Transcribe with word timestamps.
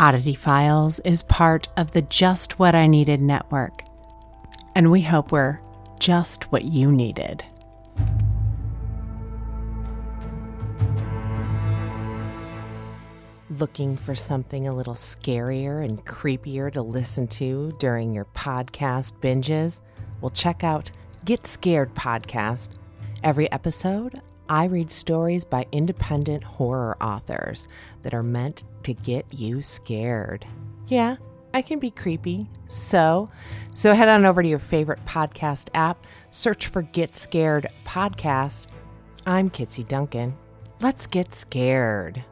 Oddity 0.00 0.34
Files 0.34 1.00
is 1.00 1.24
part 1.24 1.66
of 1.76 1.90
the 1.90 2.02
Just 2.02 2.60
What 2.60 2.76
I 2.76 2.86
Needed 2.86 3.20
network, 3.20 3.82
and 4.76 4.92
we 4.92 5.02
hope 5.02 5.32
we're 5.32 5.60
just 5.98 6.52
what 6.52 6.64
you 6.64 6.92
needed. 6.92 7.44
Looking 13.50 13.96
for 13.96 14.14
something 14.14 14.68
a 14.68 14.74
little 14.74 14.94
scarier 14.94 15.84
and 15.84 16.06
creepier 16.06 16.72
to 16.74 16.82
listen 16.82 17.26
to 17.28 17.74
during 17.80 18.14
your 18.14 18.26
podcast 18.26 19.14
binges? 19.20 19.80
Well, 20.20 20.30
check 20.30 20.62
out 20.62 20.92
Get 21.24 21.44
Scared 21.44 21.92
Podcast. 21.96 22.68
Every 23.24 23.50
episode, 23.50 24.20
I 24.48 24.66
read 24.66 24.92
stories 24.92 25.44
by 25.44 25.66
independent 25.72 26.44
horror 26.44 26.96
authors 27.02 27.66
that 28.02 28.14
are 28.14 28.22
meant 28.22 28.62
to 28.88 28.94
get 28.94 29.26
you 29.32 29.60
scared. 29.60 30.46
Yeah, 30.86 31.16
I 31.52 31.60
can 31.60 31.78
be 31.78 31.90
creepy. 31.90 32.48
So, 32.66 33.28
so 33.74 33.94
head 33.94 34.08
on 34.08 34.24
over 34.24 34.42
to 34.42 34.48
your 34.48 34.58
favorite 34.58 35.04
podcast 35.04 35.68
app, 35.74 36.06
search 36.30 36.68
for 36.68 36.80
Get 36.80 37.14
Scared 37.14 37.66
Podcast. 37.84 38.66
I'm 39.26 39.50
Kitsy 39.50 39.86
Duncan. 39.86 40.34
Let's 40.80 41.06
get 41.06 41.34
scared. 41.34 42.24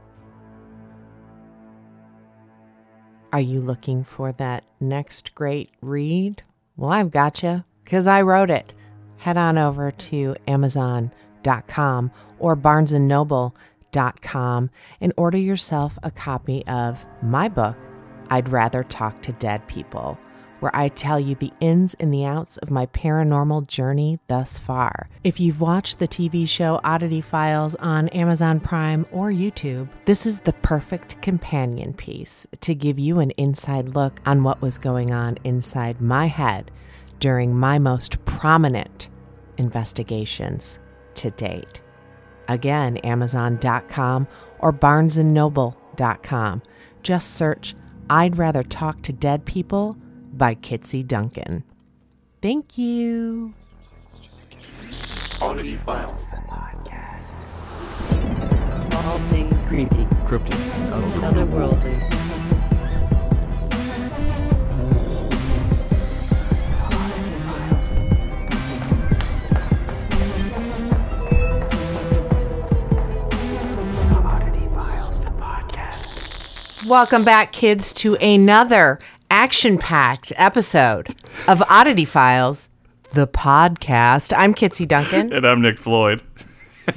Are 3.32 3.40
you 3.40 3.60
looking 3.60 4.02
for 4.02 4.32
that 4.32 4.64
next 4.80 5.34
great 5.34 5.70
read? 5.82 6.42
Well, 6.76 6.90
I've 6.90 7.10
got 7.10 7.42
you 7.42 7.64
because 7.84 8.06
I 8.06 8.22
wrote 8.22 8.48
it. 8.48 8.72
Head 9.18 9.36
on 9.36 9.58
over 9.58 9.90
to 9.90 10.36
Amazon.com 10.48 12.10
or 12.38 12.56
BarnesandNoble.com 13.96 14.70
and 15.00 15.12
order 15.16 15.38
yourself 15.38 15.98
a 16.02 16.10
copy 16.10 16.66
of 16.66 17.04
my 17.22 17.48
book, 17.48 17.76
I'd 18.30 18.48
Rather 18.48 18.82
Talk 18.84 19.22
to 19.22 19.32
Dead 19.32 19.66
People, 19.66 20.18
where 20.60 20.74
I 20.74 20.88
tell 20.88 21.20
you 21.20 21.34
the 21.34 21.52
ins 21.60 21.94
and 21.94 22.12
the 22.12 22.24
outs 22.24 22.56
of 22.58 22.70
my 22.70 22.86
paranormal 22.86 23.66
journey 23.66 24.18
thus 24.26 24.58
far. 24.58 25.08
If 25.22 25.40
you've 25.40 25.60
watched 25.60 25.98
the 25.98 26.08
TV 26.08 26.48
show 26.48 26.80
Oddity 26.82 27.20
Files 27.20 27.74
on 27.76 28.08
Amazon 28.10 28.60
Prime 28.60 29.06
or 29.12 29.30
YouTube, 29.30 29.88
this 30.06 30.26
is 30.26 30.40
the 30.40 30.54
perfect 30.54 31.20
companion 31.22 31.92
piece 31.92 32.46
to 32.60 32.74
give 32.74 32.98
you 32.98 33.20
an 33.20 33.30
inside 33.32 33.90
look 33.90 34.20
on 34.26 34.42
what 34.42 34.62
was 34.62 34.78
going 34.78 35.12
on 35.12 35.38
inside 35.44 36.00
my 36.00 36.26
head 36.26 36.70
during 37.18 37.56
my 37.56 37.78
most 37.78 38.22
prominent 38.24 39.08
investigations 39.56 40.78
to 41.14 41.30
date. 41.30 41.80
Again, 42.48 42.96
Amazon.com 42.98 44.28
or 44.58 44.72
BarnesandNoble.com. 44.72 46.62
Just 47.02 47.34
search 47.34 47.74
I'd 48.08 48.38
Rather 48.38 48.62
Talk 48.62 49.02
to 49.02 49.12
Dead 49.12 49.44
People 49.44 49.96
by 50.32 50.54
Kitsy 50.54 51.06
Duncan. 51.06 51.64
Thank 52.42 52.78
you. 52.78 53.54
Oddity 55.40 55.76
Files. 55.84 56.12
Podcast. 56.48 57.36
All 59.04 59.18
things 59.30 59.54
creepy, 59.68 60.04
Cryptid. 60.26 60.90
otherworldly. 61.20 62.15
Welcome 76.86 77.24
back, 77.24 77.50
kids, 77.50 77.92
to 77.94 78.14
another 78.16 79.00
action 79.28 79.76
packed 79.76 80.32
episode 80.36 81.08
of 81.48 81.60
Oddity 81.68 82.04
Files, 82.04 82.68
the 83.12 83.26
podcast. 83.26 84.32
I'm 84.36 84.54
Kitsy 84.54 84.86
Duncan, 84.86 85.32
And 85.32 85.44
I'm 85.44 85.60
Nick 85.60 85.78
Floyd. 85.78 86.22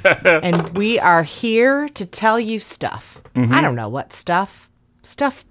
and 0.04 0.78
we 0.78 1.00
are 1.00 1.24
here 1.24 1.88
to 1.88 2.06
tell 2.06 2.38
you 2.38 2.60
stuff. 2.60 3.20
I 3.34 3.38
mm-hmm. 3.40 3.60
don't 3.60 3.74
know 3.74 3.88
what 3.88 4.12
stuff. 4.12 4.70
Stuff 5.02 5.44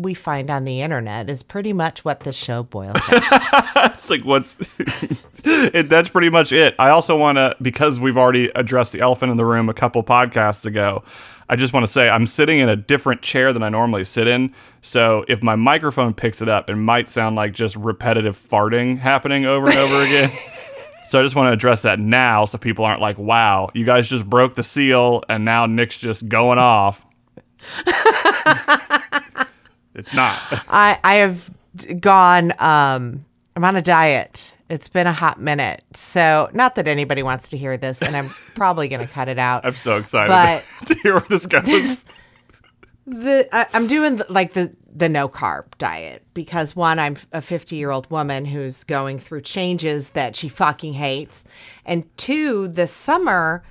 we 0.00 0.14
find 0.14 0.50
on 0.50 0.64
the 0.64 0.82
internet 0.82 1.28
is 1.28 1.42
pretty 1.42 1.72
much 1.72 2.04
what 2.04 2.20
this 2.20 2.36
show 2.36 2.62
boils 2.62 2.96
down. 3.08 3.22
It's 4.00 4.08
like 4.10 4.24
what's 4.24 4.56
it, 5.44 5.88
that's 5.88 6.08
pretty 6.08 6.30
much 6.30 6.52
it. 6.52 6.74
I 6.78 6.88
also 6.90 7.16
want 7.16 7.36
to 7.36 7.56
because 7.60 8.00
we've 8.00 8.16
already 8.16 8.50
addressed 8.54 8.92
the 8.92 9.00
elephant 9.00 9.30
in 9.30 9.36
the 9.36 9.44
room 9.44 9.68
a 9.68 9.74
couple 9.74 10.02
podcasts 10.02 10.64
ago. 10.64 11.02
I 11.48 11.56
just 11.56 11.72
want 11.72 11.84
to 11.84 11.90
say 11.90 12.08
I'm 12.08 12.26
sitting 12.26 12.60
in 12.60 12.68
a 12.68 12.76
different 12.76 13.22
chair 13.22 13.52
than 13.52 13.62
I 13.62 13.68
normally 13.68 14.04
sit 14.04 14.26
in. 14.26 14.54
So 14.82 15.24
if 15.28 15.42
my 15.42 15.56
microphone 15.56 16.14
picks 16.14 16.40
it 16.40 16.48
up, 16.48 16.70
it 16.70 16.76
might 16.76 17.08
sound 17.08 17.36
like 17.36 17.52
just 17.52 17.76
repetitive 17.76 18.38
farting 18.38 18.98
happening 18.98 19.44
over 19.44 19.68
and 19.68 19.78
over 19.78 20.02
again. 20.02 20.30
So 21.08 21.18
I 21.18 21.24
just 21.24 21.34
want 21.34 21.48
to 21.48 21.52
address 21.52 21.82
that 21.82 21.98
now 21.98 22.44
so 22.44 22.56
people 22.56 22.84
aren't 22.84 23.00
like, 23.00 23.18
wow, 23.18 23.68
you 23.74 23.84
guys 23.84 24.08
just 24.08 24.24
broke 24.24 24.54
the 24.54 24.62
seal 24.62 25.24
and 25.28 25.44
now 25.44 25.66
Nick's 25.66 25.96
just 25.96 26.28
going 26.28 26.60
off. 26.60 27.04
It's 29.94 30.14
not. 30.14 30.36
I 30.68 30.98
I 31.04 31.14
have 31.16 31.50
gone 32.00 32.52
um 32.60 33.24
I'm 33.56 33.64
on 33.64 33.76
a 33.76 33.82
diet. 33.82 34.54
It's 34.68 34.88
been 34.88 35.08
a 35.08 35.12
hot 35.12 35.40
minute. 35.40 35.82
So, 35.94 36.48
not 36.52 36.76
that 36.76 36.86
anybody 36.86 37.24
wants 37.24 37.48
to 37.48 37.58
hear 37.58 37.76
this 37.76 38.00
and 38.02 38.16
I'm 38.16 38.28
probably 38.54 38.86
going 38.86 39.00
to 39.04 39.12
cut 39.12 39.28
it 39.28 39.38
out. 39.38 39.66
I'm 39.66 39.74
so 39.74 39.96
excited 39.96 40.28
But- 40.30 40.64
to 40.86 40.94
hear 41.02 41.14
where 41.14 41.26
this 41.28 41.44
goes. 41.46 42.04
the 43.06 43.48
I, 43.52 43.66
I'm 43.74 43.86
doing 43.88 44.16
the, 44.16 44.26
like 44.28 44.52
the 44.52 44.72
the 44.94 45.08
no 45.08 45.28
carb 45.28 45.64
diet 45.78 46.24
because 46.34 46.74
one 46.76 46.98
I'm 46.98 47.16
a 47.32 47.40
50 47.42 47.74
year 47.76 47.90
old 47.90 48.08
woman 48.10 48.44
who's 48.44 48.84
going 48.84 49.18
through 49.18 49.42
changes 49.42 50.10
that 50.10 50.36
she 50.36 50.48
fucking 50.48 50.92
hates, 50.94 51.44
and 51.84 52.04
two 52.16 52.68
this 52.68 52.92
summer 52.92 53.64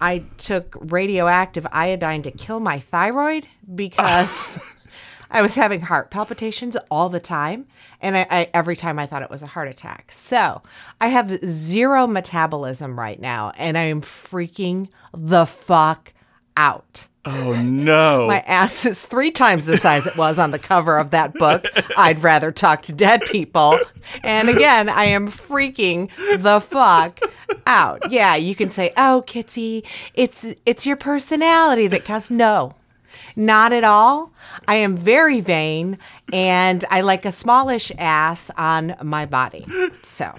I 0.00 0.24
took 0.36 0.76
radioactive 0.80 1.66
iodine 1.72 2.22
to 2.24 2.30
kill 2.30 2.60
my 2.60 2.78
thyroid 2.80 3.46
because. 3.74 4.58
I 5.32 5.42
was 5.42 5.56
having 5.56 5.80
heart 5.80 6.10
palpitations 6.10 6.76
all 6.90 7.08
the 7.08 7.18
time, 7.18 7.66
and 8.00 8.16
I, 8.16 8.26
I 8.30 8.50
every 8.54 8.76
time 8.76 8.98
I 8.98 9.06
thought 9.06 9.22
it 9.22 9.30
was 9.30 9.42
a 9.42 9.46
heart 9.48 9.66
attack. 9.66 10.12
So 10.12 10.62
I 11.00 11.08
have 11.08 11.44
zero 11.44 12.06
metabolism 12.06 12.98
right 12.98 13.18
now, 13.18 13.52
and 13.56 13.76
I 13.76 13.84
am 13.84 14.02
freaking 14.02 14.90
the 15.12 15.46
fuck 15.46 16.12
out. 16.56 17.08
Oh 17.24 17.54
no. 17.62 18.26
My 18.28 18.40
ass 18.40 18.84
is 18.84 19.04
three 19.04 19.30
times 19.30 19.66
the 19.66 19.76
size 19.76 20.06
it 20.06 20.16
was 20.16 20.38
on 20.38 20.50
the 20.50 20.58
cover 20.58 20.98
of 20.98 21.10
that 21.10 21.32
book. 21.34 21.64
I'd 21.96 22.22
rather 22.22 22.50
talk 22.50 22.82
to 22.82 22.92
dead 22.92 23.22
people. 23.22 23.78
And 24.22 24.48
again, 24.48 24.88
I 24.88 25.04
am 25.04 25.28
freaking 25.28 26.10
the 26.42 26.60
fuck 26.60 27.20
out. 27.66 28.10
Yeah, 28.10 28.34
you 28.34 28.54
can 28.54 28.70
say, 28.70 28.92
"Oh, 28.96 29.24
Kitsy, 29.26 29.86
it's 30.14 30.52
it's 30.66 30.84
your 30.84 30.96
personality 30.96 31.86
that 31.86 32.04
counts." 32.04 32.30
No. 32.30 32.74
Not 33.36 33.72
at 33.72 33.84
all. 33.84 34.32
I 34.68 34.76
am 34.76 34.96
very 34.96 35.40
vain 35.40 35.98
and 36.32 36.84
I 36.90 37.00
like 37.00 37.24
a 37.24 37.32
smallish 37.32 37.92
ass 37.98 38.50
on 38.56 38.94
my 39.02 39.26
body. 39.26 39.66
So. 40.02 40.32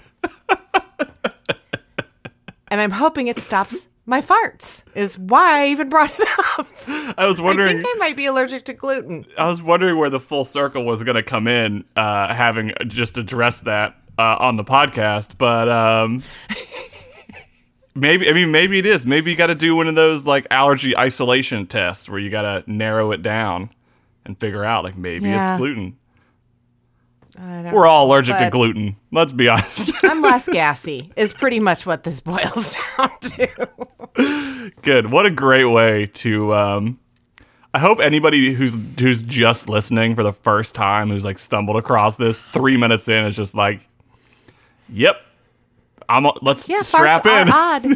And 2.68 2.80
I'm 2.80 2.90
hoping 2.90 3.28
it 3.28 3.38
stops 3.38 3.86
my 4.06 4.20
farts, 4.20 4.82
is 4.94 5.18
why 5.18 5.62
I 5.62 5.66
even 5.68 5.88
brought 5.88 6.12
it 6.18 6.28
up. 6.58 6.66
I 7.18 7.26
was 7.26 7.40
wondering. 7.40 7.78
I 7.78 7.82
think 7.82 7.86
I 7.86 7.98
might 7.98 8.16
be 8.16 8.26
allergic 8.26 8.64
to 8.64 8.72
gluten. 8.72 9.24
I 9.38 9.46
was 9.46 9.62
wondering 9.62 9.96
where 9.96 10.10
the 10.10 10.20
full 10.20 10.44
circle 10.44 10.84
was 10.84 11.02
going 11.04 11.14
to 11.16 11.22
come 11.22 11.46
in 11.46 11.84
uh 11.96 12.34
having 12.34 12.72
just 12.88 13.16
addressed 13.16 13.64
that 13.64 13.96
uh, 14.18 14.36
on 14.40 14.56
the 14.56 14.64
podcast, 14.64 15.38
but 15.38 15.68
um 15.68 16.22
maybe 17.94 18.28
I 18.28 18.32
mean 18.32 18.50
maybe 18.50 18.78
it 18.78 18.86
is. 18.86 19.04
Maybe 19.06 19.30
you 19.30 19.36
got 19.36 19.46
to 19.48 19.54
do 19.54 19.74
one 19.76 19.88
of 19.88 19.94
those 19.94 20.24
like 20.26 20.46
allergy 20.50 20.96
isolation 20.96 21.66
tests 21.66 22.08
where 22.08 22.18
you 22.18 22.30
got 22.30 22.42
to 22.42 22.70
narrow 22.70 23.12
it 23.12 23.22
down 23.22 23.70
and 24.24 24.38
figure 24.38 24.64
out 24.64 24.84
like 24.84 24.96
maybe 24.96 25.26
Yeah. 25.26 25.52
it's 25.52 25.58
gluten. 25.58 25.96
We're 27.36 27.86
all 27.86 28.06
allergic 28.06 28.38
to 28.38 28.48
gluten. 28.50 28.94
Let's 29.10 29.32
be 29.32 29.48
honest. 29.48 29.92
I'm 30.04 30.22
less 30.22 30.48
gassy, 30.48 31.10
is 31.16 31.32
pretty 31.32 31.58
much 31.58 31.84
what 31.84 32.04
this 32.04 32.20
boils 32.20 32.76
down 32.96 33.10
to. 33.20 34.70
Good. 34.82 35.10
What 35.10 35.26
a 35.26 35.30
great 35.30 35.64
way 35.64 36.06
to 36.06 36.54
um 36.54 37.00
I 37.72 37.80
hope 37.80 37.98
anybody 37.98 38.54
who's 38.54 38.76
who's 39.00 39.20
just 39.22 39.68
listening 39.68 40.14
for 40.14 40.22
the 40.22 40.32
first 40.32 40.76
time 40.76 41.10
who's 41.10 41.24
like 41.24 41.40
stumbled 41.40 41.76
across 41.76 42.16
this 42.16 42.42
3 42.52 42.76
minutes 42.76 43.08
in 43.08 43.24
is 43.24 43.34
just 43.34 43.56
like 43.56 43.86
yep. 44.88 45.16
I'm 46.08 46.26
let's 46.42 46.68
Yeah, 46.68 46.82
strap 46.82 47.26
in. 47.26 47.48
odd. 47.52 47.86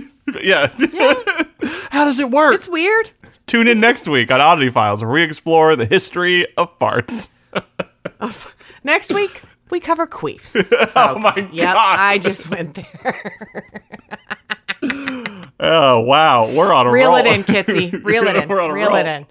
yeah. 0.42 0.66
How 1.90 2.04
does 2.04 2.18
it 2.20 2.30
work? 2.30 2.54
It's 2.54 2.68
weird. 2.68 3.10
Tune 3.46 3.66
in 3.68 3.80
next 3.80 4.06
week 4.08 4.30
on 4.30 4.40
Oddity 4.40 4.70
Files 4.70 5.02
where 5.02 5.12
we 5.12 5.22
explore 5.22 5.74
the 5.76 5.86
history 5.86 6.46
of 6.56 6.78
farts. 6.78 7.28
Next 8.84 9.12
week, 9.12 9.42
we 9.70 9.80
cover 9.80 10.06
queefs. 10.06 10.70
Oh 10.94 11.18
my 11.18 11.34
Yep, 11.52 11.74
god. 11.74 11.98
I 11.98 12.18
just 12.18 12.48
went 12.50 12.74
there. 12.74 13.20
oh 15.60 16.00
wow, 16.00 16.50
we're 16.52 16.72
on 16.72 16.86
a 16.86 16.90
Reel 16.90 17.08
roll. 17.08 17.16
it 17.16 17.26
in, 17.26 17.42
Kitsy. 17.44 18.04
Reel 18.04 18.24
it 18.28 18.36
in. 18.36 18.48
We're 18.48 18.60
on 18.60 18.70
a 18.70 18.74
Reel 18.74 18.88
roll. 18.88 18.96
it 18.96 19.26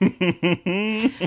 in. 0.00 1.18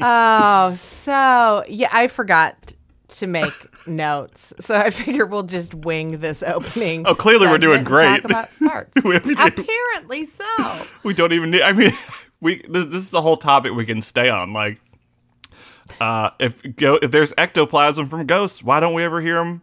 oh, 0.00 0.74
so 0.74 1.64
yeah, 1.68 1.88
I 1.92 2.08
forgot 2.08 2.74
to 3.14 3.26
make 3.26 3.52
notes, 3.86 4.52
so 4.60 4.76
I 4.76 4.90
figure 4.90 5.26
we'll 5.26 5.42
just 5.42 5.74
wing 5.74 6.18
this 6.20 6.42
opening. 6.46 7.06
Oh, 7.06 7.14
clearly 7.14 7.46
we're 7.46 7.58
doing 7.58 7.84
great. 7.84 8.22
Talk 8.22 8.24
about 8.24 8.50
farts. 8.60 9.02
We-. 9.04 9.16
Apparently 9.16 10.24
so. 10.24 10.86
we 11.02 11.14
don't 11.14 11.32
even 11.32 11.50
need. 11.50 11.62
I 11.62 11.72
mean, 11.72 11.92
we 12.40 12.62
this, 12.68 12.86
this 12.86 13.06
is 13.06 13.14
a 13.14 13.22
whole 13.22 13.36
topic 13.36 13.72
we 13.72 13.86
can 13.86 14.02
stay 14.02 14.28
on. 14.28 14.52
Like, 14.52 14.80
uh, 16.00 16.30
if 16.38 16.62
go 16.76 16.98
if 17.00 17.10
there's 17.10 17.32
ectoplasm 17.38 18.08
from 18.08 18.26
ghosts, 18.26 18.62
why 18.62 18.80
don't 18.80 18.94
we 18.94 19.04
ever 19.04 19.20
hear 19.20 19.36
them 19.36 19.62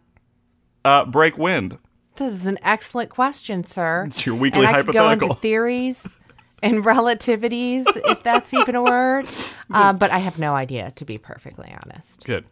uh, 0.86 1.06
break 1.06 1.38
wind? 1.38 1.77
This 2.15 2.33
is 2.33 2.45
an 2.45 2.57
excellent 2.62 3.09
question, 3.09 3.63
sir. 3.63 4.06
It's 4.07 4.25
your 4.25 4.36
weekly 4.36 4.65
and 4.65 4.75
I 4.75 4.83
could 4.83 4.94
go 4.94 5.09
into 5.09 5.25
hypothetical. 5.25 5.36
theories 5.36 6.19
and 6.62 6.83
relativities, 6.83 7.86
if 8.09 8.21
that's 8.21 8.53
even 8.53 8.75
a 8.75 8.83
word. 8.83 9.25
Um, 9.71 9.98
but 9.98 10.12
I 10.12 10.19
have 10.19 10.38
no 10.38 10.53
idea, 10.53 10.92
to 10.92 11.06
be 11.06 11.18
perfectly 11.18 11.74
honest. 11.83 12.25
Good. 12.25 12.45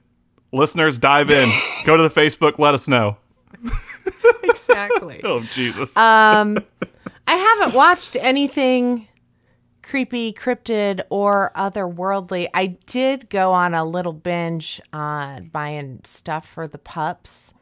Listeners, 0.51 0.97
dive 0.97 1.31
in. 1.31 1.49
Go 1.85 1.97
to 1.97 2.03
the 2.03 2.09
Facebook. 2.09 2.59
Let 2.59 2.73
us 2.73 2.87
know. 2.87 3.17
Exactly. 4.43 5.21
Oh 5.23 5.41
Jesus. 5.41 5.95
Um, 5.97 6.57
I 7.27 7.33
haven't 7.35 7.73
watched 7.75 8.15
anything 8.19 9.07
creepy, 9.81 10.31
cryptid, 10.33 11.01
or 11.09 11.51
otherworldly. 11.55 12.47
I 12.53 12.77
did 12.85 13.29
go 13.29 13.51
on 13.51 13.73
a 13.73 13.83
little 13.83 14.13
binge 14.13 14.79
on 14.93 15.47
buying 15.47 16.01
stuff 16.03 16.47
for 16.47 16.67
the 16.67 16.77
pups 16.77 17.53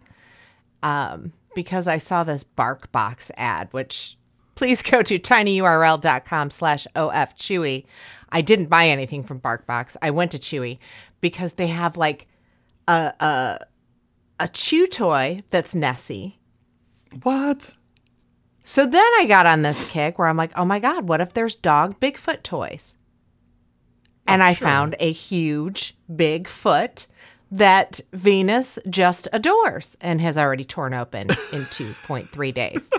um, 0.84 1.34
because 1.56 1.88
I 1.88 1.98
saw 1.98 2.24
this 2.24 2.44
BarkBox 2.44 3.32
ad, 3.38 3.70
which 3.72 4.18
please 4.56 4.82
go 4.82 5.02
to 5.02 5.18
tinyurl.com 5.18 6.52
slash 6.52 6.86
ofchewy. 6.96 7.86
I 8.30 8.42
didn't 8.42 8.68
buy 8.68 8.90
anything 8.90 9.24
from 9.24 9.40
BarkBox. 9.40 9.96
I 10.02 10.12
went 10.12 10.32
to 10.32 10.40
Chewy 10.40 10.80
because 11.22 11.54
they 11.54 11.68
have 11.68 11.96
like 11.96 12.28
a 12.88 13.14
a, 13.20 13.60
a 14.40 14.48
chew 14.50 14.88
toy 14.88 15.44
that's 15.50 15.76
Nessie. 15.76 16.40
what? 17.24 17.72
So 18.64 18.86
then 18.86 19.12
I 19.18 19.26
got 19.26 19.46
on 19.46 19.62
this 19.62 19.86
kick 19.86 20.20
where 20.20 20.28
I'm 20.28 20.36
like, 20.36 20.52
oh 20.58 20.66
my 20.66 20.80
God, 20.80 21.08
what 21.08 21.22
if 21.22 21.34
there's 21.34 21.56
dog 21.56 22.00
Bigfoot 22.02 22.44
toys? 22.44 22.98
And 24.28 24.44
I 24.44 24.56
found 24.56 24.98
a 25.00 25.10
huge 25.10 25.96
Bigfoot 26.12 27.08
that 27.50 28.02
Venus 28.12 28.78
just 28.90 29.30
adores 29.32 29.96
and 30.02 30.20
has 30.20 30.38
already 30.38 30.66
torn 30.66 30.94
open 30.94 31.30
in 31.54 31.62
2.3 31.64 32.54
days. 32.54 32.90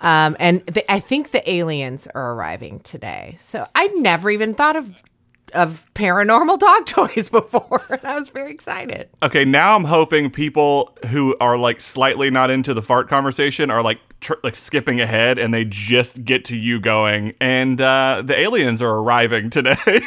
Um, 0.00 0.36
and 0.38 0.64
the, 0.66 0.90
I 0.90 1.00
think 1.00 1.32
the 1.32 1.50
aliens 1.50 2.06
are 2.14 2.32
arriving 2.34 2.78
today. 2.80 3.36
So 3.40 3.66
I 3.74 3.88
never 3.88 4.30
even 4.30 4.54
thought 4.54 4.76
of 4.76 4.90
of 5.50 5.86
paranormal 5.94 6.58
dog 6.58 6.86
toys 6.86 7.28
before. 7.30 7.84
And 7.90 8.00
I 8.04 8.14
was 8.14 8.30
very 8.30 8.50
excited. 8.52 9.08
Okay, 9.22 9.44
now 9.44 9.76
I'm 9.76 9.84
hoping 9.84 10.30
people 10.30 10.96
who 11.10 11.36
are 11.40 11.56
like 11.58 11.80
slightly 11.80 12.30
not 12.30 12.50
into 12.50 12.74
the 12.74 12.82
fart 12.82 13.08
conversation 13.08 13.70
are 13.70 13.82
like 13.82 13.98
tr- 14.20 14.34
like 14.42 14.56
skipping 14.56 15.00
ahead 15.00 15.38
and 15.38 15.52
they 15.52 15.64
just 15.64 16.24
get 16.24 16.44
to 16.46 16.56
you 16.56 16.80
going 16.80 17.34
and 17.40 17.80
uh, 17.80 18.22
the 18.24 18.38
aliens 18.38 18.80
are 18.82 18.94
arriving 18.94 19.50
today. 19.50 19.74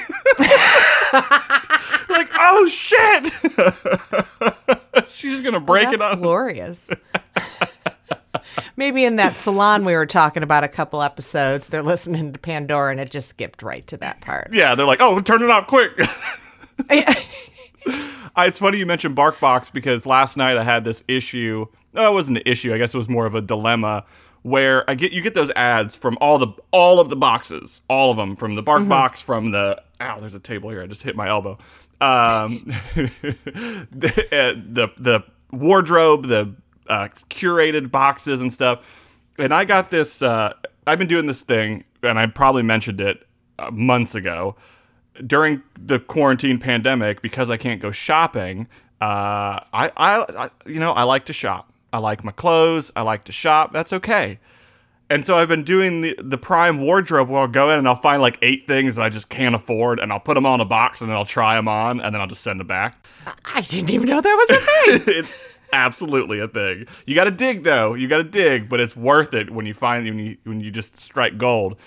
like, 2.10 2.30
oh 2.39 2.68
shit! 2.69 3.34
She's 5.10 5.42
gonna 5.42 5.60
break 5.60 5.89
it 5.89 6.00
That's 6.00 6.16
on. 6.16 6.22
glorious. 6.22 6.89
Maybe 8.75 9.05
in 9.05 9.15
that 9.17 9.38
salon 9.38 9.85
we 9.85 9.94
were 9.95 10.05
talking 10.05 10.44
about 10.44 10.63
a 10.63 10.67
couple 10.67 11.01
episodes, 11.01 11.67
they're 11.67 11.81
listening 11.81 12.33
to 12.33 12.39
Pandora 12.39 12.91
and 12.91 13.00
it 13.00 13.11
just 13.11 13.29
skipped 13.29 13.63
right 13.63 13.85
to 13.88 13.97
that 13.97 14.21
part. 14.21 14.50
Yeah, 14.51 14.75
they're 14.75 14.85
like, 14.85 15.01
oh, 15.01 15.19
turn 15.21 15.41
it 15.41 15.50
off 15.50 15.67
quick. 15.67 15.91
It's 18.35 18.57
funny 18.57 18.79
you 18.79 18.85
mentioned 18.85 19.15
BarkBox 19.15 19.71
because 19.71 20.05
last 20.05 20.38
night 20.38 20.57
I 20.57 20.63
had 20.63 20.83
this 20.83 21.03
issue. 21.07 21.67
No, 21.94 22.11
it 22.11 22.13
wasn't 22.13 22.38
an 22.38 22.44
issue. 22.45 22.73
I 22.73 22.79
guess 22.79 22.94
it 22.94 22.97
was 22.97 23.07
more 23.07 23.25
of 23.25 23.35
a 23.35 23.41
dilemma 23.41 24.05
where 24.41 24.89
I 24.89 24.95
get 24.95 25.11
you 25.11 25.21
get 25.21 25.33
those 25.33 25.51
ads 25.51 25.95
from 25.95 26.17
all 26.19 26.38
the 26.38 26.47
all 26.71 27.00
of 27.00 27.09
the 27.09 27.15
boxes, 27.15 27.81
all 27.88 28.11
of 28.11 28.17
them 28.17 28.35
from 28.35 28.55
the 28.55 28.63
BarkBox, 28.63 29.23
from 29.23 29.51
the 29.51 29.81
ow, 30.01 30.19
there's 30.19 30.33
a 30.33 30.39
table 30.39 30.69
here. 30.69 30.81
I 30.81 30.88
just 30.88 31.03
hit 31.03 31.15
my 31.15 31.29
elbow. 31.29 31.57
Um, 32.01 32.65
the, 32.95 34.27
uh, 34.31 34.59
the 34.67 34.88
the 34.97 35.23
wardrobe, 35.51 36.25
the 36.25 36.55
uh, 36.88 37.09
curated 37.30 37.91
boxes 37.91 38.41
and 38.41 38.51
stuff. 38.53 38.80
And 39.38 39.53
I 39.53 39.65
got 39.65 39.91
this. 39.91 40.21
Uh, 40.21 40.53
I've 40.85 41.00
been 41.00 41.07
doing 41.07 41.25
this 41.25 41.44
thing, 41.44 41.83
and 42.01 42.19
I 42.19 42.25
probably 42.27 42.63
mentioned 42.63 43.01
it 43.01 43.25
uh, 43.59 43.71
months 43.71 44.15
ago 44.15 44.56
during 45.25 45.62
the 45.80 46.00
quarantine 46.00 46.59
pandemic 46.59 47.21
because 47.21 47.50
I 47.50 47.57
can't 47.57 47.81
go 47.81 47.91
shopping. 47.91 48.68
Uh, 49.01 49.59
I, 49.74 49.91
I, 49.97 50.25
I, 50.38 50.50
you 50.65 50.80
know, 50.80 50.91
I 50.91 51.03
like 51.03 51.25
to 51.25 51.33
shop. 51.33 51.71
I 51.91 52.00
like 52.00 52.24
my 52.24 52.31
clothes. 52.31 52.91
I 52.95 53.01
like 53.01 53.25
to 53.25 53.31
shop. 53.31 53.74
That's 53.74 53.94
okay. 53.94 54.39
And 55.09 55.24
so 55.24 55.38
I've 55.38 55.47
been 55.47 55.63
doing 55.63 56.01
the, 56.01 56.18
the 56.18 56.38
Prime 56.38 56.81
wardrobe 56.81 57.29
where 57.29 57.41
I'll 57.41 57.47
go 57.47 57.69
in 57.69 57.77
and 57.77 57.88
I'll 57.88 57.95
find 57.95 58.21
like 58.21 58.39
eight 58.41 58.68
things 58.68 58.95
that 58.95 59.03
I 59.03 59.09
just 59.09 59.29
can't 59.29 59.53
afford 59.53 60.00
and 60.00 60.12
I'll 60.12 60.19
put 60.19 60.33
them 60.33 60.45
on 60.45 60.59
a 60.59 60.65
box 60.65 61.01
and 61.01 61.09
then 61.09 61.15
I'll 61.15 61.25
try 61.25 61.56
them 61.56 61.68
on 61.68 62.00
and 62.00 62.13
then 62.13 62.21
I'll 62.21 62.27
just 62.27 62.41
send 62.41 62.59
them 62.59 62.68
back. 62.68 63.06
I 63.45 63.62
didn't 63.62 63.91
even 63.91 64.09
know 64.09 64.21
that 64.21 64.47
was 64.47 64.57
a 64.57 64.62
thing. 64.62 65.15
it's 65.19 65.52
absolutely 65.74 66.40
a 66.40 66.48
thing. 66.48 66.86
You 67.06 67.16
got 67.16 67.25
to 67.25 67.31
dig 67.31 67.64
though. 67.64 67.96
You 67.96 68.08
got 68.08 68.18
to 68.18 68.24
dig, 68.24 68.70
but 68.70 68.80
it's 68.80 68.96
worth 68.96 69.34
it 69.34 69.50
when 69.52 69.66
you 69.66 69.74
find 69.74 70.06
when 70.06 70.20
you 70.20 70.38
when 70.44 70.62
you 70.62 70.72
just 70.72 70.98
strike 70.98 71.38
gold. 71.38 71.78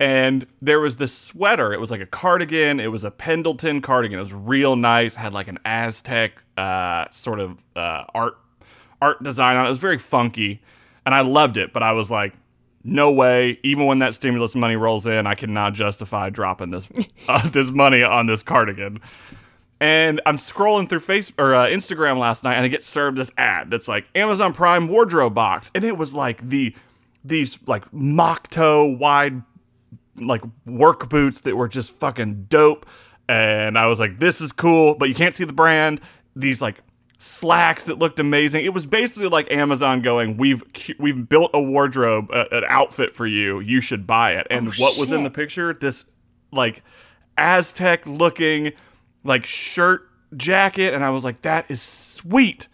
And 0.00 0.46
there 0.60 0.80
was 0.80 0.96
this 0.96 1.14
sweater. 1.16 1.72
It 1.72 1.80
was 1.80 1.90
like 1.90 2.00
a 2.00 2.06
cardigan. 2.06 2.80
It 2.80 2.88
was 2.88 3.04
a 3.04 3.10
Pendleton 3.10 3.80
cardigan. 3.80 4.18
It 4.18 4.22
was 4.22 4.32
real 4.32 4.76
nice. 4.76 5.14
Had 5.14 5.32
like 5.32 5.48
an 5.48 5.58
Aztec 5.64 6.42
uh, 6.56 7.06
sort 7.10 7.40
of 7.40 7.64
uh, 7.76 8.04
art 8.14 8.34
art 9.02 9.22
design 9.22 9.56
on 9.56 9.64
it. 9.64 9.68
It 9.68 9.70
was 9.70 9.78
very 9.78 9.98
funky, 9.98 10.62
and 11.04 11.14
I 11.14 11.20
loved 11.20 11.56
it. 11.56 11.72
But 11.72 11.82
I 11.82 11.92
was 11.92 12.10
like, 12.10 12.34
no 12.82 13.12
way. 13.12 13.58
Even 13.62 13.86
when 13.86 14.00
that 14.00 14.14
stimulus 14.14 14.54
money 14.54 14.76
rolls 14.76 15.06
in, 15.06 15.26
I 15.26 15.34
cannot 15.34 15.74
justify 15.74 16.28
dropping 16.30 16.70
this 16.70 16.88
uh, 17.28 17.48
this 17.48 17.70
money 17.70 18.02
on 18.02 18.26
this 18.26 18.42
cardigan. 18.42 19.00
And 19.84 20.22
I'm 20.24 20.38
scrolling 20.38 20.88
through 20.88 21.00
Facebook 21.00 21.34
or 21.36 21.54
uh, 21.54 21.66
Instagram 21.66 22.18
last 22.18 22.42
night, 22.42 22.54
and 22.54 22.64
I 22.64 22.68
get 22.68 22.82
served 22.82 23.18
this 23.18 23.30
ad 23.36 23.68
that's 23.68 23.86
like 23.86 24.06
Amazon 24.14 24.54
Prime 24.54 24.88
wardrobe 24.88 25.34
box, 25.34 25.70
and 25.74 25.84
it 25.84 25.98
was 25.98 26.14
like 26.14 26.40
the 26.40 26.74
these 27.22 27.58
like 27.66 27.92
mock 27.92 28.48
toe 28.48 28.86
wide 28.86 29.42
like 30.16 30.40
work 30.64 31.10
boots 31.10 31.42
that 31.42 31.54
were 31.54 31.68
just 31.68 31.94
fucking 31.98 32.46
dope. 32.48 32.86
And 33.28 33.76
I 33.76 33.84
was 33.84 34.00
like, 34.00 34.18
this 34.18 34.40
is 34.40 34.52
cool, 34.52 34.94
but 34.94 35.10
you 35.10 35.14
can't 35.14 35.34
see 35.34 35.44
the 35.44 35.52
brand. 35.52 36.00
These 36.34 36.62
like 36.62 36.80
slacks 37.18 37.84
that 37.84 37.98
looked 37.98 38.18
amazing. 38.18 38.64
It 38.64 38.72
was 38.72 38.86
basically 38.86 39.28
like 39.28 39.52
Amazon 39.52 40.00
going, 40.00 40.38
we've 40.38 40.62
we've 40.98 41.28
built 41.28 41.50
a 41.52 41.60
wardrobe, 41.60 42.30
uh, 42.32 42.46
an 42.52 42.64
outfit 42.70 43.14
for 43.14 43.26
you. 43.26 43.60
You 43.60 43.82
should 43.82 44.06
buy 44.06 44.32
it. 44.32 44.46
And 44.48 44.72
what 44.76 44.96
was 44.96 45.12
in 45.12 45.24
the 45.24 45.30
picture? 45.30 45.74
This 45.74 46.06
like 46.52 46.82
Aztec 47.36 48.06
looking 48.06 48.72
like 49.24 49.44
shirt 49.46 50.08
jacket, 50.36 50.94
and 50.94 51.04
I 51.04 51.10
was 51.10 51.24
like, 51.24 51.42
that 51.42 51.70
is 51.70 51.82
sweet. 51.82 52.68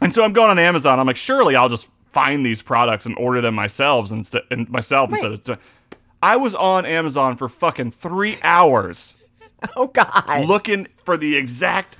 And 0.00 0.12
so 0.12 0.24
I'm 0.24 0.32
going 0.32 0.50
on 0.50 0.58
Amazon. 0.58 0.98
I'm 0.98 1.06
like, 1.06 1.16
surely 1.16 1.54
I'll 1.56 1.68
just 1.68 1.88
find 2.12 2.44
these 2.44 2.60
products 2.60 3.06
and 3.06 3.16
order 3.16 3.40
them 3.40 3.54
myself 3.54 4.10
instead 4.10 4.42
and 4.50 4.68
myself 4.68 5.12
instead 5.12 5.32
of. 5.32 5.58
I 6.22 6.36
was 6.36 6.54
on 6.54 6.84
Amazon 6.86 7.36
for 7.36 7.48
fucking 7.48 7.90
three 7.92 8.38
hours 8.42 9.16
Oh 9.76 9.86
God. 9.88 10.44
looking 10.46 10.88
for 11.04 11.16
the 11.16 11.36
exact. 11.36 11.96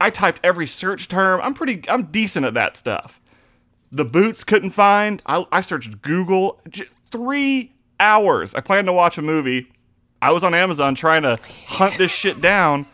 I 0.00 0.10
typed 0.10 0.40
every 0.44 0.66
search 0.66 1.08
term. 1.08 1.40
I'm 1.42 1.54
pretty. 1.54 1.82
I'm 1.88 2.04
decent 2.04 2.44
at 2.46 2.54
that 2.54 2.76
stuff. 2.76 3.20
The 3.90 4.04
boots 4.04 4.44
couldn't 4.44 4.70
find. 4.70 5.22
I, 5.26 5.46
I 5.52 5.60
searched 5.62 6.02
Google. 6.02 6.60
J- 6.68 6.84
three 7.10 7.72
hours. 7.98 8.54
I 8.54 8.60
planned 8.60 8.88
to 8.88 8.92
watch 8.92 9.16
a 9.16 9.22
movie. 9.22 9.70
I 10.26 10.32
was 10.32 10.42
on 10.42 10.54
Amazon 10.54 10.96
trying 10.96 11.22
to 11.22 11.38
hunt 11.68 11.98
this 11.98 12.10
shit 12.10 12.40
down. 12.40 12.86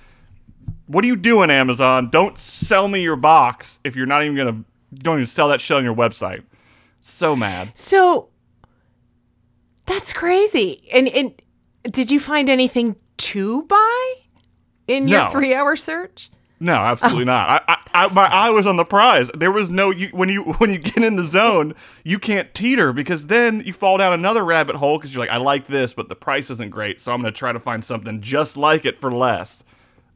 What 0.86 1.02
are 1.02 1.06
you 1.06 1.16
doing, 1.16 1.48
Amazon? 1.50 2.10
Don't 2.10 2.36
sell 2.36 2.88
me 2.88 3.00
your 3.00 3.16
box 3.16 3.78
if 3.84 3.96
you're 3.96 4.04
not 4.04 4.22
even 4.22 4.36
gonna. 4.36 4.64
Don't 4.92 5.16
even 5.16 5.26
sell 5.26 5.48
that 5.48 5.58
shit 5.62 5.78
on 5.78 5.82
your 5.82 5.94
website. 5.94 6.42
So 7.00 7.34
mad. 7.34 7.72
So 7.74 8.28
that's 9.86 10.12
crazy. 10.12 10.86
And 10.92 11.08
and 11.08 11.32
did 11.84 12.10
you 12.10 12.20
find 12.20 12.50
anything 12.50 12.96
to 13.16 13.62
buy 13.62 14.14
in 14.86 15.08
your 15.08 15.20
No. 15.24 15.30
three 15.30 15.54
hour 15.54 15.74
search? 15.74 16.30
No, 16.62 16.74
absolutely 16.74 17.22
oh. 17.22 17.24
not. 17.24 17.64
I, 17.66 17.74
I, 17.74 18.04
I, 18.04 18.14
my 18.14 18.26
eye 18.26 18.50
was 18.50 18.68
on 18.68 18.76
the 18.76 18.84
prize. 18.84 19.32
There 19.34 19.50
was 19.50 19.68
no 19.68 19.90
you, 19.90 20.08
when 20.12 20.28
you 20.28 20.42
when 20.58 20.70
you 20.70 20.78
get 20.78 21.02
in 21.02 21.16
the 21.16 21.24
zone, 21.24 21.74
you 22.04 22.20
can't 22.20 22.54
teeter 22.54 22.92
because 22.92 23.26
then 23.26 23.62
you 23.66 23.72
fall 23.72 23.98
down 23.98 24.12
another 24.12 24.44
rabbit 24.44 24.76
hole 24.76 24.96
because 24.96 25.12
you're 25.12 25.20
like, 25.20 25.30
I 25.30 25.38
like 25.38 25.66
this, 25.66 25.92
but 25.92 26.08
the 26.08 26.14
price 26.14 26.50
isn't 26.50 26.70
great, 26.70 27.00
so 27.00 27.12
I'm 27.12 27.20
gonna 27.20 27.32
try 27.32 27.52
to 27.52 27.58
find 27.58 27.84
something 27.84 28.20
just 28.20 28.56
like 28.56 28.84
it 28.84 29.00
for 29.00 29.12
less. 29.12 29.64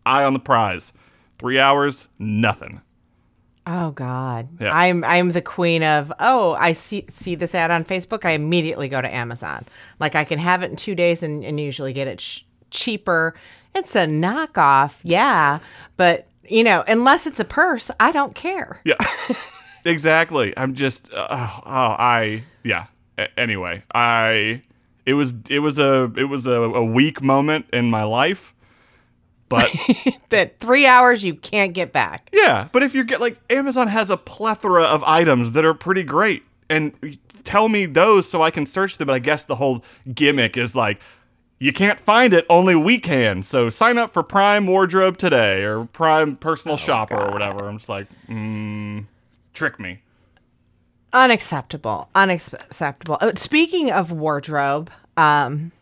Eye 0.06 0.22
on 0.22 0.34
the 0.34 0.38
prize. 0.38 0.92
Three 1.36 1.58
hours, 1.58 2.06
nothing. 2.16 2.80
Oh 3.66 3.90
God. 3.90 4.48
Yeah. 4.60 4.72
I'm 4.72 5.02
I'm 5.02 5.32
the 5.32 5.42
queen 5.42 5.82
of 5.82 6.12
oh 6.20 6.54
I 6.54 6.74
see 6.74 7.06
see 7.08 7.34
this 7.34 7.56
ad 7.56 7.72
on 7.72 7.84
Facebook 7.84 8.24
I 8.24 8.30
immediately 8.30 8.88
go 8.88 9.02
to 9.02 9.12
Amazon 9.12 9.66
like 9.98 10.14
I 10.14 10.22
can 10.22 10.38
have 10.38 10.62
it 10.62 10.70
in 10.70 10.76
two 10.76 10.94
days 10.94 11.24
and, 11.24 11.44
and 11.44 11.58
usually 11.58 11.92
get 11.92 12.06
it 12.06 12.20
sh- 12.20 12.42
cheaper. 12.70 13.34
It's 13.74 13.96
a 13.96 14.06
knockoff, 14.06 15.00
yeah, 15.02 15.58
but 15.96 16.28
you 16.50 16.64
know, 16.64 16.84
unless 16.88 17.26
it's 17.26 17.40
a 17.40 17.44
purse, 17.44 17.90
I 18.00 18.12
don't 18.12 18.34
care. 18.34 18.80
Yeah, 18.84 18.94
exactly. 19.84 20.52
I'm 20.56 20.74
just, 20.74 21.12
uh, 21.12 21.26
oh, 21.30 21.60
I, 21.66 22.44
yeah. 22.64 22.86
A- 23.18 23.38
anyway, 23.38 23.82
I, 23.94 24.62
it 25.04 25.14
was, 25.14 25.34
it 25.48 25.60
was 25.60 25.78
a, 25.78 26.10
it 26.16 26.24
was 26.24 26.46
a, 26.46 26.52
a 26.60 26.84
weak 26.84 27.22
moment 27.22 27.66
in 27.72 27.90
my 27.90 28.02
life, 28.02 28.54
but 29.48 29.70
That 30.30 30.58
three 30.60 30.86
hours 30.86 31.22
you 31.24 31.34
can't 31.34 31.72
get 31.72 31.92
back. 31.92 32.28
yeah. 32.32 32.68
But 32.72 32.82
if 32.82 32.94
you 32.94 33.04
get 33.04 33.20
like 33.20 33.38
Amazon 33.48 33.86
has 33.88 34.10
a 34.10 34.16
plethora 34.16 34.82
of 34.84 35.02
items 35.04 35.52
that 35.52 35.64
are 35.64 35.74
pretty 35.74 36.02
great, 36.02 36.42
and 36.68 37.16
tell 37.44 37.68
me 37.68 37.86
those 37.86 38.28
so 38.28 38.42
I 38.42 38.50
can 38.50 38.66
search 38.66 38.98
them. 38.98 39.06
But 39.06 39.14
I 39.14 39.18
guess 39.20 39.44
the 39.44 39.54
whole 39.56 39.84
gimmick 40.12 40.56
is 40.56 40.74
like. 40.74 41.00
You 41.58 41.72
can't 41.72 41.98
find 41.98 42.32
it, 42.34 42.44
only 42.50 42.74
we 42.76 42.98
can. 42.98 43.42
So 43.42 43.70
sign 43.70 43.96
up 43.96 44.12
for 44.12 44.22
Prime 44.22 44.66
Wardrobe 44.66 45.16
today 45.16 45.62
or 45.62 45.84
Prime 45.86 46.36
Personal 46.36 46.76
Shopper 46.76 47.16
or 47.16 47.30
whatever. 47.32 47.66
I'm 47.68 47.78
just 47.78 47.88
like, 47.88 48.06
mm, 48.28 49.06
trick 49.54 49.80
me. 49.80 50.00
Unacceptable. 51.12 52.08
Unacceptable. 52.14 53.16
Uh, 53.20 53.32
Speaking 53.36 53.90
of 53.90 54.12
wardrobe, 54.12 54.90
um, 55.16 55.72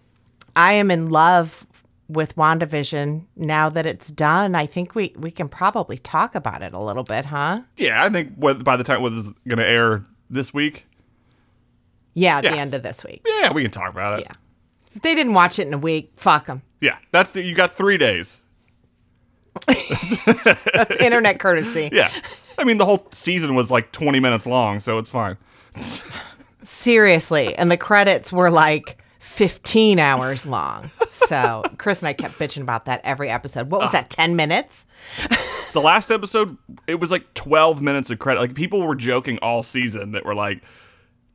I 0.55 0.75
am 0.75 0.91
in 0.93 1.11
love 1.11 1.67
with 2.09 2.37
WandaVision 2.37 3.25
now 3.35 3.69
that 3.71 3.87
it's 3.87 4.11
done. 4.13 4.55
I 4.55 4.67
think 4.67 4.95
we, 4.95 5.13
we 5.17 5.31
can 5.33 5.49
probably 5.49 5.99
talk 5.99 6.35
about 6.37 6.63
it 6.63 6.73
a 6.73 6.79
little 6.79 7.03
bit, 7.03 7.25
huh? 7.25 7.63
Yeah, 7.77 8.05
I 8.05 8.11
think 8.11 8.39
by 8.39 8.77
the 8.77 8.85
time 8.85 9.03
this 9.03 9.25
is 9.27 9.33
going 9.49 9.59
to 9.59 9.67
air 9.67 10.05
this 10.31 10.55
week, 10.55 10.87
Yeah, 12.13 12.39
at 12.39 12.45
Yeah. 12.45 12.51
the 12.53 12.59
end 12.59 12.75
of 12.75 12.83
this 12.85 13.03
week. 13.03 13.27
yeah, 13.41 13.53
we 13.53 13.63
can 13.63 13.73
talk 13.73 13.91
about 13.91 14.21
it. 14.21 14.27
Yeah. 14.29 14.35
If 14.95 15.03
they 15.03 15.15
didn't 15.15 15.35
watch 15.35 15.59
it 15.59 15.67
in 15.67 15.75
a 15.75 15.79
week, 15.79 16.13
fuck 16.17 16.47
them. 16.47 16.63
Yeah, 16.81 16.99
that's 17.11 17.33
the, 17.33 17.43
you 17.43 17.55
got 17.55 17.77
three 17.77 17.99
days. 17.99 18.41
That's 19.67 20.97
internet 20.97 21.39
courtesy. 21.39 21.89
Yeah, 21.93 22.11
I 22.59 22.65
mean 22.65 22.79
the 22.79 22.85
whole 22.85 23.07
season 23.13 23.55
was 23.55 23.71
like 23.71 23.93
20 23.93 24.19
minutes 24.19 24.47
long, 24.47 24.81
so 24.81 24.99
it's 24.99 25.09
fine. 25.09 25.37
Seriously. 26.65 27.55
And 27.55 27.71
the 27.71 27.77
credits 27.77 28.33
were 28.33 28.51
like 28.51 28.99
15 29.21 29.99
hours 29.99 30.47
long. 30.47 30.91
So 31.11 31.63
Chris 31.79 32.03
and 32.03 32.09
I 32.09 32.15
kept 32.15 32.39
bitching 32.39 32.63
about 32.63 32.87
that 32.87 33.01
every 33.05 33.29
episode. 33.31 33.71
What 33.71 33.81
was 33.81 33.91
ah. 33.91 33.93
that, 33.93 34.11
10 34.11 34.35
minutes? 34.37 34.87
The 35.73 35.81
last 35.81 36.11
episode, 36.11 36.57
it 36.87 37.01
was 37.01 37.11
like 37.11 37.33
12 37.35 37.83
minutes 37.83 38.11
of 38.11 38.19
credit. 38.19 38.41
Like 38.41 38.55
people 38.55 38.83
were 38.83 38.95
joking 38.95 39.39
all 39.39 39.63
season 39.63 40.13
that 40.13 40.25
were 40.25 40.35
like, 40.35 40.63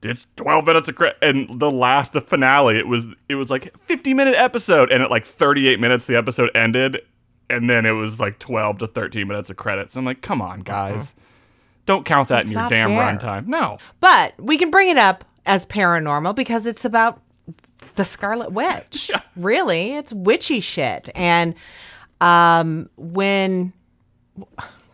"It's 0.02 0.28
12 0.36 0.66
minutes 0.66 0.88
of 0.90 0.96
credit," 0.96 1.18
and 1.22 1.60
the 1.60 1.70
last, 1.72 2.14
the 2.14 2.22
finale, 2.22 2.78
it 2.78 2.88
was 2.88 3.08
it 3.28 3.36
was 3.36 3.50
like 3.50 3.78
50 3.78 4.14
minute 4.14 4.36
episode, 4.36 4.92
and 4.92 5.04
at 5.04 5.10
like 5.12 5.26
38 5.26 5.80
minutes, 5.80 6.06
the 6.08 6.16
episode 6.16 6.50
ended, 6.56 7.02
and 7.50 7.70
then 7.70 7.86
it 7.86 7.92
was 7.92 8.20
like 8.20 8.40
12 8.40 8.80
to 8.80 8.88
13 8.88 9.28
minutes 9.28 9.50
of 9.50 9.58
credits. 9.58 9.96
I'm 9.96 10.06
like, 10.06 10.22
come 10.22 10.42
on, 10.42 10.62
guys. 10.62 11.14
Don't 11.86 12.06
count 12.06 12.30
that 12.30 12.46
in 12.46 12.52
your 12.52 12.70
damn 12.70 12.92
runtime. 12.92 13.48
No. 13.48 13.78
But 14.00 14.40
we 14.40 14.58
can 14.58 14.70
bring 14.70 14.90
it 14.90 14.98
up 14.98 15.26
as 15.48 15.66
paranormal 15.66 16.36
because 16.36 16.68
it's 16.68 16.86
about 16.86 17.20
the 17.96 18.06
Scarlet 18.06 18.52
Witch. 18.52 19.10
Really, 19.36 19.94
it's 19.94 20.12
witchy 20.12 20.60
shit. 20.60 21.10
And 21.16 21.56
um, 22.20 22.90
when 22.98 23.72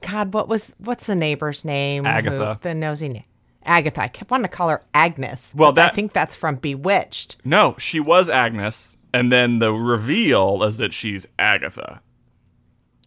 God, 0.02 0.34
what 0.36 0.48
was 0.48 0.72
what's 0.78 1.08
the 1.08 1.16
neighbor's 1.16 1.66
name? 1.66 2.06
Agatha. 2.06 2.54
Who- 2.54 2.60
the 2.62 2.76
nosy 2.76 3.10
name. 3.10 3.24
Agatha. 3.66 4.04
I 4.04 4.08
kept 4.08 4.32
wanting 4.32 4.46
to 4.46 4.50
call 4.56 4.70
her 4.70 4.82
Agnes. 4.94 5.54
Well, 5.56 5.72
but 5.74 5.92
I 5.92 5.94
think 5.96 6.14
that's 6.14 6.36
from 6.36 6.56
Bewitched. 6.56 7.38
No, 7.44 7.76
she 7.78 8.00
was 8.00 8.30
Agnes, 8.30 8.96
and 9.14 9.32
then 9.32 9.60
the 9.60 9.74
reveal 9.74 10.64
is 10.64 10.78
that 10.78 10.94
she's 10.94 11.26
Agatha. 11.40 12.02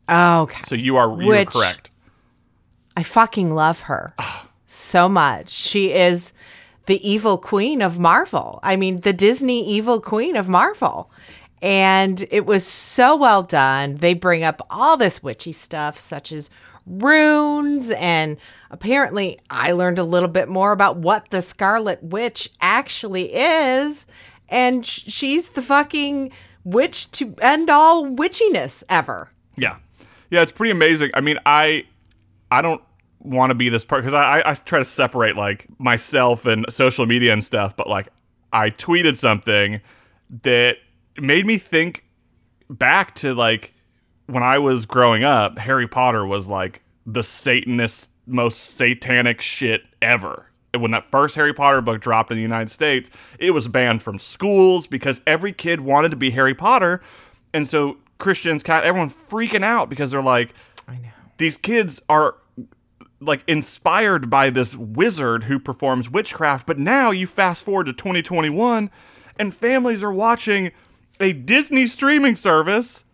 Oh, 0.09 0.43
okay. 0.43 0.63
So 0.65 0.75
you 0.75 0.97
are 0.97 1.09
you're 1.23 1.37
Which- 1.37 1.49
correct. 1.49 1.91
I 2.97 3.03
fucking 3.05 3.55
love 3.55 3.83
her 3.83 4.15
so 4.67 5.09
much. 5.09 5.51
She 5.51 5.93
is 5.93 6.33
the 6.87 7.09
evil 7.09 7.39
queen 7.39 7.81
of 7.81 7.99
Marvel. 8.01 8.59
I 8.63 8.75
mean, 8.75 9.03
the 9.03 9.13
Disney 9.13 9.65
evil 9.69 10.01
queen 10.01 10.35
of 10.37 10.49
Marvel. 10.49 11.11
And 11.63 12.25
it 12.31 12.45
was 12.47 12.65
so 12.65 13.15
well 13.17 13.43
done. 13.43 13.97
They 13.97 14.15
bring 14.15 14.43
up 14.43 14.65
all 14.71 14.97
this 14.97 15.23
witchy 15.23 15.53
stuff, 15.53 15.99
such 16.01 16.33
as 16.33 16.51
runes. 16.89 17.91
And 17.91 18.37
apparently, 18.71 19.39
I 19.51 19.73
learned 19.73 19.99
a 19.99 20.05
little 20.05 20.29
bit 20.29 20.49
more 20.49 20.73
about 20.73 20.97
what 20.97 21.31
the 21.31 21.43
Scarlet 21.43 22.03
Witch 22.03 22.51
actually 22.61 23.35
is. 23.35 24.07
And 24.49 24.85
sh- 24.85 25.05
she's 25.07 25.51
the 25.51 25.63
fucking 25.63 26.33
witch 26.65 27.11
to 27.13 27.35
end 27.41 27.71
all 27.71 28.07
witchiness 28.07 28.83
ever. 28.89 29.31
Yeah, 29.57 29.77
yeah, 30.31 30.43
it's 30.43 30.53
pretty 30.53 30.71
amazing. 30.71 31.11
I 31.15 31.21
mean, 31.21 31.39
I 31.47 31.85
I 32.51 32.63
don't 32.63 32.83
want 33.21 33.51
to 33.51 33.55
be 33.55 33.69
this 33.69 33.85
part 33.85 34.03
because 34.03 34.15
I 34.15 34.43
I 34.45 34.55
try 34.55 34.79
to 34.79 34.85
separate 34.85 35.37
like 35.37 35.67
myself 35.79 36.47
and 36.47 36.65
social 36.69 37.07
media 37.07 37.33
and 37.33 37.43
stuff, 37.43 37.77
but 37.77 37.89
like 37.89 38.09
I 38.53 38.71
tweeted 38.71 39.17
something 39.17 39.81
that 40.43 40.77
made 41.21 41.47
me 41.47 41.59
think 41.59 42.05
back 42.71 43.15
to 43.17 43.35
like 43.35 43.75
when 44.29 44.43
I 44.43 44.59
was 44.59 44.87
growing 44.87 45.25
up. 45.25 45.59
Harry 45.59 45.89
Potter 45.89 46.25
was 46.25 46.47
like 46.47 46.83
the 47.07 47.23
Satanist, 47.23 48.11
most 48.27 48.77
satanic 48.77 49.41
shit 49.41 49.83
ever. 50.01 50.47
When 50.79 50.91
that 50.91 51.11
first 51.11 51.35
Harry 51.35 51.55
Potter 51.55 51.81
book 51.81 52.01
dropped 52.01 52.31
in 52.31 52.37
the 52.37 52.43
United 52.43 52.71
States, 52.71 53.11
it 53.39 53.53
was 53.53 53.67
banned 53.69 54.03
from 54.03 54.19
schools 54.19 54.87
because 54.87 55.21
every 55.27 55.53
kid 55.53 55.81
wanted 55.81 56.11
to 56.11 56.17
be 56.17 56.31
Harry 56.31 56.55
Potter, 56.55 57.01
and 57.55 57.67
so 57.67 57.97
Christians, 58.19 58.63
cat, 58.63 58.85
everyone 58.85 59.09
freaking 59.09 59.65
out 59.65 59.89
because 59.89 60.11
they're 60.11 60.23
like, 60.23 60.53
I 60.87 60.99
know. 60.99 61.09
these 61.39 61.57
kids 61.57 62.03
are 62.09 62.37
like 63.21 63.43
inspired 63.47 64.29
by 64.29 64.51
this 64.51 64.77
wizard 64.77 65.45
who 65.45 65.59
performs 65.59 66.11
witchcraft. 66.11 66.67
But 66.67 66.79
now 66.79 67.11
you 67.11 67.27
fast 67.27 67.65
forward 67.65 67.85
to 67.85 67.93
2021 67.93 68.91
and 69.39 69.55
families 69.55 70.03
are 70.03 70.13
watching 70.13 70.71
a 71.19 71.33
Disney 71.33 71.87
streaming 71.87 72.37
service 72.37 73.05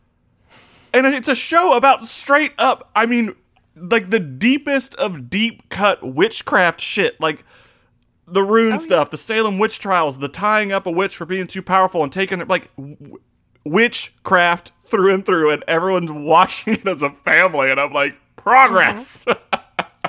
and 0.94 1.06
it's 1.14 1.28
a 1.28 1.34
show 1.34 1.76
about 1.76 2.04
straight 2.04 2.52
up, 2.58 2.90
I 2.94 3.06
mean, 3.06 3.34
like 3.76 4.10
the 4.10 4.20
deepest 4.20 4.94
of 4.94 5.28
deep 5.28 5.68
cut 5.68 6.02
witchcraft 6.02 6.80
shit. 6.80 7.20
Like, 7.20 7.44
the 8.26 8.42
rune 8.42 8.74
oh, 8.74 8.78
stuff, 8.78 9.10
the 9.10 9.18
Salem 9.18 9.58
witch 9.58 9.78
trials, 9.78 10.18
the 10.18 10.28
tying 10.28 10.72
up 10.72 10.86
a 10.86 10.90
witch 10.90 11.16
for 11.16 11.26
being 11.26 11.46
too 11.46 11.62
powerful 11.62 12.02
and 12.02 12.10
taking 12.10 12.38
their 12.38 12.46
like 12.46 12.74
w- 12.76 13.18
witchcraft 13.64 14.72
through 14.80 15.12
and 15.12 15.26
through, 15.26 15.50
and 15.50 15.64
everyone's 15.68 16.10
watching 16.12 16.74
it 16.74 16.86
as 16.86 17.02
a 17.02 17.10
family, 17.10 17.70
and 17.70 17.80
I'm 17.80 17.92
like, 17.92 18.16
progress. 18.36 19.24
Mm-hmm. 19.24 19.60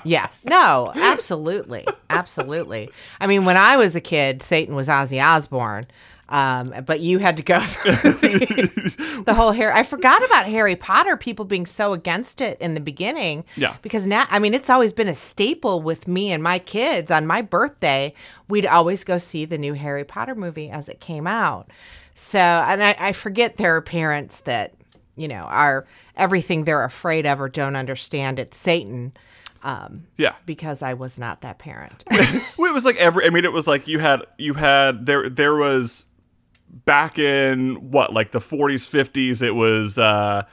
Yes. 0.03 0.41
No, 0.43 0.91
absolutely. 0.93 1.85
absolutely. 2.11 2.89
I 3.19 3.25
mean, 3.25 3.43
when 3.43 3.57
I 3.57 3.77
was 3.77 3.95
a 3.95 4.01
kid, 4.01 4.43
Satan 4.43 4.75
was 4.75 4.87
Ozzy 4.87 5.23
Osbourne. 5.23 5.87
Um, 6.27 6.73
but 6.85 7.01
you 7.01 7.19
had 7.19 7.37
to 7.37 7.43
go 7.43 7.59
through 7.61 7.91
the, 7.91 9.23
the 9.25 9.33
whole 9.33 9.51
Harry. 9.51 9.71
I 9.73 9.83
forgot 9.83 10.25
about 10.25 10.47
Harry 10.47 10.75
Potter. 10.75 11.17
People 11.17 11.45
being 11.45 11.65
so 11.65 11.93
against 11.93 12.41
it 12.41 12.59
in 12.59 12.73
the 12.73 12.79
beginning. 12.79 13.45
Yeah. 13.55 13.75
Because 13.81 14.07
now, 14.07 14.25
I 14.29 14.39
mean, 14.39 14.53
it's 14.53 14.69
always 14.69 14.91
been 14.91 15.07
a 15.07 15.13
staple 15.13 15.81
with 15.81 16.07
me 16.07 16.31
and 16.31 16.41
my 16.41 16.59
kids. 16.59 17.11
On 17.11 17.27
my 17.27 17.41
birthday, 17.41 18.13
we'd 18.47 18.65
always 18.65 19.03
go 19.03 19.17
see 19.17 19.45
the 19.45 19.57
new 19.57 19.73
Harry 19.73 20.03
Potter 20.03 20.35
movie 20.35 20.69
as 20.69 20.89
it 20.89 20.99
came 20.99 21.27
out. 21.27 21.69
So, 22.15 22.39
and 22.39 22.83
I, 22.83 22.95
I 22.97 23.11
forget 23.11 23.57
there 23.57 23.75
are 23.75 23.81
parents 23.81 24.39
that 24.41 24.73
you 25.17 25.27
know 25.27 25.43
are 25.43 25.85
everything 26.15 26.63
they're 26.63 26.83
afraid 26.83 27.25
of 27.25 27.39
or 27.39 27.49
don't 27.49 27.75
understand. 27.75 28.39
It's 28.39 28.57
Satan 28.57 29.13
yeah. 30.17 30.35
because 30.45 30.81
I 30.81 30.93
was 30.93 31.17
not 31.17 31.41
that 31.41 31.57
parent. 31.57 32.03
Well, 32.57 32.71
it 32.71 32.73
was 32.73 32.85
like 32.85 32.95
every. 32.97 33.25
I 33.25 33.29
mean, 33.29 33.43
it 33.43 33.51
was 33.51 33.67
like 33.67 33.87
you 33.87 33.99
had 33.99 34.21
you 34.37 34.53
had 34.53 35.05
there 35.05 35.29
there 35.29 35.55
was 35.55 36.05
back 36.69 37.17
in 37.17 37.91
what 37.91 38.13
like 38.13 38.31
the 38.31 38.39
40s 38.39 38.89
50s. 38.89 39.41
It 39.41 39.51
was 39.51 39.97
uh 39.97 40.43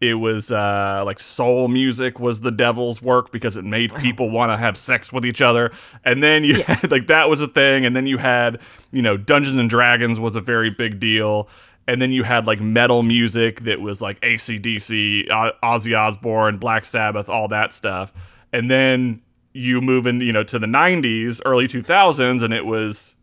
it 0.00 0.14
was 0.14 0.52
uh 0.52 1.02
like 1.04 1.18
soul 1.18 1.68
music 1.68 2.20
was 2.20 2.40
the 2.40 2.50
devil's 2.50 3.02
work 3.02 3.32
because 3.32 3.56
it 3.56 3.64
made 3.64 3.94
people 3.96 4.30
want 4.30 4.52
to 4.52 4.56
have 4.56 4.76
sex 4.76 5.12
with 5.12 5.24
each 5.24 5.42
other. 5.42 5.72
And 6.04 6.22
then 6.22 6.44
you 6.44 6.62
had 6.62 6.90
like 6.90 7.06
that 7.08 7.28
was 7.28 7.40
a 7.40 7.48
thing. 7.48 7.84
And 7.84 7.94
then 7.96 8.06
you 8.06 8.18
had 8.18 8.60
you 8.92 9.02
know 9.02 9.16
Dungeons 9.16 9.56
and 9.56 9.68
Dragons 9.68 10.20
was 10.20 10.36
a 10.36 10.40
very 10.40 10.70
big 10.70 11.00
deal. 11.00 11.48
And 11.86 12.02
then 12.02 12.10
you 12.10 12.22
had 12.22 12.46
like 12.46 12.60
metal 12.60 13.02
music 13.02 13.60
that 13.60 13.80
was 13.80 14.02
like 14.02 14.20
ACDC, 14.20 15.30
O- 15.30 15.52
Ozzy 15.62 15.98
Osbourne, 15.98 16.58
Black 16.58 16.84
Sabbath, 16.84 17.30
all 17.30 17.48
that 17.48 17.72
stuff. 17.72 18.12
And 18.52 18.70
then 18.70 19.22
you 19.54 19.80
move 19.80 20.06
in, 20.06 20.20
you 20.20 20.32
know, 20.32 20.44
to 20.44 20.58
the 20.58 20.66
90s, 20.66 21.40
early 21.46 21.66
2000s, 21.66 22.42
and 22.42 22.52
it 22.52 22.66
was 22.66 23.14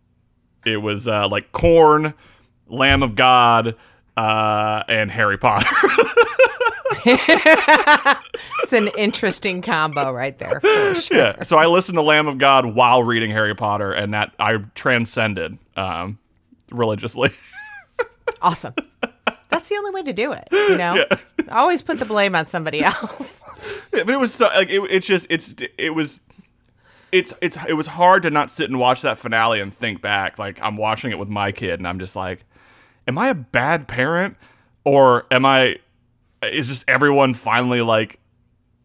it 0.65 0.77
was 0.77 1.07
uh, 1.07 1.27
like 1.27 1.51
Korn, 1.51 2.13
Lamb 2.67 3.03
of 3.03 3.15
God, 3.15 3.75
uh, 4.17 4.83
and 4.87 5.11
Harry 5.11 5.37
Potter. 5.37 5.67
it's 7.05 8.73
an 8.73 8.87
interesting 8.97 9.61
combo 9.61 10.11
right 10.11 10.37
there. 10.39 10.59
For 10.59 10.95
sure. 10.95 11.17
yeah. 11.17 11.43
So 11.43 11.57
I 11.57 11.67
listened 11.67 11.97
to 11.97 12.01
Lamb 12.01 12.27
of 12.27 12.37
God 12.37 12.65
while 12.65 13.03
reading 13.03 13.31
Harry 13.31 13.55
Potter, 13.55 13.91
and 13.91 14.13
that 14.13 14.33
I 14.39 14.57
transcended 14.73 15.57
um, 15.75 16.17
religiously. 16.71 17.31
Awesome. 18.41 18.73
That's 19.49 19.69
the 19.69 19.75
only 19.75 19.91
way 19.91 20.03
to 20.03 20.13
do 20.13 20.31
it. 20.31 20.47
You 20.51 20.77
know, 20.77 21.05
always 21.49 21.81
put 21.81 21.99
the 21.99 22.05
blame 22.05 22.35
on 22.35 22.45
somebody 22.45 22.83
else. 22.83 23.43
Yeah, 23.93 24.03
but 24.03 24.09
it 24.09 24.19
was 24.19 24.33
so, 24.33 24.47
like 24.47 24.69
it, 24.69 24.81
it's 24.89 25.07
just 25.07 25.27
it's 25.29 25.55
it 25.77 25.91
was 25.95 26.19
it's 27.15 27.33
it's 27.41 27.57
it 27.67 27.73
was 27.73 27.87
hard 27.87 28.23
to 28.23 28.29
not 28.29 28.51
sit 28.51 28.69
and 28.69 28.77
watch 28.79 29.01
that 29.01 29.17
finale 29.17 29.61
and 29.61 29.73
think 29.73 30.01
back. 30.01 30.37
Like 30.37 30.59
I'm 30.61 30.75
watching 30.77 31.11
it 31.11 31.19
with 31.19 31.29
my 31.29 31.51
kid 31.51 31.79
and 31.79 31.87
I'm 31.87 31.99
just 31.99 32.15
like 32.15 32.43
am 33.07 33.17
I 33.17 33.29
a 33.29 33.35
bad 33.35 33.87
parent? 33.87 34.35
Or 34.83 35.25
am 35.31 35.45
I 35.45 35.77
is 36.43 36.67
just 36.67 36.83
everyone 36.87 37.33
finally 37.33 37.81
like 37.81 38.19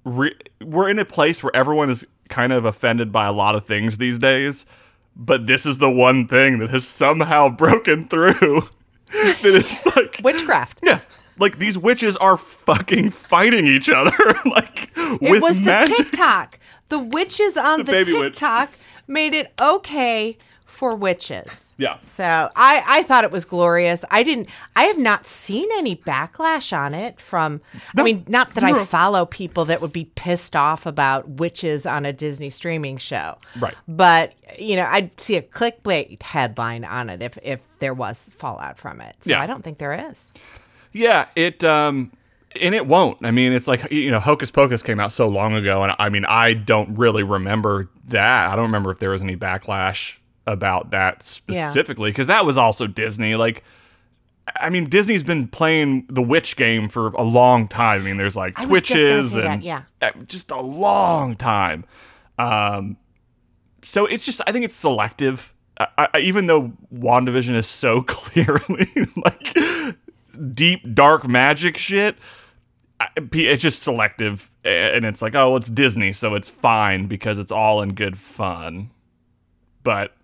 re- 0.05 0.37
we're 0.63 0.89
in 0.89 0.99
a 0.99 1.05
place 1.05 1.43
where 1.43 1.55
everyone 1.55 1.91
is 1.91 2.07
kind 2.29 2.53
of 2.53 2.65
offended 2.65 3.11
by 3.11 3.27
a 3.27 3.33
lot 3.33 3.55
of 3.57 3.65
things 3.65 3.99
these 3.99 4.19
days 4.19 4.65
but 5.17 5.49
this 5.49 5.67
is 5.67 5.79
the 5.79 5.91
one 5.91 6.29
thing 6.29 6.61
that 6.61 6.71
has 6.71 6.87
somehow 6.87 7.49
broken 7.65 8.07
through. 8.07 8.63
That 9.13 9.41
it's 9.57 9.85
like 9.97 10.21
Witchcraft. 10.23 10.81
yeah 10.85 11.01
like 11.41 11.59
these 11.59 11.77
witches 11.77 12.17
are 12.19 12.37
fucking 12.37 13.11
fighting 13.11 13.67
each 13.67 13.89
other. 13.91 14.13
Like 14.45 14.89
It 14.97 15.43
was 15.43 15.57
the 15.57 15.63
magic. 15.65 15.97
TikTok. 15.97 16.60
The 16.91 16.99
witches 16.99 17.57
on 17.57 17.85
the, 17.85 17.93
witch. 17.93 18.09
TikTok 18.09 18.71
made 19.09 19.33
it 19.35 19.53
okay 19.61 20.37
for 20.67 20.95
witches. 20.95 21.75
Yeah. 21.77 21.99
So 22.01 22.25
I, 22.25 22.83
I 22.87 23.03
thought 23.03 23.25
it 23.25 23.31
was 23.31 23.45
glorious. 23.45 24.03
I 24.11 24.23
didn't 24.23 24.49
I 24.77 24.85
have 24.85 24.97
not 24.97 25.27
seen 25.27 25.67
any 25.77 25.95
backlash 25.95 26.75
on 26.75 26.95
it 26.95 27.21
from 27.21 27.61
I 27.99 28.03
mean, 28.03 28.25
not 28.29 28.51
that 28.55 28.65
I 28.65 28.85
follow 28.87 29.27
people 29.27 29.67
that 29.67 29.83
would 29.83 29.93
be 29.93 30.07
pissed 30.15 30.57
off 30.57 30.87
about 30.87 31.29
witches 31.29 31.85
on 31.85 32.07
a 32.07 32.13
Disney 32.15 32.49
streaming 32.49 32.97
show. 32.97 33.37
Right. 33.59 33.75
But 33.89 34.33
you 34.59 34.77
know, 34.77 34.87
I'd 34.87 35.21
see 35.21 35.37
a 35.37 35.43
clickbait 35.43 36.23
headline 36.23 36.85
on 36.85 37.11
it 37.11 37.21
if 37.21 37.37
if 37.43 37.61
there 37.81 37.93
was 37.95 38.31
fallout 38.39 38.79
from 38.79 39.01
it. 39.03 39.17
So 39.21 39.33
Yeah. 39.33 39.43
I 39.43 39.47
don't 39.47 39.63
think 39.63 39.79
there 39.79 39.93
is. 40.11 40.33
Yeah, 40.93 41.27
it 41.37 41.63
um 41.63 42.11
and 42.61 42.75
it 42.75 42.87
won't. 42.87 43.25
I 43.25 43.31
mean, 43.31 43.53
it's 43.53 43.69
like 43.69 43.91
you 43.91 44.11
know, 44.11 44.21
Hocus 44.21 44.51
Pocus 44.51 44.83
came 44.83 45.01
out 45.01 45.13
so 45.13 45.29
long 45.29 45.55
ago 45.55 45.83
and 45.83 45.95
I 45.99 46.09
mean, 46.09 46.25
I 46.25 46.55
don't 46.55 46.97
really 46.97 47.23
remember 47.23 47.91
that. 48.07 48.51
I 48.51 48.57
don't 48.57 48.67
remember 48.67 48.91
if 48.91 48.99
there 48.99 49.11
was 49.11 49.23
any 49.23 49.37
backlash 49.37 50.17
about 50.47 50.91
that 50.91 51.23
specifically 51.23 52.11
because 52.11 52.27
that 52.27 52.45
was 52.45 52.57
also 52.57 52.87
Disney 52.87 53.37
like 53.37 53.63
I 54.59 54.71
mean, 54.71 54.89
Disney's 54.89 55.23
been 55.23 55.49
playing 55.49 56.07
the 56.09 56.23
witch 56.23 56.57
game 56.57 56.89
for 56.89 57.09
a 57.09 57.23
long 57.23 57.69
time. 57.69 58.01
I 58.01 58.05
mean, 58.05 58.17
there's 58.17 58.37
like 58.37 58.59
I 58.59 58.67
was 58.67 58.83
just 58.83 58.95
gonna 58.95 59.05
Twitches 59.05 59.33
say 59.33 59.41
that, 59.41 59.47
and 59.47 59.63
yeah. 59.63 59.83
uh, 60.01 60.11
just 60.27 60.51
a 60.51 60.61
long 60.61 61.37
time. 61.37 61.85
Um, 62.39 62.97
so 63.85 64.07
it's 64.07 64.25
just 64.25 64.41
I 64.47 64.53
think 64.53 64.65
it's 64.65 64.75
selective. 64.75 65.53
I, 65.79 66.09
I, 66.15 66.19
even 66.19 66.47
though 66.47 66.73
Wandavision 66.93 67.55
is 67.55 67.67
so 67.67 68.03
clearly 68.07 68.89
like 69.17 69.57
deep 70.55 70.95
dark 70.95 71.29
magic 71.29 71.77
shit, 71.77 72.17
it's 73.33 73.63
just 73.63 73.83
selective, 73.83 74.51
and 74.65 75.05
it's 75.05 75.23
like 75.23 75.35
oh, 75.35 75.57
it's 75.57 75.71
Disney, 75.71 76.13
so 76.13 76.35
it's 76.35 76.49
fine 76.49 77.07
because 77.07 77.39
it's 77.39 77.53
all 77.53 77.83
in 77.83 77.95
good 77.95 78.19
fun. 78.19 78.91
But 79.83 80.15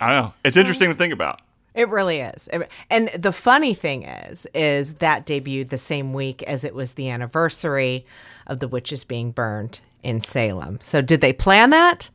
I 0.00 0.12
don't 0.12 0.22
know. 0.22 0.34
It's 0.44 0.56
interesting 0.56 0.90
to 0.90 0.94
think 0.94 1.12
about. 1.12 1.40
It 1.74 1.88
really 1.88 2.18
is. 2.18 2.48
And 2.90 3.08
the 3.16 3.32
funny 3.32 3.72
thing 3.72 4.02
is, 4.02 4.46
is 4.54 4.94
that 4.94 5.26
debuted 5.26 5.70
the 5.70 5.78
same 5.78 6.12
week 6.12 6.42
as 6.42 6.64
it 6.64 6.74
was 6.74 6.94
the 6.94 7.08
anniversary 7.08 8.04
of 8.46 8.58
the 8.58 8.68
witches 8.68 9.04
being 9.04 9.30
burned 9.30 9.80
in 10.02 10.20
Salem. 10.20 10.78
So 10.82 11.00
did 11.00 11.22
they 11.22 11.32
plan 11.32 11.70
that? 11.70 12.10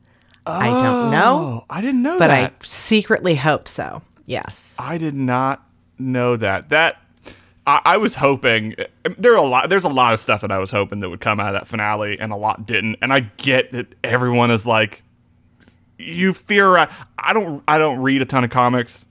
I 0.46 0.68
don't 0.68 1.10
know, 1.10 1.38
Oh, 1.38 1.64
I 1.68 1.80
didn't 1.80 2.02
know 2.02 2.18
but 2.18 2.28
that. 2.28 2.52
I 2.52 2.64
secretly 2.64 3.34
hope 3.34 3.66
so. 3.68 4.02
Yes. 4.24 4.76
I 4.78 4.96
did 4.96 5.14
not 5.14 5.66
know 5.98 6.36
that. 6.36 6.70
That 6.70 7.02
I, 7.68 7.82
I 7.84 7.96
was 7.98 8.14
hoping 8.14 8.74
there 9.18 9.32
are 9.34 9.36
a 9.36 9.42
lot. 9.42 9.68
There's 9.68 9.84
a 9.84 9.90
lot 9.90 10.14
of 10.14 10.18
stuff 10.18 10.40
that 10.40 10.50
I 10.50 10.58
was 10.58 10.70
hoping 10.70 11.00
that 11.00 11.10
would 11.10 11.20
come 11.20 11.38
out 11.38 11.54
of 11.54 11.60
that 11.60 11.68
finale, 11.68 12.18
and 12.18 12.32
a 12.32 12.36
lot 12.36 12.66
didn't. 12.66 12.96
And 13.02 13.12
I 13.12 13.20
get 13.36 13.72
that 13.72 13.94
everyone 14.02 14.50
is 14.50 14.66
like, 14.66 15.02
you 15.98 16.32
theorize. 16.32 16.90
I 17.18 17.34
don't. 17.34 17.62
I 17.68 17.76
don't 17.76 17.98
read 17.98 18.22
a 18.22 18.24
ton 18.24 18.42
of 18.42 18.50
comics. 18.50 19.04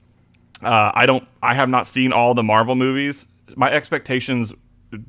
Uh, 0.63 0.91
I 0.96 1.06
don't. 1.06 1.26
I 1.43 1.54
have 1.54 1.70
not 1.70 1.86
seen 1.86 2.12
all 2.12 2.34
the 2.34 2.43
Marvel 2.43 2.76
movies. 2.76 3.28
My 3.56 3.72
expectations 3.72 4.52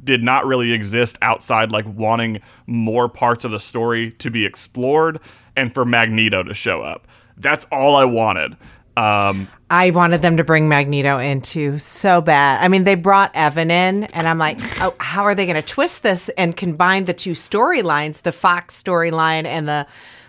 did 0.05 0.23
not 0.23 0.45
really 0.45 0.73
exist 0.73 1.17
outside 1.23 1.73
like 1.73 1.87
wanting 1.87 2.43
more 2.67 3.09
parts 3.09 3.45
of 3.45 3.51
the 3.51 3.61
story 3.61 4.11
to 4.13 4.31
be 4.31 4.45
explored 4.45 5.21
and 5.57 5.73
for 5.73 5.87
Magneto 5.87 6.43
to 6.43 6.53
show 6.53 6.83
up. 6.83 7.09
That's 7.39 7.65
all 7.67 7.97
I 7.97 8.05
wanted. 8.05 8.57
Um, 8.99 9.49
I 9.71 9.91
wanted 9.91 10.23
them 10.23 10.37
to 10.39 10.45
bring 10.45 10.69
Magneto 10.69 11.19
in 11.19 11.41
too 11.43 11.79
so 11.79 12.21
bad. 12.21 12.65
I 12.65 12.69
mean, 12.69 12.85
they 12.85 12.95
brought 12.95 13.31
Evan 13.35 13.71
in, 13.71 14.05
and 14.05 14.27
I'm 14.27 14.39
like, 14.39 14.59
oh, 14.81 14.95
how 14.99 15.25
are 15.25 15.35
they 15.35 15.45
going 15.47 15.57
to 15.57 15.63
twist 15.63 16.03
this 16.03 16.29
and 16.31 16.57
combine 16.57 17.05
the 17.05 17.13
two 17.15 17.33
storylines, 17.33 18.23
the 18.23 18.33
Fox 18.33 18.81
storyline 18.83 19.45
and 19.45 19.69
the 19.69 19.87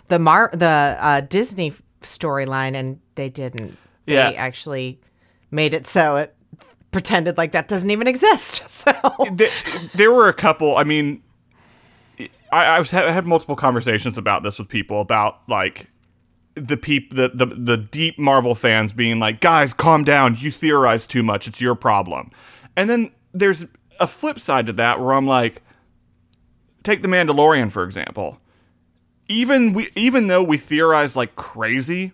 the 0.10 0.20
Mar 0.20 0.50
the 0.54 0.98
uh, 1.00 1.22
Disney 1.22 1.74
storyline? 2.02 2.76
And 2.76 3.00
they 3.16 3.30
didn't. 3.30 3.78
They 4.06 4.14
Yeah. 4.16 4.30
actually 4.32 5.00
made 5.52 5.74
it 5.74 5.88
so 5.88 6.18
it 6.18 6.36
pretended 6.92 7.38
like 7.38 7.52
that 7.54 7.68
doesn't 7.68 7.92
even 7.92 8.08
exist. 8.08 8.64
So 8.70 8.92
there, 9.34 9.50
there 9.96 10.12
were 10.12 10.28
a 10.30 10.34
couple. 10.34 10.76
I 10.78 10.84
mean, 10.84 11.22
I, 12.52 12.64
I 12.66 12.80
was 12.80 12.94
I 12.94 13.12
had 13.12 13.26
multiple 13.26 13.56
conversations 13.56 14.18
about 14.18 14.44
this 14.44 14.58
with 14.60 14.68
people 14.70 15.02
about 15.02 15.42
like 15.48 15.88
the 16.60 16.78
peop 16.78 17.16
the, 17.16 17.32
the 17.34 17.46
the 17.46 17.78
deep 17.78 18.20
Marvel 18.20 18.56
fans 18.56 18.94
being 18.94 19.20
like, 19.20 19.40
guys, 19.40 19.74
calm 19.74 20.04
down. 20.04 20.36
You 20.40 20.52
theorize 20.52 21.08
too 21.08 21.24
much. 21.24 21.48
It's 21.48 21.62
your 21.62 21.76
problem. 21.76 22.32
And 22.76 22.90
then 22.90 23.12
there's 23.34 23.66
a 24.00 24.08
flip 24.08 24.40
side 24.40 24.66
to 24.68 24.74
that 24.74 25.00
where 25.00 25.14
I'm 25.14 25.28
like, 25.28 25.62
take 26.84 27.02
the 27.02 27.08
Mandalorian 27.08 27.72
for 27.72 27.84
example. 27.84 28.40
Even 29.28 29.74
we 29.74 29.90
even 29.96 30.28
though 30.28 30.44
we 30.44 30.58
theorize 30.58 31.16
like 31.16 31.36
crazy, 31.36 32.14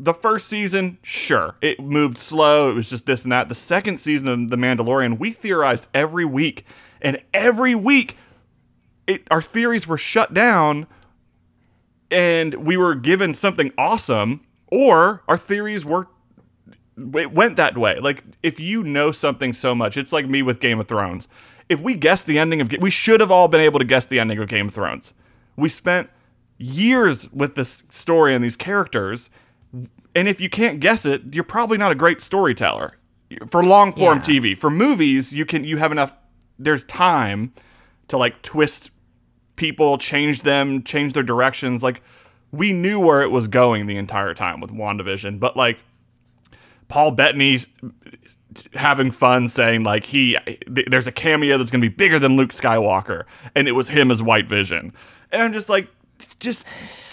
the 0.00 0.14
first 0.14 0.46
season, 0.46 0.98
sure, 1.02 1.56
it 1.60 1.80
moved 1.80 2.18
slow. 2.18 2.70
It 2.70 2.74
was 2.74 2.90
just 2.90 3.06
this 3.06 3.24
and 3.24 3.32
that. 3.32 3.48
The 3.48 3.54
second 3.54 3.98
season 3.98 4.28
of 4.28 4.50
The 4.50 4.56
Mandalorian, 4.56 5.18
we 5.18 5.32
theorized 5.32 5.88
every 5.92 6.24
week, 6.24 6.64
and 7.00 7.20
every 7.34 7.74
week, 7.74 8.16
it, 9.06 9.26
our 9.30 9.42
theories 9.42 9.88
were 9.88 9.98
shut 9.98 10.32
down, 10.32 10.86
and 12.10 12.54
we 12.54 12.76
were 12.76 12.94
given 12.94 13.34
something 13.34 13.72
awesome, 13.78 14.40
or 14.68 15.22
our 15.28 15.36
theories 15.36 15.84
were 15.84 16.08
it 17.14 17.32
went 17.32 17.56
that 17.56 17.78
way. 17.78 17.98
Like 18.00 18.24
if 18.42 18.58
you 18.58 18.82
know 18.82 19.12
something 19.12 19.52
so 19.52 19.74
much, 19.74 19.96
it's 19.96 20.12
like 20.12 20.28
me 20.28 20.42
with 20.42 20.60
Game 20.60 20.80
of 20.80 20.88
Thrones. 20.88 21.28
If 21.68 21.80
we 21.80 21.94
guessed 21.94 22.26
the 22.26 22.38
ending 22.38 22.60
of, 22.60 22.72
we 22.80 22.90
should 22.90 23.20
have 23.20 23.30
all 23.30 23.46
been 23.46 23.60
able 23.60 23.78
to 23.78 23.84
guess 23.84 24.06
the 24.06 24.18
ending 24.18 24.38
of 24.38 24.48
Game 24.48 24.66
of 24.68 24.74
Thrones. 24.74 25.12
We 25.56 25.68
spent 25.68 26.10
years 26.56 27.30
with 27.32 27.54
this 27.54 27.82
story 27.88 28.34
and 28.34 28.42
these 28.42 28.56
characters, 28.56 29.30
and 30.14 30.26
if 30.28 30.40
you 30.40 30.48
can't 30.48 30.80
guess 30.80 31.04
it, 31.04 31.34
you're 31.34 31.44
probably 31.44 31.78
not 31.78 31.92
a 31.92 31.94
great 31.94 32.20
storyteller. 32.20 32.94
For 33.50 33.62
long 33.62 33.92
form 33.92 34.18
Yeah. 34.18 34.22
TV, 34.24 34.56
for 34.56 34.70
movies, 34.70 35.32
you 35.32 35.44
can 35.44 35.62
you 35.62 35.76
have 35.76 35.92
enough. 35.92 36.14
There's 36.58 36.82
time 36.84 37.52
to 38.08 38.16
like 38.16 38.40
twist 38.42 38.90
people, 39.58 39.98
changed 39.98 40.44
them, 40.44 40.82
changed 40.82 41.14
their 41.14 41.22
directions. 41.22 41.82
Like 41.82 42.02
we 42.50 42.72
knew 42.72 42.98
where 42.98 43.20
it 43.20 43.30
was 43.30 43.46
going 43.48 43.86
the 43.86 43.96
entire 43.96 44.32
time 44.32 44.60
with 44.60 44.70
WandaVision, 44.70 45.38
but 45.38 45.56
like 45.56 45.78
Paul 46.88 47.10
Bettany 47.10 47.58
having 48.74 49.10
fun 49.10 49.46
saying 49.46 49.84
like 49.84 50.06
he 50.06 50.36
th- 50.46 50.88
there's 50.88 51.06
a 51.06 51.12
cameo 51.12 51.58
that's 51.58 51.70
going 51.70 51.82
to 51.82 51.88
be 51.88 51.94
bigger 51.94 52.18
than 52.18 52.36
Luke 52.36 52.50
Skywalker 52.50 53.24
and 53.54 53.68
it 53.68 53.72
was 53.72 53.90
him 53.90 54.10
as 54.10 54.22
White 54.22 54.48
Vision. 54.48 54.92
And 55.30 55.42
I'm 55.42 55.52
just 55.52 55.68
like 55.68 55.88
just 56.40 56.64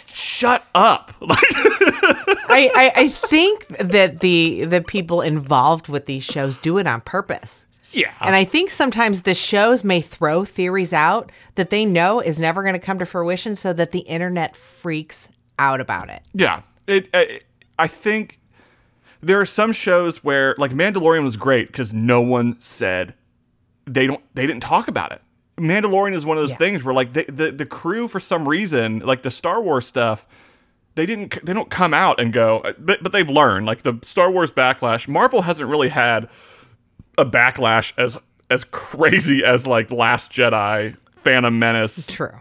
shut 0.08 0.66
up. 0.74 1.12
I, 1.22 2.72
I, 2.74 2.92
I 2.96 3.10
think 3.10 3.68
that 3.78 4.22
the 4.22 4.66
the 4.66 4.82
people 4.82 5.22
involved 5.22 5.90
with 5.90 6.06
these 6.06 6.24
shows 6.24 6.58
do 6.58 6.78
it 6.78 6.88
on 6.88 7.02
purpose. 7.02 7.66
Yeah. 7.96 8.14
And 8.22 8.36
I 8.36 8.44
think 8.44 8.70
sometimes 8.70 9.24
the 9.24 9.36
shows 9.36 9.84
may 9.84 10.02
throw 10.02 10.46
theories 10.46 10.94
out 10.94 11.32
that 11.56 11.70
they 11.70 11.86
know 11.86 12.20
is 12.20 12.40
never 12.40 12.62
going 12.62 12.74
to 12.74 12.80
come 12.80 13.00
to 13.00 13.06
fruition 13.06 13.56
so 13.56 13.74
that 13.74 13.92
the 13.92 14.00
internet 14.00 14.56
freaks 14.56 15.30
out 15.58 15.80
about 15.82 16.10
it. 16.10 16.22
Yeah, 16.34 16.62
it. 16.88 17.10
I, 17.14 17.42
I 17.80 17.88
think 17.88 18.40
there 19.22 19.40
are 19.40 19.46
some 19.46 19.72
shows 19.72 20.24
where, 20.24 20.56
like 20.58 20.72
Mandalorian, 20.72 21.24
was 21.24 21.38
great 21.38 21.68
because 21.68 21.94
no 21.94 22.22
one 22.22 22.58
said 22.60 23.14
they 23.86 24.08
don't. 24.08 24.22
They 24.36 24.46
didn't 24.46 24.64
talk 24.64 24.88
about 24.88 25.12
it. 25.12 25.22
Mandalorian 25.58 26.14
is 26.14 26.26
one 26.26 26.38
of 26.38 26.44
those 26.44 26.52
Yeah. 26.52 26.58
things 26.58 26.84
where, 26.84 26.94
like, 26.94 27.14
they, 27.14 27.24
the 27.24 27.52
the 27.52 27.66
crew 27.66 28.08
for 28.08 28.20
some 28.20 28.48
reason, 28.48 29.00
like 29.00 29.24
the 29.24 29.32
Star 29.32 29.62
Wars 29.62 29.88
stuff, 29.88 30.28
they 30.96 31.06
didn't. 31.06 31.44
They 31.46 31.54
don't 31.54 31.70
come 31.70 31.94
out 31.94 32.20
and 32.20 32.34
go, 32.34 32.60
uh, 32.60 32.74
but 32.78 33.02
but 33.02 33.14
they've 33.14 33.30
learned. 33.30 33.66
Like 33.66 33.84
the 33.84 33.98
Star 34.04 34.30
Wars 34.30 34.52
backlash, 34.52 35.08
Marvel 35.08 35.44
hasn't 35.44 35.70
really 35.70 35.90
had 35.90 36.28
a 37.18 37.26
backlash 37.26 37.94
as 37.98 38.18
as 38.50 38.64
crazy 38.64 39.44
as 39.44 39.66
like 39.66 39.92
Last 39.92 40.32
Jedi, 40.32 40.96
Phantom 41.16 41.58
Menace, 41.58 42.08
True. 42.08 42.40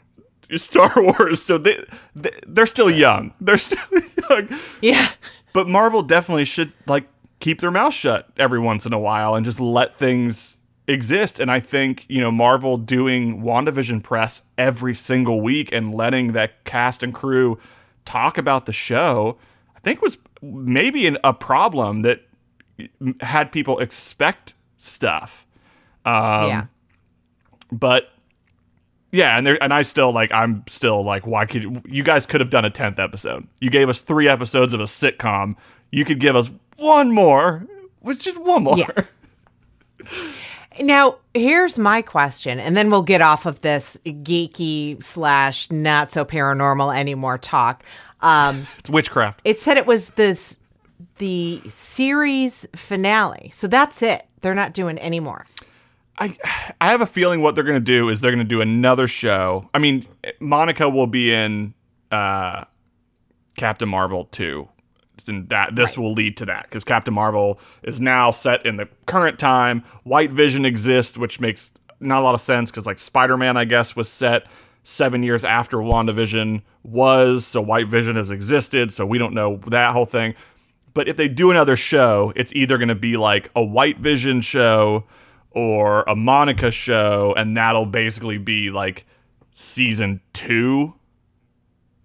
Star 0.57 0.93
Wars. 0.97 1.43
So 1.43 1.59
they, 1.59 1.83
they 2.15 2.31
they're 2.47 2.67
still 2.67 2.91
young. 2.91 3.33
They're 3.41 3.59
still 3.59 4.01
young. 4.31 4.49
Yeah. 4.81 5.11
But 5.53 5.69
Marvel 5.69 6.03
definitely 6.03 6.45
should 6.45 6.73
like 6.87 7.09
keep 7.41 7.61
their 7.61 7.71
mouth 7.71 7.95
shut 7.95 8.29
every 8.37 8.59
once 8.59 8.87
in 8.87 8.93
a 8.93 8.99
while 8.99 9.35
and 9.35 9.45
just 9.45 9.61
let 9.61 9.99
things 9.99 10.57
exist. 10.87 11.41
And 11.41 11.51
I 11.51 11.61
think, 11.61 12.05
you 12.09 12.21
know, 12.21 12.31
Marvel 12.31 12.77
doing 12.77 13.43
WandaVision 13.43 14.03
press 14.03 14.43
every 14.59 14.95
single 14.95 15.41
week 15.41 15.73
and 15.73 15.95
letting 15.95 16.33
that 16.33 16.65
cast 16.65 17.03
and 17.03 17.15
crew 17.15 17.59
talk 18.05 18.37
about 18.37 18.67
the 18.67 18.73
show, 18.73 19.39
I 19.77 19.81
think 19.81 20.03
was 20.03 20.19
maybe 20.43 21.07
an, 21.07 21.19
a 21.25 21.33
problem 21.33 22.03
that 22.03 22.23
had 23.21 23.53
people 23.53 23.79
expect 23.79 24.54
stuff. 24.85 25.47
Um, 26.05 26.49
yeah. 26.49 26.67
But 27.73 28.11
yeah, 29.11 29.37
and 29.39 29.47
there, 29.47 29.63
and 29.63 29.73
I 29.73 29.83
still 29.83 30.13
like 30.13 30.33
I'm 30.33 30.65
still 30.69 31.03
like, 31.03 31.27
why 31.27 31.47
could 31.47 31.83
you, 31.87 32.03
guys 32.03 32.27
could 32.27 32.41
have 32.41 32.51
done 32.51 32.65
a 32.65 32.71
tenth 32.71 32.99
episode? 32.99 33.47
You 33.61 33.71
gave 33.71 33.89
us 33.89 34.03
three 34.03 34.29
episodes 34.29 34.73
of 34.73 34.81
a 34.81 34.85
sitcom. 34.85 35.57
You 35.91 36.05
could 36.05 36.21
give 36.21 36.37
us 36.37 36.51
one 36.77 37.13
more, 37.13 37.67
which 38.01 38.27
is 38.27 38.37
one 38.37 38.65
more. 38.65 38.79
Yeah. 38.79 39.05
Now, 40.81 41.19
here's 41.35 41.79
my 41.79 42.03
question, 42.03 42.59
and 42.59 42.77
then 42.77 42.91
we'll 42.91 43.03
get 43.05 43.23
off 43.23 43.47
of 43.47 43.61
this 43.61 43.97
geeky 44.05 45.01
slash 45.01 45.71
not 45.71 46.11
so 46.11 46.25
paranormal 46.25 46.97
anymore 46.99 47.39
talk. 47.39 47.85
Um, 48.21 48.67
It's 48.81 48.91
witchcraft. 48.91 49.41
it 49.45 49.61
said 49.61 49.77
it 49.77 49.87
was 49.87 50.11
this 50.11 50.57
the 51.19 51.63
series 51.69 52.67
finale, 52.75 53.51
so 53.53 53.69
that's 53.69 54.03
it. 54.03 54.27
They're 54.45 54.55
not 54.55 54.75
doing 54.75 54.99
anymore. 54.99 55.47
I 56.19 56.37
I 56.79 56.91
have 56.91 57.01
a 57.01 57.07
feeling 57.07 57.41
what 57.41 57.55
they're 57.55 57.65
gonna 57.65 57.81
do 57.81 58.11
is 58.11 58.21
they're 58.21 58.31
gonna 58.31 58.45
do 58.45 58.61
another 58.61 59.09
show. 59.09 59.71
I 59.73 59.79
mean, 59.79 60.07
Monica 60.39 60.87
will 60.91 61.07
be 61.07 61.33
in 61.33 61.73
uh, 62.13 62.65
Captain 63.57 63.89
Marvel 63.89 64.27
two, 64.27 64.69
and 65.27 65.49
that 65.49 65.75
this 65.77 65.97
will 65.97 66.13
lead 66.13 66.37
to 66.37 66.45
that 66.45 66.65
because 66.65 66.85
Captain 66.85 67.15
Marvel 67.15 67.59
is 67.85 68.03
now 68.03 68.31
set 68.31 68.67
in 68.67 68.77
the 68.77 68.87
current 69.07 69.39
time. 69.39 69.83
White 70.03 70.31
Vision 70.31 70.67
exists, 70.67 71.17
which 71.17 71.41
makes 71.41 71.73
not 71.99 72.21
a 72.21 72.25
lot 72.25 72.35
of 72.35 72.41
sense 72.43 72.71
because 72.71 72.85
like 72.85 72.99
Spider 72.99 73.39
Man, 73.39 73.57
I 73.57 73.65
guess, 73.65 73.97
was 73.97 74.11
set 74.11 74.47
seven 74.83 75.23
years 75.23 75.43
after 75.43 75.79
WandaVision 75.79 76.61
was, 76.83 77.47
so 77.47 77.63
White 77.63 77.89
Vision 77.89 78.17
has 78.17 78.31
existed, 78.31 78.93
so 78.93 79.07
we 79.07 79.17
don't 79.17 79.33
know 79.33 79.57
that 79.69 79.95
whole 79.95 80.05
thing. 80.05 80.35
But 80.95 81.09
if 81.09 81.17
they 81.17 81.29
do 81.29 81.51
another 81.51 81.77
show, 81.77 82.33
it's 82.37 82.53
either 82.55 82.79
going 82.79 82.89
to 82.89 82.95
be 82.95 83.17
like 83.17 83.51
a 83.57 83.65
White 83.65 83.99
Vision 83.99 84.41
show 84.41 85.05
or 85.51 86.03
a 86.05 86.15
Monica 86.17 86.71
show, 86.71 87.35
and 87.37 87.57
that'll 87.57 87.87
basically 87.87 88.39
be 88.39 88.71
like 88.71 89.05
season 89.51 90.21
two. 90.33 90.95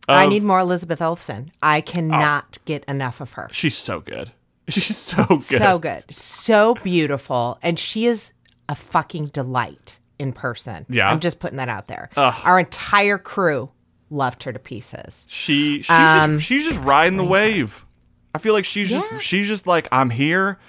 I 0.08 0.26
need 0.28 0.42
more 0.42 0.60
Elizabeth 0.60 1.02
Olsen. 1.04 1.52
I 1.62 1.82
cannot 1.82 2.58
get 2.66 2.84
enough 2.86 3.22
of 3.22 3.34
her. 3.34 3.48
She's 3.52 3.78
so 3.78 4.00
good. 4.00 4.32
She's 4.70 4.98
so 4.98 5.24
good. 5.26 5.42
So 5.44 5.80
good, 5.80 6.04
so 6.12 6.76
beautiful, 6.76 7.58
and 7.62 7.78
she 7.80 8.06
is 8.06 8.34
a 8.68 8.76
fucking 8.76 9.28
delight 9.28 10.00
in 10.20 10.34
person. 10.34 10.86
Yeah? 10.90 11.10
I'm 11.10 11.20
just 11.20 11.40
putting 11.40 11.58
that 11.58 11.70
out 11.70 11.88
there. 11.88 12.10
Our 12.16 12.60
entire 12.60 13.18
crew 13.18 13.72
loved 14.12 14.44
her 14.44 14.54
to 14.54 14.60
pieces. 14.60 15.26
She 15.30 15.82
she's 15.82 15.90
Um, 15.92 16.34
just 16.38 16.46
she's 16.46 16.66
just 16.66 16.80
riding 16.82 17.18
the 17.18 17.24
wave. 17.24 17.86
I 18.34 18.38
feel 18.38 18.54
like 18.54 18.66
she's 18.66 18.90
Yeah. 18.92 19.02
just 19.12 19.26
she's 19.26 19.48
just 19.48 19.66
like 19.68 19.88
I'm 19.92 20.10
here. 20.12 20.60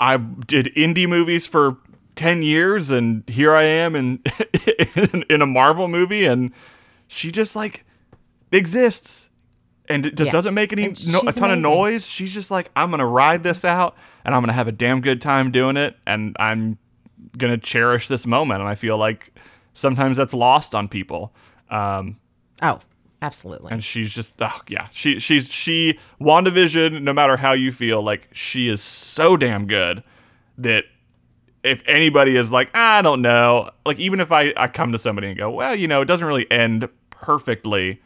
I 0.00 0.16
did 0.16 0.66
indie 0.76 1.08
movies 1.08 1.46
for 1.46 1.76
ten 2.14 2.42
years, 2.42 2.90
and 2.90 3.28
here 3.28 3.52
I 3.54 3.62
am 3.64 3.94
in 3.94 4.20
in 5.30 5.42
a 5.42 5.46
Marvel 5.46 5.88
movie, 5.88 6.24
and 6.24 6.52
she 7.08 7.30
just 7.30 7.54
like 7.54 7.84
exists, 8.50 9.28
and 9.88 10.06
it 10.06 10.16
just 10.16 10.28
Yeah. 10.28 10.32
doesn't 10.32 10.54
make 10.54 10.72
any 10.72 10.88
no, 11.06 11.20
a 11.20 11.32
ton 11.32 11.44
amazing. 11.44 11.52
of 11.52 11.58
noise. 11.60 12.06
She's 12.06 12.32
just 12.32 12.50
like 12.50 12.70
I'm 12.76 12.90
gonna 12.90 13.06
ride 13.06 13.42
this 13.42 13.64
out, 13.64 13.96
and 14.24 14.34
I'm 14.34 14.42
gonna 14.42 14.52
have 14.52 14.68
a 14.68 14.72
damn 14.72 15.00
good 15.00 15.20
time 15.20 15.50
doing 15.50 15.76
it, 15.76 15.96
and 16.06 16.36
I'm 16.38 16.78
gonna 17.38 17.58
cherish 17.58 18.08
this 18.08 18.26
moment. 18.26 18.60
And 18.60 18.68
I 18.68 18.74
feel 18.74 18.96
like 18.98 19.32
sometimes 19.74 20.16
that's 20.16 20.34
lost 20.34 20.74
on 20.74 20.88
people. 20.88 21.34
Um, 21.70 22.16
Oh, 22.60 22.78
absolutely. 23.22 23.72
and 23.72 23.82
she's 23.82 24.12
just 24.12 24.34
oh 24.42 24.60
yeah 24.68 24.88
she 24.90 25.18
she's 25.18 25.48
she 25.50 25.98
wandavision 26.20 27.02
no 27.02 27.12
matter 27.12 27.36
how 27.38 27.52
you 27.52 27.72
feel 27.72 28.02
like 28.02 28.28
she 28.32 28.68
is 28.68 28.82
so 28.82 29.36
damn 29.36 29.66
good 29.66 30.02
that 30.58 30.84
if 31.62 31.82
anybody 31.86 32.36
is 32.36 32.52
like 32.52 32.68
i 32.74 33.00
don't 33.00 33.22
know 33.22 33.70
like 33.86 33.98
even 33.98 34.20
if 34.20 34.30
i 34.32 34.52
i 34.56 34.66
come 34.68 34.92
to 34.92 34.98
somebody 34.98 35.28
and 35.28 35.38
go 35.38 35.50
well 35.50 35.74
you 35.74 35.88
know 35.88 36.02
it 36.02 36.06
doesn't 36.06 36.26
really 36.26 36.50
end 36.50 36.88
perfectly 37.10 38.00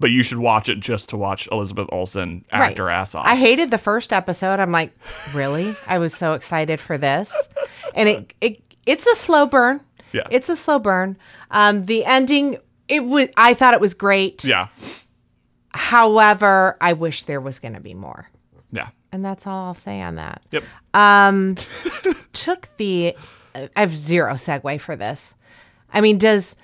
but 0.00 0.10
you 0.10 0.22
should 0.22 0.38
watch 0.38 0.68
it 0.68 0.80
just 0.80 1.10
to 1.10 1.16
watch 1.16 1.46
elizabeth 1.52 1.88
olsen 1.92 2.44
act 2.50 2.78
her 2.78 2.90
ass 2.90 3.14
off 3.14 3.24
I 3.24 3.36
hated 3.36 3.70
the 3.70 3.78
first 3.78 4.12
episode. 4.12 4.58
I'm 4.58 4.72
like, 4.72 4.92
really? 5.32 5.76
I 5.86 5.98
was 5.98 6.12
so 6.12 6.32
excited 6.32 6.80
for 6.80 6.98
this, 6.98 7.48
and 7.94 8.08
it 8.08 8.32
it 8.40 8.62
it's 8.84 9.06
a 9.06 9.14
slow 9.14 9.46
burn. 9.46 9.80
Yeah. 10.12 10.26
it's 10.30 10.48
a 10.48 10.56
slow 10.56 10.78
burn. 10.80 11.16
Um, 11.52 11.86
the 11.86 12.04
ending, 12.04 12.58
it 12.92 13.04
was. 13.04 13.28
I 13.36 13.54
thought 13.54 13.74
it 13.74 13.80
was 13.80 13.94
great. 13.94 14.44
yeah 14.44 14.68
However, 15.74 16.76
I 16.80 16.92
wish 16.92 17.22
there 17.24 17.40
was 17.40 17.58
going 17.58 17.74
to 17.74 17.80
be 17.80 17.94
more, 17.94 18.28
yeah 18.70 18.88
and 19.10 19.24
that's 19.24 19.46
all 19.46 19.66
I'll 19.66 19.74
say 19.74 20.00
on 20.02 20.16
that. 20.16 20.42
yep 20.50 20.64
Um 20.94 21.56
Took 22.32 22.68
the. 22.76 23.16
I 23.54 23.68
have 23.80 23.94
zero 23.96 24.32
segue 24.34 24.80
for 24.80 24.96
this. 24.96 25.34
I 25.92 26.00
mean, 26.00 26.16
does 26.18 26.56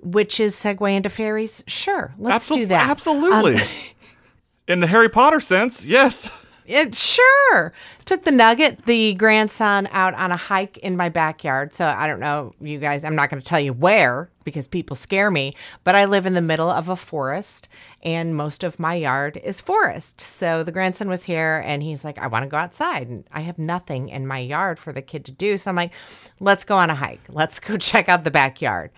witches 0.00 0.54
segue 0.54 0.94
into 0.96 1.08
fairies? 1.10 1.64
Sure, 1.66 2.14
let's 2.18 2.48
Absol- 2.48 2.54
do 2.54 2.66
that. 2.66 2.84
Um, 2.84 2.90
absolutely 2.90 3.56
in 4.68 4.80
the 4.80 4.86
harry 4.86 5.08
potter 5.08 5.40
sense 5.40 5.84
yes 5.84 6.30
It 6.68 6.94
sure 6.94 7.72
took 8.04 8.24
the 8.24 8.30
nugget, 8.30 8.84
the 8.84 9.14
grandson, 9.14 9.88
out 9.90 10.12
on 10.12 10.30
a 10.30 10.36
hike 10.36 10.76
in 10.76 10.98
my 10.98 11.08
backyard. 11.08 11.74
So 11.74 11.86
I 11.86 12.06
don't 12.06 12.20
know, 12.20 12.52
you 12.60 12.78
guys. 12.78 13.04
I'm 13.04 13.16
not 13.16 13.30
going 13.30 13.40
to 13.40 13.48
tell 13.48 13.58
you 13.58 13.72
where 13.72 14.28
because 14.44 14.66
people 14.66 14.94
scare 14.94 15.30
me. 15.30 15.56
But 15.82 15.94
I 15.94 16.04
live 16.04 16.26
in 16.26 16.34
the 16.34 16.42
middle 16.42 16.70
of 16.70 16.90
a 16.90 16.96
forest, 16.96 17.68
and 18.02 18.36
most 18.36 18.64
of 18.64 18.78
my 18.78 18.94
yard 18.94 19.40
is 19.42 19.62
forest. 19.62 20.20
So 20.20 20.62
the 20.62 20.70
grandson 20.70 21.08
was 21.08 21.24
here, 21.24 21.62
and 21.64 21.82
he's 21.82 22.04
like, 22.04 22.18
"I 22.18 22.26
want 22.26 22.42
to 22.42 22.50
go 22.50 22.58
outside." 22.58 23.08
And 23.08 23.24
I 23.32 23.40
have 23.40 23.58
nothing 23.58 24.10
in 24.10 24.26
my 24.26 24.38
yard 24.38 24.78
for 24.78 24.92
the 24.92 25.00
kid 25.00 25.24
to 25.24 25.32
do. 25.32 25.56
So 25.56 25.70
I'm 25.70 25.76
like, 25.76 25.92
"Let's 26.38 26.64
go 26.64 26.76
on 26.76 26.90
a 26.90 26.94
hike. 26.94 27.22
Let's 27.30 27.60
go 27.60 27.76
check 27.78 28.10
out 28.10 28.24
the 28.24 28.30
backyard." 28.30 28.90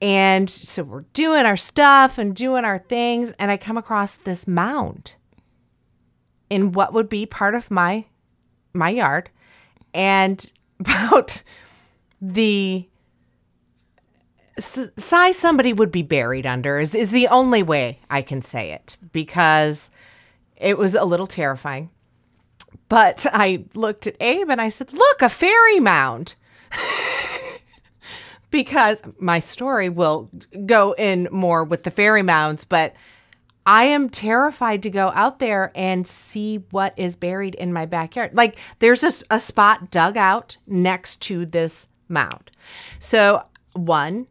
And 0.00 0.48
so 0.48 0.84
we're 0.84 1.04
doing 1.12 1.44
our 1.44 1.56
stuff 1.56 2.18
and 2.18 2.36
doing 2.36 2.64
our 2.64 2.78
things, 2.78 3.32
and 3.32 3.50
I 3.50 3.56
come 3.56 3.76
across 3.76 4.16
this 4.16 4.46
mound 4.46 5.16
in 6.50 6.72
what 6.72 6.92
would 6.92 7.08
be 7.08 7.24
part 7.24 7.54
of 7.54 7.70
my 7.70 8.04
my 8.74 8.90
yard 8.90 9.30
and 9.94 10.52
about 10.80 11.42
the 12.20 12.86
size 14.58 15.38
somebody 15.38 15.72
would 15.72 15.90
be 15.90 16.02
buried 16.02 16.46
under 16.46 16.78
is, 16.78 16.94
is 16.94 17.10
the 17.10 17.28
only 17.28 17.62
way 17.62 17.98
I 18.10 18.22
can 18.22 18.42
say 18.42 18.72
it 18.72 18.96
because 19.12 19.90
it 20.56 20.76
was 20.76 20.94
a 20.94 21.04
little 21.04 21.26
terrifying. 21.26 21.90
But 22.88 23.26
I 23.32 23.64
looked 23.74 24.06
at 24.06 24.16
Abe 24.20 24.50
and 24.50 24.60
I 24.60 24.68
said, 24.68 24.92
Look, 24.92 25.22
a 25.22 25.28
fairy 25.28 25.80
mound. 25.80 26.34
because 28.50 29.02
my 29.18 29.38
story 29.38 29.88
will 29.88 30.28
go 30.66 30.92
in 30.92 31.28
more 31.30 31.64
with 31.64 31.84
the 31.84 31.90
fairy 31.90 32.22
mounds, 32.22 32.64
but 32.64 32.94
I 33.66 33.84
am 33.84 34.08
terrified 34.08 34.82
to 34.84 34.90
go 34.90 35.12
out 35.14 35.38
there 35.38 35.70
and 35.74 36.06
see 36.06 36.64
what 36.70 36.94
is 36.96 37.16
buried 37.16 37.54
in 37.54 37.72
my 37.72 37.86
backyard. 37.86 38.34
Like 38.34 38.58
there's 38.78 39.04
a 39.30 39.40
spot 39.40 39.90
dug 39.90 40.16
out 40.16 40.56
next 40.66 41.20
to 41.22 41.46
this 41.46 41.88
mound. 42.08 42.50
So, 42.98 43.42
one, 43.74 44.26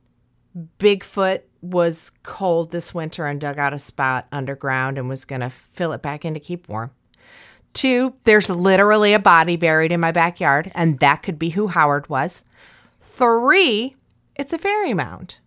Bigfoot 0.80 1.42
was 1.62 2.12
cold 2.24 2.72
this 2.72 2.94
winter 2.94 3.26
and 3.26 3.40
dug 3.40 3.60
out 3.60 3.74
a 3.74 3.80
spot 3.80 4.28
underground 4.32 4.98
and 4.98 5.10
was 5.10 5.26
going 5.26 5.42
to 5.42 5.50
fill 5.50 5.94
it 5.94 6.02
back 6.02 6.26
in 6.26 6.34
to 6.34 6.40
keep 6.40 6.68
warm. 6.70 6.92
Two, 7.74 8.16
there's 8.24 8.50
literally 8.50 9.14
a 9.14 9.20
body 9.20 9.56
buried 9.56 9.92
in 9.92 10.00
my 10.00 10.12
backyard, 10.12 10.72
and 10.74 11.00
that 11.00 11.22
could 11.22 11.38
be 11.38 11.50
who 11.50 11.68
Howard 11.68 12.10
was. 12.10 12.44
Three, 13.02 13.96
it's 14.36 14.54
a 14.54 14.58
fairy 14.58 14.94
mound. 14.94 15.38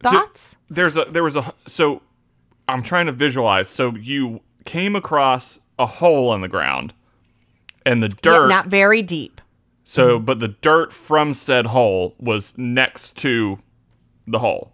Thoughts? 0.00 0.56
there's 0.68 0.96
a 0.96 1.06
there 1.06 1.24
was 1.24 1.36
a 1.36 1.54
so 1.66 2.02
I'm 2.68 2.82
trying 2.82 3.06
to 3.06 3.12
visualize. 3.12 3.68
So 3.68 3.94
you 3.94 4.40
came 4.64 4.96
across 4.96 5.58
a 5.78 5.86
hole 5.86 6.34
in 6.34 6.40
the 6.40 6.48
ground, 6.48 6.92
and 7.84 8.02
the 8.02 8.08
Yeah, 8.08 8.18
dirt. 8.22 8.48
not 8.48 8.66
very 8.66 9.02
deep. 9.02 9.40
so, 9.84 10.18
but 10.18 10.40
the 10.40 10.48
dirt 10.48 10.92
from 10.92 11.32
said 11.34 11.66
hole 11.66 12.14
was 12.18 12.52
next 12.56 13.16
to 13.18 13.58
the 14.26 14.38
hole, 14.40 14.72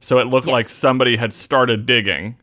so 0.00 0.18
it 0.18 0.26
looked 0.26 0.46
like 0.46 0.66
somebody 0.66 1.16
had 1.16 1.32
started 1.32 1.86
digging. 1.86 2.36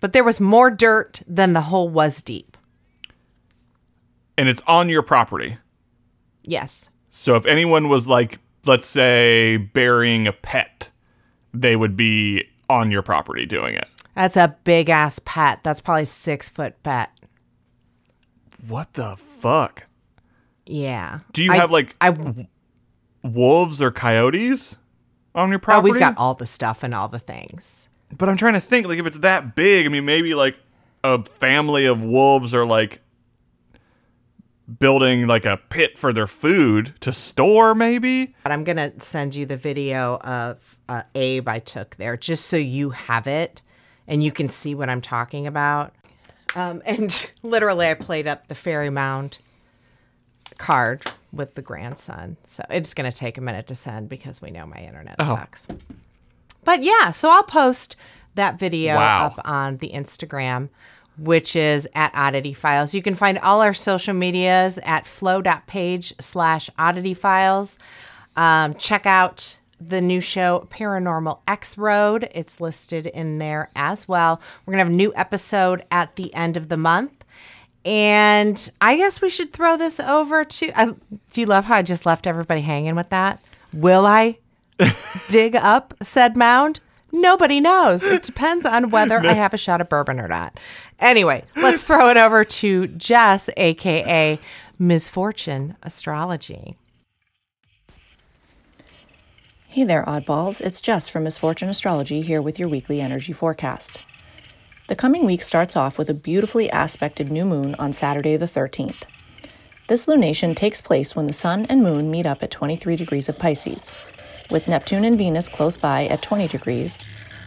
But 0.00 0.12
there 0.12 0.22
was 0.22 0.38
more 0.38 0.70
dirt 0.70 1.22
than 1.26 1.54
the 1.54 1.62
hole 1.62 1.88
was 1.88 2.22
deep. 2.22 2.56
And 4.36 4.48
it's 4.48 4.62
on 4.68 4.88
your 4.88 5.02
property. 5.02 5.58
Yes. 6.44 6.88
So 7.10 7.34
if 7.34 7.44
anyone 7.46 7.88
was 7.88 8.06
like, 8.06 8.38
let's 8.64 8.86
say, 8.86 9.56
burying 9.56 10.28
a 10.28 10.32
pet, 10.32 10.90
they 11.52 11.74
would 11.74 11.96
be 11.96 12.44
on 12.68 12.90
your 12.90 13.02
property 13.02 13.46
doing 13.46 13.74
it. 13.74 13.88
That's 14.14 14.36
a 14.36 14.56
big 14.64 14.88
ass 14.88 15.20
pet. 15.24 15.60
That's 15.62 15.80
probably 15.80 16.04
six 16.04 16.48
foot 16.48 16.82
pet. 16.82 17.10
What 18.66 18.94
the 18.94 19.16
fuck? 19.16 19.84
Yeah. 20.66 21.20
Do 21.32 21.42
you 21.42 21.52
I- 21.52 21.56
have 21.56 21.70
like 21.70 21.96
I 22.00 22.14
wolves 23.22 23.80
or 23.80 23.90
coyotes 23.90 24.76
on 25.34 25.50
your 25.50 25.58
oh, 25.58 25.60
property? 25.60 25.92
we've 25.92 26.00
got 26.00 26.18
all 26.18 26.34
the 26.34 26.46
stuff 26.46 26.82
and 26.82 26.94
all 26.94 27.08
the 27.08 27.18
things. 27.18 27.88
But 28.16 28.28
I'm 28.28 28.36
trying 28.38 28.54
to 28.54 28.60
think, 28.60 28.86
like, 28.86 28.98
if 28.98 29.06
it's 29.06 29.18
that 29.18 29.54
big, 29.54 29.84
I 29.84 29.90
mean, 29.90 30.06
maybe 30.06 30.34
like 30.34 30.56
a 31.04 31.22
family 31.22 31.84
of 31.84 32.02
wolves 32.02 32.54
or 32.54 32.66
like 32.66 33.00
building 34.78 35.26
like 35.26 35.46
a 35.46 35.56
pit 35.56 35.96
for 35.96 36.12
their 36.12 36.26
food 36.26 36.92
to 37.00 37.12
store, 37.12 37.74
maybe. 37.74 38.34
But 38.42 38.52
I'm 38.52 38.64
gonna 38.64 38.92
send 39.00 39.34
you 39.34 39.46
the 39.46 39.56
video 39.56 40.16
of 40.18 40.76
uh, 40.88 41.02
Abe 41.14 41.48
I 41.48 41.58
took 41.58 41.96
there, 41.96 42.16
just 42.16 42.46
so 42.46 42.56
you 42.56 42.90
have 42.90 43.26
it 43.26 43.62
and 44.06 44.22
you 44.22 44.32
can 44.32 44.48
see 44.48 44.74
what 44.74 44.88
I'm 44.88 45.00
talking 45.00 45.46
about. 45.46 45.94
Um, 46.56 46.82
and 46.86 47.30
literally, 47.42 47.88
I 47.88 47.94
played 47.94 48.26
up 48.26 48.48
the 48.48 48.54
fairy 48.54 48.90
mound 48.90 49.38
card 50.58 51.04
with 51.32 51.54
the 51.54 51.62
grandson. 51.62 52.36
So 52.44 52.64
it's 52.70 52.94
gonna 52.94 53.12
take 53.12 53.38
a 53.38 53.40
minute 53.40 53.66
to 53.68 53.74
send 53.74 54.08
because 54.08 54.40
we 54.42 54.50
know 54.50 54.66
my 54.66 54.78
internet 54.78 55.16
sucks. 55.20 55.66
But 56.64 56.82
yeah, 56.82 57.12
so 57.12 57.30
I'll 57.30 57.42
post 57.42 57.96
that 58.34 58.58
video 58.58 58.96
Wow. 58.96 59.26
up 59.26 59.40
on 59.44 59.78
the 59.78 59.90
Instagram, 59.90 60.68
which 61.18 61.56
is 61.56 61.88
at 61.94 62.14
Oddity 62.14 62.54
Files. 62.54 62.94
You 62.94 63.02
can 63.02 63.14
find 63.14 63.38
all 63.38 63.60
our 63.60 63.74
social 63.74 64.14
medias 64.14 64.78
at 64.84 65.06
flow.page 65.06 66.14
slash 66.20 66.70
oddity 66.78 67.14
files. 67.14 67.78
Um, 68.36 68.74
check 68.74 69.04
out 69.04 69.58
the 69.80 70.00
new 70.00 70.20
show, 70.20 70.66
Paranormal 70.70 71.40
X 71.46 71.78
Road. 71.78 72.28
It's 72.34 72.60
listed 72.60 73.06
in 73.06 73.38
there 73.38 73.70
as 73.76 74.08
well. 74.08 74.40
We're 74.64 74.72
going 74.72 74.78
to 74.78 74.84
have 74.84 74.92
a 74.92 74.96
new 74.96 75.12
episode 75.14 75.84
at 75.90 76.16
the 76.16 76.32
end 76.34 76.56
of 76.56 76.68
the 76.68 76.76
month. 76.76 77.24
And 77.84 78.70
I 78.80 78.96
guess 78.96 79.20
we 79.20 79.30
should 79.30 79.52
throw 79.52 79.76
this 79.76 80.00
over 80.00 80.44
to. 80.44 80.96
Do 81.32 81.40
you 81.40 81.46
love 81.46 81.64
how 81.64 81.76
I 81.76 81.82
just 81.82 82.06
left 82.06 82.26
everybody 82.26 82.60
hanging 82.60 82.96
with 82.96 83.10
that? 83.10 83.40
Will 83.72 84.04
I 84.04 84.38
dig 85.28 85.54
up 85.56 85.94
said 86.02 86.36
mound? 86.36 86.80
Nobody 87.12 87.60
knows. 87.60 88.02
It 88.02 88.22
depends 88.24 88.66
on 88.66 88.90
whether 88.90 89.18
I 89.18 89.32
have 89.32 89.54
a 89.54 89.58
shot 89.58 89.80
of 89.80 89.88
bourbon 89.88 90.20
or 90.20 90.28
not. 90.28 90.58
Anyway, 90.98 91.44
let's 91.56 91.82
throw 91.82 92.10
it 92.10 92.16
over 92.16 92.44
to 92.44 92.86
Jess, 92.88 93.48
aka 93.56 94.38
Misfortune 94.78 95.76
Astrology. 95.82 96.76
Hey 99.68 99.84
there, 99.84 100.04
oddballs. 100.06 100.60
It's 100.60 100.80
Jess 100.80 101.08
from 101.08 101.24
Misfortune 101.24 101.68
Astrology 101.68 102.22
here 102.22 102.42
with 102.42 102.58
your 102.58 102.68
weekly 102.68 103.00
energy 103.00 103.32
forecast. 103.32 103.98
The 104.88 104.96
coming 104.96 105.26
week 105.26 105.42
starts 105.42 105.76
off 105.76 105.98
with 105.98 106.08
a 106.08 106.14
beautifully 106.14 106.70
aspected 106.70 107.30
new 107.30 107.44
moon 107.44 107.74
on 107.74 107.92
Saturday 107.92 108.36
the 108.38 108.46
13th. 108.46 109.02
This 109.88 110.06
lunation 110.06 110.56
takes 110.56 110.80
place 110.80 111.14
when 111.14 111.26
the 111.26 111.32
Sun 111.32 111.66
and 111.66 111.82
Moon 111.82 112.10
meet 112.10 112.26
up 112.26 112.42
at 112.42 112.50
23 112.50 112.96
degrees 112.96 113.28
of 113.28 113.38
Pisces, 113.38 113.92
with 114.50 114.68
Neptune 114.68 115.04
and 115.04 115.18
Venus 115.18 115.48
close 115.48 115.76
by 115.76 116.06
at 116.06 116.22
20 116.22 116.48
degrees, 116.48 117.04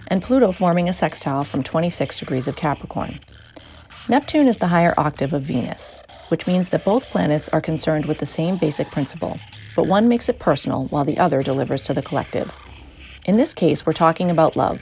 and 0.07 0.21
Pluto 0.21 0.51
forming 0.51 0.89
a 0.89 0.93
sextile 0.93 1.43
from 1.43 1.63
26 1.63 2.19
degrees 2.19 2.47
of 2.47 2.55
Capricorn. 2.55 3.19
Neptune 4.09 4.47
is 4.47 4.57
the 4.57 4.67
higher 4.67 4.93
octave 4.97 5.33
of 5.33 5.43
Venus, 5.43 5.95
which 6.29 6.47
means 6.47 6.69
that 6.69 6.85
both 6.85 7.05
planets 7.05 7.49
are 7.49 7.61
concerned 7.61 8.05
with 8.05 8.17
the 8.17 8.25
same 8.25 8.57
basic 8.57 8.89
principle, 8.91 9.39
but 9.75 9.87
one 9.87 10.07
makes 10.07 10.29
it 10.29 10.39
personal 10.39 10.85
while 10.87 11.05
the 11.05 11.17
other 11.17 11.41
delivers 11.41 11.83
to 11.83 11.93
the 11.93 12.01
collective. 12.01 12.53
In 13.25 13.37
this 13.37 13.53
case, 13.53 13.85
we're 13.85 13.93
talking 13.93 14.31
about 14.31 14.55
love. 14.55 14.81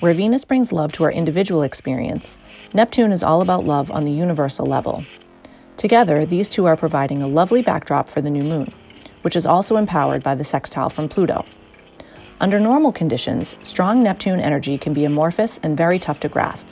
Where 0.00 0.14
Venus 0.14 0.44
brings 0.44 0.72
love 0.72 0.92
to 0.92 1.04
our 1.04 1.12
individual 1.12 1.62
experience, 1.62 2.38
Neptune 2.74 3.12
is 3.12 3.22
all 3.22 3.42
about 3.42 3.64
love 3.64 3.90
on 3.90 4.04
the 4.04 4.12
universal 4.12 4.66
level. 4.66 5.04
Together, 5.76 6.26
these 6.26 6.50
two 6.50 6.66
are 6.66 6.76
providing 6.76 7.22
a 7.22 7.28
lovely 7.28 7.62
backdrop 7.62 8.08
for 8.08 8.20
the 8.20 8.30
new 8.30 8.42
moon, 8.42 8.72
which 9.22 9.36
is 9.36 9.46
also 9.46 9.76
empowered 9.76 10.22
by 10.22 10.34
the 10.34 10.44
sextile 10.44 10.90
from 10.90 11.08
Pluto. 11.08 11.44
Under 12.40 12.58
normal 12.58 12.92
conditions, 12.92 13.54
strong 13.62 14.02
Neptune 14.02 14.40
energy 14.40 14.78
can 14.78 14.94
be 14.94 15.04
amorphous 15.04 15.60
and 15.62 15.76
very 15.76 15.98
tough 15.98 16.20
to 16.20 16.28
grasp. 16.28 16.66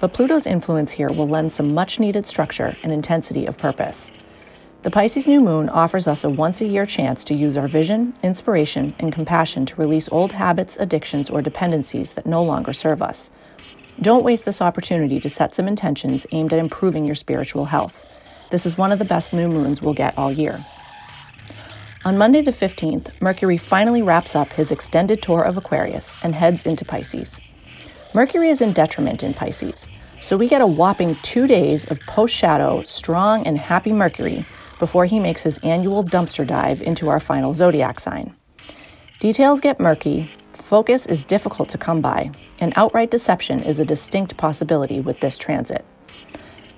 But 0.00 0.12
Pluto's 0.12 0.46
influence 0.46 0.92
here 0.92 1.08
will 1.08 1.28
lend 1.28 1.52
some 1.52 1.74
much 1.74 1.98
needed 1.98 2.28
structure 2.28 2.76
and 2.82 2.92
intensity 2.92 3.46
of 3.46 3.56
purpose. 3.56 4.10
The 4.82 4.90
Pisces 4.90 5.26
new 5.26 5.40
moon 5.40 5.68
offers 5.68 6.06
us 6.06 6.22
a 6.22 6.30
once 6.30 6.60
a 6.60 6.66
year 6.66 6.86
chance 6.86 7.24
to 7.24 7.34
use 7.34 7.56
our 7.56 7.66
vision, 7.66 8.14
inspiration, 8.22 8.94
and 9.00 9.12
compassion 9.12 9.66
to 9.66 9.76
release 9.76 10.08
old 10.12 10.30
habits, 10.32 10.76
addictions, 10.78 11.28
or 11.28 11.42
dependencies 11.42 12.12
that 12.12 12.26
no 12.26 12.44
longer 12.44 12.72
serve 12.72 13.02
us. 13.02 13.30
Don't 14.00 14.22
waste 14.22 14.44
this 14.44 14.62
opportunity 14.62 15.18
to 15.18 15.28
set 15.28 15.54
some 15.56 15.66
intentions 15.66 16.26
aimed 16.30 16.52
at 16.52 16.60
improving 16.60 17.04
your 17.04 17.16
spiritual 17.16 17.64
health. 17.64 18.04
This 18.50 18.64
is 18.64 18.78
one 18.78 18.92
of 18.92 19.00
the 19.00 19.04
best 19.04 19.32
new 19.32 19.48
moons 19.48 19.82
we'll 19.82 19.94
get 19.94 20.16
all 20.16 20.30
year. 20.30 20.64
On 22.04 22.16
Monday 22.16 22.42
the 22.42 22.52
15th, 22.52 23.20
Mercury 23.20 23.56
finally 23.56 24.02
wraps 24.02 24.36
up 24.36 24.52
his 24.52 24.70
extended 24.70 25.20
tour 25.20 25.42
of 25.42 25.56
Aquarius 25.56 26.14
and 26.22 26.32
heads 26.32 26.64
into 26.64 26.84
Pisces. 26.84 27.40
Mercury 28.14 28.50
is 28.50 28.60
in 28.60 28.72
detriment 28.72 29.24
in 29.24 29.34
Pisces, 29.34 29.88
so 30.20 30.36
we 30.36 30.48
get 30.48 30.62
a 30.62 30.66
whopping 30.66 31.16
two 31.22 31.48
days 31.48 31.86
of 31.86 31.98
post 32.02 32.32
shadow, 32.32 32.84
strong 32.84 33.44
and 33.44 33.58
happy 33.58 33.92
Mercury 33.92 34.46
before 34.78 35.06
he 35.06 35.18
makes 35.18 35.42
his 35.42 35.58
annual 35.58 36.04
dumpster 36.04 36.46
dive 36.46 36.80
into 36.82 37.08
our 37.08 37.18
final 37.18 37.52
zodiac 37.52 37.98
sign. 37.98 38.32
Details 39.18 39.60
get 39.60 39.80
murky, 39.80 40.30
focus 40.52 41.04
is 41.04 41.24
difficult 41.24 41.68
to 41.70 41.78
come 41.78 42.00
by, 42.00 42.30
and 42.60 42.72
outright 42.76 43.10
deception 43.10 43.60
is 43.60 43.80
a 43.80 43.84
distinct 43.84 44.36
possibility 44.36 45.00
with 45.00 45.18
this 45.18 45.36
transit. 45.36 45.84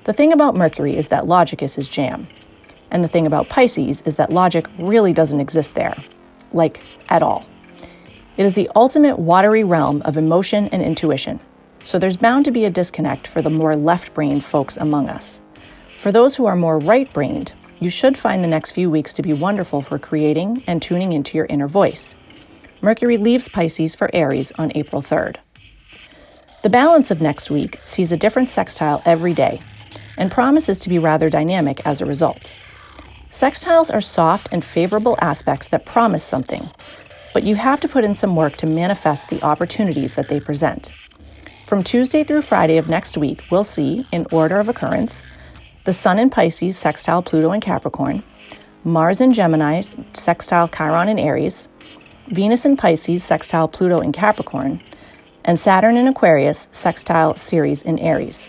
The 0.05 0.15
thing 0.15 0.33
about 0.33 0.57
Mercury 0.57 0.97
is 0.97 1.09
that 1.09 1.27
logic 1.27 1.63
is 1.63 1.75
his 1.75 1.91
jam. 1.91 2.27
And 2.91 3.05
the 3.05 3.09
thing 3.09 3.27
about 3.27 3.49
Pisces 3.49 4.03
is 4.03 4.17
that 4.17 4.33
logic 4.33 4.67
really 4.79 5.13
doesn't 5.13 5.41
exist 5.41 5.75
there. 5.75 5.97
Like, 6.53 6.83
at 7.09 7.23
all. 7.23 7.47
It 8.37 8.47
is 8.47 8.55
the 8.55 8.71
ultimate 8.75 9.19
watery 9.19 9.65
realm 9.65 10.03
of 10.03 10.17
emotion 10.17 10.69
and 10.69 10.83
intuition. 10.83 11.41
So 11.85 11.99
there's 11.99 12.17
bound 12.17 12.45
to 12.45 12.51
be 12.51 12.65
a 12.65 12.71
disconnect 12.71 13.27
for 13.27 13.43
the 13.43 13.51
more 13.51 13.77
left 13.77 14.15
brained 14.15 14.45
folks 14.45 14.77
among 14.77 15.09
us. 15.09 15.41
For 15.99 16.11
those 16.13 16.37
who 16.37 16.47
are 16.47 16.57
more 16.57 16.79
right 16.79 17.13
brained, 17.13 17.53
you 17.79 17.91
should 17.91 18.17
find 18.17 18.43
the 18.43 18.49
next 18.49 18.73
few 18.73 18.91
weeks 18.91 19.13
to 19.15 19.23
be 19.23 19.33
wonderful 19.33 19.83
for 19.83 19.99
creating 19.99 20.63
and 20.67 20.81
tuning 20.81 21.13
into 21.13 21.37
your 21.37 21.47
inner 21.47 21.69
voice. 21.69 22.15
Mercury 22.83 23.17
leaves 23.19 23.49
Pisces 23.49 23.95
for 23.95 24.11
Aries 24.15 24.53
on 24.59 24.73
April 24.75 25.03
3rd. 25.03 25.37
The 26.63 26.71
balance 26.71 27.11
of 27.11 27.21
next 27.21 27.51
week 27.51 27.81
sees 27.85 28.13
a 28.13 28.17
different 28.17 28.51
sextile 28.51 29.03
every 29.05 29.33
day 29.33 29.61
and 30.17 30.31
promises 30.31 30.79
to 30.81 30.89
be 30.89 30.99
rather 30.99 31.31
dynamic 31.31 31.85
as 31.87 32.01
a 32.01 32.07
result. 32.07 32.53
Sextiles 33.31 33.95
are 33.95 34.01
soft 34.01 34.49
and 34.51 34.65
favorable 34.65 35.17
aspects 35.21 35.69
that 35.69 35.87
promise 35.87 36.25
something, 36.25 36.69
but 37.33 37.45
you 37.45 37.55
have 37.55 37.81
to 37.81 37.89
put 37.89 38.05
in 38.05 38.15
some 38.15 38.35
work 38.35 38.57
to 38.57 38.67
manifest 38.67 39.29
the 39.29 39.41
opportunities 39.43 40.15
that 40.15 40.29
they 40.29 40.41
present. 40.41 40.93
From 41.69 41.85
Tuesday 41.85 42.25
through 42.25 42.43
Friday 42.43 42.77
of 42.77 42.89
next 42.89 43.17
week, 43.17 43.45
we'll 43.51 43.63
see, 43.63 44.05
in 44.11 44.27
order 44.33 44.59
of 44.59 44.69
occurrence, 44.69 45.27
the 45.85 45.93
Sun 45.93 46.19
in 46.19 46.29
Pisces 46.29 46.77
sextile 46.77 47.23
Pluto 47.23 47.53
in 47.53 47.61
Capricorn, 47.61 48.25
Mars 48.83 49.21
in 49.21 49.33
Gemini 49.33 49.83
sextile 50.13 50.67
Chiron 50.69 51.09
in 51.09 51.19
Aries, 51.19 51.69
Venus 52.29 52.65
in 52.65 52.77
Pisces 52.77 53.23
sextile 53.23 53.69
Pluto 53.69 53.99
in 53.99 54.11
Capricorn, 54.11 54.83
and 55.45 55.59
Saturn 55.59 55.97
in 55.97 56.09
Aquarius 56.09 56.69
sextile 56.73 57.37
Ceres 57.37 57.83
in 57.83 57.99
Aries. 58.01 58.49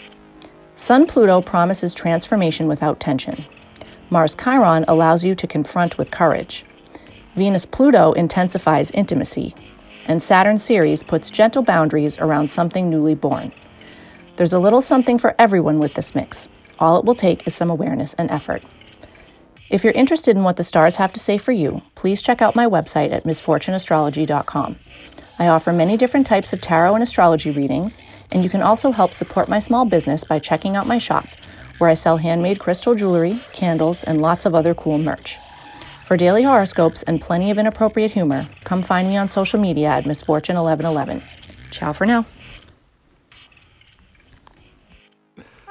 Sun 0.76 1.06
Pluto 1.06 1.42
promises 1.42 1.94
transformation 1.94 2.68
without 2.68 3.00
tension. 3.00 3.46
Mars 4.12 4.36
Chiron 4.36 4.84
allows 4.90 5.24
you 5.24 5.36
to 5.36 5.48
confront 5.48 5.98
with 5.98 6.12
courage. 6.12 6.66
Venus 7.36 7.66
Pluto 7.66 8.12
intensifies 8.12 8.92
intimacy. 8.92 9.56
And 10.06 10.22
Saturn 10.22 10.58
Ceres 10.58 11.02
puts 11.02 11.32
gentle 11.32 11.64
boundaries 11.64 12.20
around 12.20 12.52
something 12.52 12.90
newly 12.90 13.16
born. 13.16 13.54
There's 14.36 14.52
a 14.52 14.60
little 14.60 14.82
something 14.82 15.18
for 15.18 15.34
everyone 15.40 15.80
with 15.80 15.94
this 15.94 16.14
mix. 16.14 16.50
All 16.78 17.00
it 17.00 17.06
will 17.06 17.16
take 17.16 17.48
is 17.48 17.56
some 17.56 17.70
awareness 17.70 18.14
and 18.16 18.30
effort. 18.32 18.64
If 19.70 19.86
you're 19.86 19.94
interested 19.94 20.36
in 20.36 20.44
what 20.44 20.58
the 20.58 20.66
stars 20.66 20.98
have 20.98 21.14
to 21.14 21.20
say 21.22 21.38
for 21.38 21.54
you, 21.54 21.82
please 21.96 22.22
check 22.22 22.42
out 22.42 22.56
my 22.56 22.66
website 22.66 23.14
at 23.14 23.24
misfortuneastrology.com. 23.24 24.76
I 25.40 25.48
offer 25.48 25.72
many 25.72 25.96
different 25.96 26.28
types 26.28 26.52
of 26.52 26.60
tarot 26.60 26.96
and 26.96 27.04
astrology 27.04 27.52
readings, 27.52 28.02
and 28.32 28.44
you 28.44 28.50
can 28.50 28.62
also 28.62 28.92
help 28.92 29.14
support 29.14 29.48
my 29.48 29.60
small 29.60 29.86
business 29.86 30.26
by 30.26 30.40
checking 30.40 30.76
out 30.76 30.88
my 30.88 30.98
shop, 30.98 31.28
where 31.82 31.90
I 31.90 31.96
sell 31.96 32.18
handmade 32.18 32.60
crystal 32.60 32.94
jewelry, 32.94 33.42
candles, 33.54 34.04
and 34.04 34.22
lots 34.22 34.46
of 34.46 34.54
other 34.54 34.76
cool 34.76 35.00
merch. 35.00 35.40
For 36.06 36.16
daily 36.16 36.44
horoscopes 36.44 37.02
and 37.04 37.20
plenty 37.20 37.50
of 37.50 37.58
inappropriate 37.58 38.12
humor, 38.12 38.48
come 38.64 38.84
find 38.84 39.08
me 39.08 39.18
on 39.18 39.30
social 39.30 39.60
media 39.60 39.88
at 39.88 40.04
misfortune1111. 40.04 41.24
Ciao 41.72 41.92
for 41.92 42.06
now. 42.06 42.28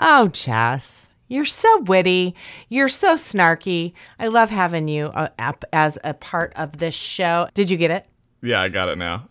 Oh, 0.01 0.27
Jess, 0.29 1.12
you're 1.29 1.44
so 1.44 1.83
witty. 1.83 2.35
You're 2.68 2.88
so 2.88 3.14
snarky. 3.14 3.92
I 4.18 4.27
love 4.27 4.51
having 4.51 4.88
you 4.88 5.07
uh, 5.14 5.29
up 5.38 5.64
as 5.73 5.96
a 6.03 6.12
part 6.12 6.53
of 6.57 6.79
this 6.79 6.94
show. 6.94 7.49
Did 7.55 7.70
you 7.70 7.77
get 7.77 7.92
it? 7.92 8.07
Yeah, 8.42 8.61
I 8.61 8.68
got 8.68 8.88
it 8.88 8.99
now. 8.99 9.29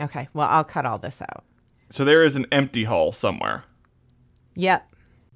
Okay. 0.00 0.28
Well, 0.32 0.48
I'll 0.48 0.64
cut 0.64 0.86
all 0.86 0.98
this 0.98 1.20
out. 1.20 1.44
So 1.90 2.06
there 2.06 2.24
is 2.24 2.36
an 2.36 2.46
empty 2.50 2.84
hole 2.84 3.12
somewhere. 3.12 3.64
Yep. 4.54 4.90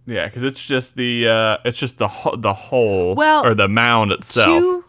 Yeah, 0.06 0.26
because 0.26 0.42
it's 0.42 0.64
just 0.64 0.96
the 0.96 1.28
uh, 1.28 1.58
it's 1.64 1.78
just 1.78 1.98
the 1.98 2.08
ho- 2.08 2.36
the 2.36 2.52
hole 2.52 3.14
Well, 3.14 3.44
or 3.46 3.54
the 3.54 3.68
mound 3.68 4.10
itself. 4.12 4.48
Two, 4.48 4.84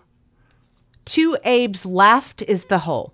two 1.06 1.38
Abe's 1.46 1.86
left 1.86 2.42
is 2.42 2.66
the 2.66 2.80
hole. 2.80 3.14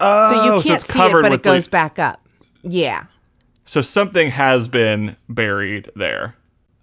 oh, 0.00 0.30
So 0.30 0.44
you 0.44 0.62
can't 0.62 0.82
it's 0.82 0.92
see 0.92 1.00
it, 1.00 1.12
but 1.22 1.32
it 1.32 1.42
goes 1.42 1.64
the- 1.64 1.70
back 1.70 1.98
up. 1.98 2.20
Yeah. 2.62 3.04
So 3.64 3.82
something 3.82 4.30
has 4.30 4.68
been 4.68 5.16
buried 5.28 5.90
there. 5.94 6.34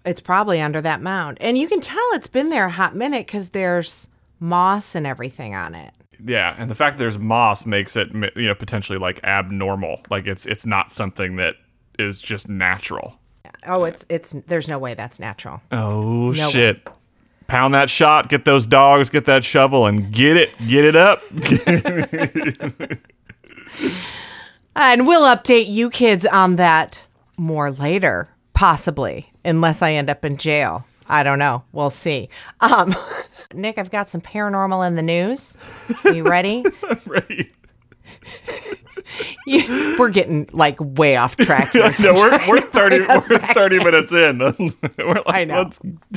It's 0.04 0.20
probably 0.20 0.60
under 0.60 0.80
that 0.82 1.02
mound. 1.02 1.36
And 1.40 1.58
you 1.58 1.66
can 1.68 1.80
tell 1.80 2.02
it's 2.12 2.28
been 2.28 2.48
there 2.48 2.66
a 2.66 2.70
hot 2.70 2.94
minute 2.94 3.26
because 3.26 3.48
there's 3.50 4.08
moss 4.38 4.94
and 4.94 5.04
everything 5.06 5.54
on 5.54 5.74
it. 5.74 5.92
Yeah, 6.24 6.54
and 6.56 6.70
the 6.70 6.74
fact 6.74 6.96
that 6.96 7.02
there's 7.02 7.18
moss 7.18 7.66
makes 7.66 7.94
it 7.96 8.08
you 8.36 8.46
know 8.48 8.54
potentially 8.54 8.98
like 8.98 9.22
abnormal. 9.24 10.00
Like 10.10 10.26
it's 10.26 10.46
it's 10.46 10.64
not 10.64 10.90
something 10.90 11.36
that 11.36 11.56
is 11.98 12.22
just 12.22 12.48
natural. 12.48 13.18
Oh, 13.66 13.84
it's 13.84 14.06
it's 14.08 14.34
there's 14.46 14.68
no 14.68 14.78
way 14.78 14.94
that's 14.94 15.18
natural. 15.20 15.60
Oh 15.72 16.30
No 16.30 16.50
shit. 16.50 16.86
Pound 17.46 17.74
that 17.74 17.88
shot, 17.88 18.28
get 18.28 18.44
those 18.44 18.66
dogs, 18.66 19.08
get 19.08 19.26
that 19.26 19.44
shovel 19.44 19.86
and 19.86 20.10
get 20.12 20.36
it, 20.36 20.50
get 20.66 20.84
it 20.84 20.96
up. 20.96 21.20
And 24.78 25.06
we'll 25.06 25.22
update 25.22 25.68
you 25.68 25.88
kids 25.88 26.26
on 26.26 26.56
that 26.56 27.02
more 27.38 27.70
later, 27.70 28.28
possibly, 28.52 29.32
unless 29.42 29.80
I 29.80 29.92
end 29.92 30.10
up 30.10 30.22
in 30.22 30.36
jail. 30.36 30.86
I 31.08 31.22
don't 31.22 31.38
know. 31.38 31.62
We'll 31.72 31.88
see. 31.88 32.28
Um, 32.60 32.94
Nick, 33.54 33.78
I've 33.78 33.90
got 33.90 34.10
some 34.10 34.20
paranormal 34.20 34.86
in 34.86 34.96
the 34.96 35.02
news. 35.02 35.56
Are 36.04 36.12
you 36.12 36.28
ready? 36.28 36.62
right. 37.06 37.50
We're 39.98 40.10
getting 40.10 40.48
like 40.52 40.76
way 40.80 41.16
off 41.16 41.36
track 41.36 41.70
here. 41.72 41.92
so 41.92 42.12
No, 42.12 42.14
we're, 42.48 42.48
we're 42.48 42.60
30 42.60 43.00
we're 43.00 43.20
30 43.20 43.76
in. 43.76 43.84
minutes 43.84 44.12
in. 44.12 44.38
we're 44.98 45.14
like, 45.14 45.22
I 45.26 45.44
know. 45.44 45.62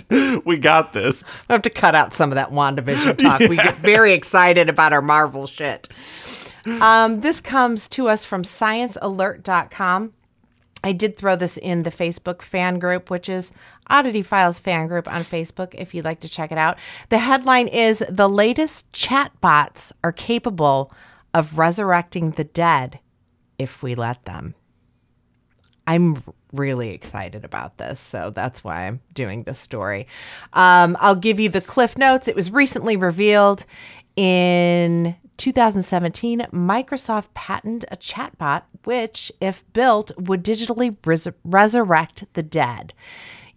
let's 0.10 0.43
we 0.45 0.58
got 0.58 0.93
this. 0.93 1.23
We 1.47 1.54
have 1.54 1.62
to 1.63 1.69
cut 1.69 1.95
out 1.95 2.13
some 2.13 2.32
of 2.32 2.36
that 2.36 2.52
WandaVision 2.52 3.17
talk. 3.17 3.39
We 3.41 3.56
get 3.56 3.75
very 3.78 4.13
excited 4.13 4.69
about 4.69 4.93
our 4.93 5.02
Marvel 5.02 5.45
shit. 5.47 5.88
Um, 6.82 7.21
this 7.21 7.39
comes 7.41 7.88
to 7.89 8.10
us 8.10 8.25
from 8.25 8.43
sciencealert.com. 8.43 10.13
I 10.84 10.91
did 10.93 11.17
throw 11.17 11.36
this 11.36 11.58
in 11.58 11.84
the 11.84 11.91
Facebook 11.91 12.41
fan 12.41 12.80
group, 12.80 13.10
which 13.10 13.28
is 13.28 13.52
Oddity 13.88 14.21
Files 14.21 14.60
fan 14.60 14.88
group 14.88 15.08
on 15.08 15.23
Facebook, 15.23 15.73
if 15.75 15.93
you'd 15.93 16.06
like 16.06 16.21
to 16.21 16.30
check 16.30 16.52
it 16.52 16.58
out. 16.58 16.78
The 17.10 17.17
headline 17.17 17.67
is 17.67 18.04
The 18.10 18.30
latest 18.30 18.91
chatbots 18.93 19.91
are 20.04 20.12
capable 20.13 20.93
of 21.39 21.58
resurrecting 21.58 22.32
the 22.32 22.43
dead 22.43 22.99
if 23.58 23.82
we 23.82 23.95
let 23.95 24.25
them. 24.25 24.56
I'm 25.88 26.21
really 26.52 26.89
excited 26.89 27.45
about 27.45 27.78
this, 27.78 27.99
so 27.99 28.30
that's 28.30 28.63
why 28.63 28.86
I'm 28.86 28.99
doing 29.13 29.43
this 29.43 29.58
story. 29.58 30.06
Um, 30.54 30.97
I'll 30.99 31.15
give 31.15 31.39
you 31.39 31.49
the 31.49 31.62
cliff 31.62 31.97
notes. 31.97 32.28
It 32.28 32.36
was 32.36 32.52
recently 32.52 32.97
revealed 32.97 33.65
in 34.17 35.15
2017. 35.38 36.41
Microsoft 36.52 37.28
patented 37.34 37.89
a 37.89 37.95
chatbot 37.97 38.63
which, 38.84 39.32
if 39.39 39.63
built, 39.71 40.12
would 40.17 40.43
digitally 40.43 40.95
res- 41.06 41.28
resurrect 41.43 42.25
the 42.34 42.43
dead. 42.43 42.93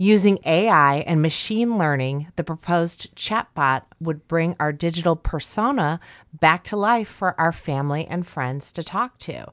Using 0.02 0.40
AI 0.44 1.04
and 1.06 1.22
machine 1.22 1.78
learning, 1.78 2.26
the 2.34 2.42
proposed 2.42 3.14
chatbot 3.14 3.82
would 4.00 4.26
bring 4.26 4.56
our 4.58 4.72
digital 4.72 5.14
persona 5.14 6.00
back 6.34 6.64
to 6.64 6.76
life 6.76 7.06
for 7.06 7.40
our 7.40 7.52
family 7.52 8.04
and 8.08 8.26
friends 8.26 8.72
to 8.72 8.82
talk 8.82 9.16
to. 9.18 9.52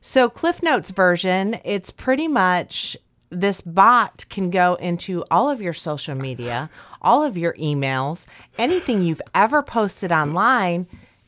So, 0.00 0.30
Cliff 0.30 0.62
Notes 0.62 0.90
version, 0.90 1.58
it's 1.64 1.90
pretty 1.90 2.28
much 2.28 2.96
this 3.30 3.60
bot 3.60 4.24
can 4.30 4.50
go 4.50 4.76
into 4.76 5.24
all 5.32 5.50
of 5.50 5.60
your 5.60 5.72
social 5.72 6.14
media, 6.14 6.70
all 7.02 7.24
of 7.24 7.36
your 7.36 7.54
emails, 7.54 8.28
anything 8.56 9.02
you've 9.02 9.22
ever 9.34 9.64
posted 9.64 10.12
online, 10.12 10.86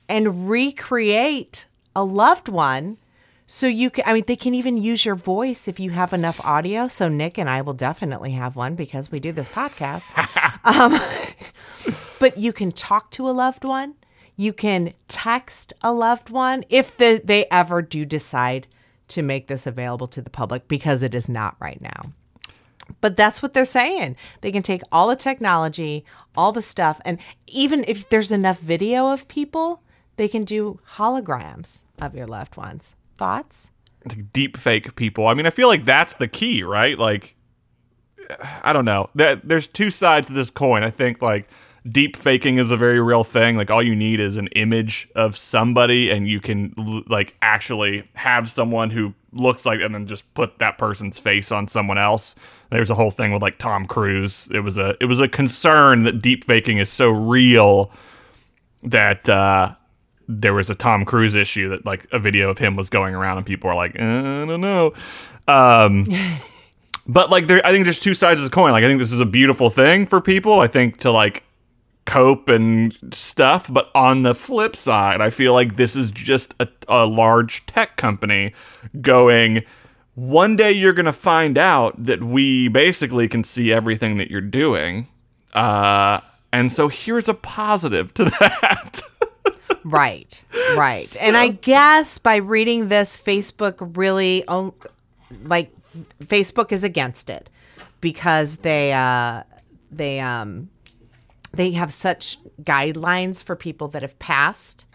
and 0.09 0.49
recreate 0.49 1.67
a 1.97 2.05
loved 2.05 2.49
one. 2.49 2.99
So 3.53 3.67
you 3.67 3.91
can, 3.91 4.05
I 4.07 4.13
mean, 4.13 4.23
they 4.29 4.37
can 4.37 4.55
even 4.55 4.77
use 4.77 5.05
your 5.05 5.17
voice 5.17 5.67
if 5.67 5.81
you 5.81 5.91
have 5.91 6.13
enough 6.13 6.41
audio. 6.45 6.87
So 6.87 7.09
Nick 7.09 7.37
and 7.37 7.51
I 7.51 7.63
will 7.63 7.73
definitely 7.73 8.31
have 8.31 8.55
one 8.55 8.77
because 8.77 9.11
we 9.11 9.19
do 9.19 9.33
this 9.33 9.49
podcast. 9.49 10.07
um, 10.65 10.97
but 12.21 12.39
you 12.39 12.53
can 12.53 12.71
talk 12.71 13.11
to 13.11 13.29
a 13.29 13.33
loved 13.33 13.65
one. 13.65 13.97
You 14.37 14.53
can 14.53 14.95
text 15.09 15.73
a 15.83 15.93
loved 15.93 16.31
one 16.31 16.63
if 16.69 16.97
the, 16.97 17.21
they 17.25 17.47
ever 17.51 17.83
do 17.83 18.05
decide 18.05 18.69
to 19.09 19.21
make 19.21 19.49
this 19.49 19.67
available 19.67 20.07
to 20.07 20.23
the 20.23 20.31
public 20.31 20.69
because 20.69 21.03
it 21.03 21.13
is 21.13 21.29
not 21.29 21.57
right 21.59 21.81
now. 21.81 22.13
But 23.01 23.17
that's 23.17 23.43
what 23.43 23.53
they're 23.53 23.65
saying. 23.65 24.15
They 24.43 24.53
can 24.53 24.63
take 24.63 24.83
all 24.93 25.09
the 25.09 25.17
technology, 25.17 26.05
all 26.37 26.53
the 26.53 26.63
stuff, 26.63 27.01
and 27.05 27.19
even 27.49 27.85
if 27.89 28.11
there's 28.11 28.31
enough 28.31 28.61
video 28.61 29.09
of 29.09 29.27
people, 29.27 29.83
they 30.15 30.29
can 30.29 30.45
do 30.45 30.79
holograms 30.95 31.83
of 31.99 32.15
your 32.15 32.29
loved 32.29 32.57
ones. 32.57 32.95
Thoughts? 33.21 33.71
Like 34.07 34.33
deep 34.33 34.57
fake 34.57 34.97
people. 34.97 35.27
I 35.27 35.35
mean, 35.35 35.45
I 35.45 35.51
feel 35.51 35.69
like 35.69 35.85
that's 35.85 36.15
the 36.15 36.27
key, 36.27 36.63
right? 36.63 36.99
Like 36.99 37.37
I 38.63 38.73
don't 38.73 38.87
know. 38.87 39.11
There's 39.15 39.67
two 39.67 39.91
sides 39.91 40.29
to 40.29 40.33
this 40.33 40.49
coin. 40.49 40.83
I 40.83 40.91
think 40.91 41.21
like 41.21 41.47
deep 41.87 42.17
faking 42.17 42.57
is 42.57 42.71
a 42.71 42.79
very 42.79 42.99
real 42.99 43.23
thing. 43.23 43.59
Like 43.59 43.71
all 43.71 43.83
you 43.83 43.95
need 43.95 44.21
is 44.21 44.39
an 44.39 44.47
image 44.49 45.07
of 45.15 45.37
somebody 45.37 46.11
and 46.11 46.27
you 46.27 46.41
can 46.41 47.05
like 47.11 47.37
actually 47.43 48.09
have 48.15 48.51
someone 48.51 48.89
who 48.89 49.13
looks 49.33 49.67
like 49.67 49.83
and 49.83 49.95
then 49.95 50.07
just 50.07 50.33
put 50.33 50.59
that 50.59 50.79
person's 50.79 51.19
face 51.19 51.53
on 51.53 51.69
someone 51.69 51.99
else. 51.99 52.35
There's 52.71 52.89
a 52.89 52.95
whole 52.95 53.11
thing 53.11 53.35
with 53.35 53.43
like 53.43 53.59
Tom 53.59 53.85
Cruise. 53.85 54.49
It 54.51 54.61
was 54.61 54.79
a 54.79 54.97
it 54.99 55.05
was 55.05 55.21
a 55.21 55.29
concern 55.29 56.05
that 56.05 56.23
deep 56.23 56.45
faking 56.45 56.79
is 56.79 56.89
so 56.89 57.11
real 57.11 57.93
that 58.83 59.29
uh 59.29 59.75
there 60.31 60.55
was 60.55 60.71
a 60.71 60.75
Tom 60.75 61.05
Cruise 61.05 61.35
issue 61.35 61.69
that 61.71 61.85
like 61.85 62.07
a 62.13 62.19
video 62.19 62.51
of 62.51 62.59
him 62.59 62.77
was 62.77 62.89
going 62.89 63.15
around 63.15 63.39
and 63.39 63.47
people 63.47 63.69
are 63.69 63.75
like, 63.75 63.97
"Uh, 63.99 64.05
I 64.05 64.45
don't 64.47 64.61
know. 64.61 64.93
Um 65.49 66.07
but 67.07 67.31
like 67.31 67.49
there 67.49 67.65
I 67.67 67.73
think 67.73 67.85
there's 67.85 68.01
two 68.01 68.15
sides 68.15 68.41
of 68.41 68.45
the 68.45 68.51
coin. 68.51 68.73
Like 68.73 68.85
I 68.85 68.87
think 68.87 69.01
this 69.01 69.13
is 69.13 69.21
a 69.21 69.27
beautiful 69.27 69.71
thing 69.71 70.07
for 70.07 70.21
people. 70.21 70.61
I 70.61 70.69
think 70.69 70.99
to 70.99 71.11
like 71.11 71.45
cope 72.07 72.49
and 72.49 72.97
stuff, 73.13 73.73
but 73.73 73.91
on 73.95 74.23
the 74.23 74.35
flip 74.35 74.77
side, 74.77 75.21
I 75.21 75.31
feel 75.31 75.53
like 75.53 75.77
this 75.77 75.97
is 75.97 76.11
just 76.11 76.55
a, 76.61 76.69
a 76.89 77.07
large 77.07 77.67
tech 77.67 77.97
company 77.97 78.55
going 79.01 79.65
one 80.15 80.57
day 80.57 80.73
you're 80.73 80.93
going 80.93 81.07
to 81.07 81.13
find 81.13 81.57
out 81.57 82.05
that 82.05 82.23
we 82.23 82.69
basically 82.69 83.27
can 83.29 83.43
see 83.43 83.73
everything 83.73 84.17
that 84.19 84.31
you're 84.31 84.41
doing. 84.41 85.09
Uh 85.53 86.21
and 86.53 86.71
so 86.71 86.89
here's 86.89 87.29
a 87.29 87.35
positive 87.35 88.13
to 88.15 88.25
that. 88.41 89.01
Right, 89.85 90.45
right. 90.77 91.15
and 91.21 91.37
I 91.37 91.49
guess 91.49 92.19
by 92.19 92.37
reading 92.37 92.89
this, 92.89 93.17
Facebook 93.17 93.97
really, 93.97 94.45
like, 95.45 95.73
Facebook 96.23 96.73
is 96.73 96.85
against 96.85 97.31
it 97.31 97.51
because 98.01 98.57
they, 98.57 98.93
uh, 98.93 99.43
they, 99.91 100.21
um, 100.21 100.71
they 101.53 101.73
have 101.73 101.93
such 101.93 102.39
guidelines 102.63 103.43
for 103.43 103.57
people 103.57 103.89
that 103.89 104.03
have 104.03 104.19
passed 104.19 104.87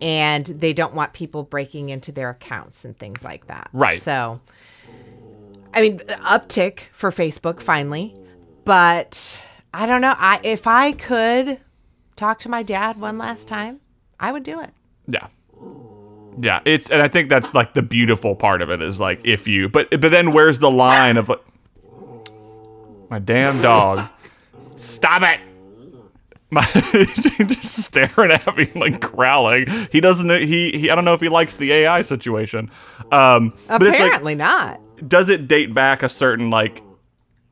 and 0.00 0.46
they 0.46 0.72
don't 0.72 0.94
want 0.94 1.12
people 1.12 1.42
breaking 1.42 1.90
into 1.90 2.12
their 2.12 2.30
accounts 2.30 2.84
and 2.84 2.98
things 2.98 3.24
like 3.24 3.46
that. 3.46 3.68
Right. 3.72 3.98
So, 3.98 4.40
I 5.74 5.82
mean, 5.82 5.98
uptick 5.98 6.80
for 6.92 7.10
Facebook 7.10 7.60
finally, 7.60 8.14
but 8.64 9.42
I 9.72 9.86
don't 9.86 10.00
know. 10.00 10.14
I 10.16 10.40
if 10.42 10.66
I 10.66 10.92
could 10.92 11.60
talk 12.16 12.38
to 12.40 12.48
my 12.48 12.62
dad 12.62 12.98
one 12.98 13.18
last 13.18 13.46
time, 13.46 13.80
I 14.20 14.30
would 14.32 14.42
do 14.44 14.60
it. 14.60 14.70
Yeah. 15.08 15.26
Yeah, 16.38 16.60
it's 16.64 16.90
and 16.90 17.02
I 17.02 17.08
think 17.08 17.28
that's 17.28 17.54
like 17.54 17.74
the 17.74 17.82
beautiful 17.82 18.36
part 18.36 18.62
of 18.62 18.70
it 18.70 18.80
is 18.80 19.00
like 19.00 19.20
if 19.24 19.48
you 19.48 19.68
but 19.68 19.90
but 19.90 20.10
then 20.12 20.32
where's 20.32 20.60
the 20.60 20.70
line 20.70 21.16
of 21.16 21.28
like 21.28 21.40
my 23.10 23.18
damn 23.18 23.60
dog. 23.60 24.08
Stop 24.76 25.22
it. 25.22 25.40
My 26.52 26.62
just 26.74 27.84
staring 27.84 28.32
at 28.32 28.56
me 28.56 28.68
like 28.74 29.00
growling. 29.00 29.66
He 29.92 30.00
doesn't 30.00 30.28
he, 30.30 30.72
he 30.72 30.90
I 30.90 30.96
don't 30.96 31.04
know 31.04 31.14
if 31.14 31.20
he 31.20 31.28
likes 31.28 31.54
the 31.54 31.72
AI 31.72 32.02
situation. 32.02 32.72
Um 33.12 33.52
but 33.68 33.82
it's 33.84 34.00
like 34.00 34.08
Apparently 34.08 34.34
not. 34.34 34.80
does 35.08 35.28
it 35.28 35.46
date 35.46 35.72
back 35.74 36.02
a 36.02 36.08
certain 36.08 36.50
like 36.50 36.82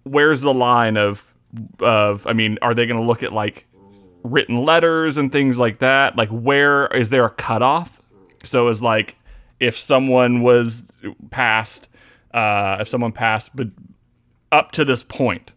where's 0.03 0.41
the 0.41 0.53
line 0.53 0.97
of 0.97 1.33
of 1.79 2.27
I 2.27 2.33
mean, 2.33 2.59
are 2.61 2.75
they 2.75 2.87
going 2.87 3.01
to 3.01 3.07
look 3.07 3.23
at 3.23 3.33
like 3.33 3.68
written 4.31 4.65
letters 4.65 5.17
and 5.17 5.33
things 5.33 5.59
like 5.59 5.79
that? 5.79 6.17
Like 6.17 6.29
where 6.31 6.87
is 6.89 7.11
there 7.11 7.25
a 7.25 7.31
cutoff? 7.31 8.01
So 8.45 8.69
is 8.69 8.83
like 8.83 9.17
if 9.61 9.77
someone 9.77 10.43
was 10.43 10.91
passed 11.31 11.89
uh 12.33 12.77
if 12.81 12.89
someone 12.89 13.11
passed 13.13 13.55
but 13.57 13.69
up 14.53 14.71
to 14.73 14.85
this 14.85 15.03
point 15.03 15.53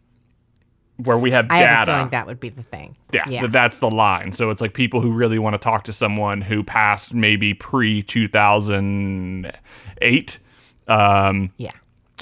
where 0.97 1.17
we 1.17 1.32
have 1.32 1.47
I 1.49 1.59
data 1.59 1.67
have 1.67 1.88
a 1.88 1.91
feeling 1.93 2.09
that 2.09 2.28
would 2.28 2.39
be 2.39 2.49
the 2.49 2.63
thing. 2.63 2.95
yeah, 3.11 3.24
Yeah. 3.28 3.41
that 3.43 3.51
that's 3.51 3.80
the 3.80 3.89
line. 3.89 4.32
So 4.34 4.49
it's 4.51 4.61
like 4.61 4.74
people 4.74 5.01
who 5.01 5.11
really 5.11 5.39
want 5.39 5.55
to 5.55 5.57
talk 5.57 5.84
to 5.86 5.93
someone 5.93 6.41
who 6.41 6.63
passed 6.63 7.13
maybe 7.13 7.53
pre 7.55 8.03
2008 8.03 10.39
um 10.88 11.51
yeah. 11.57 11.72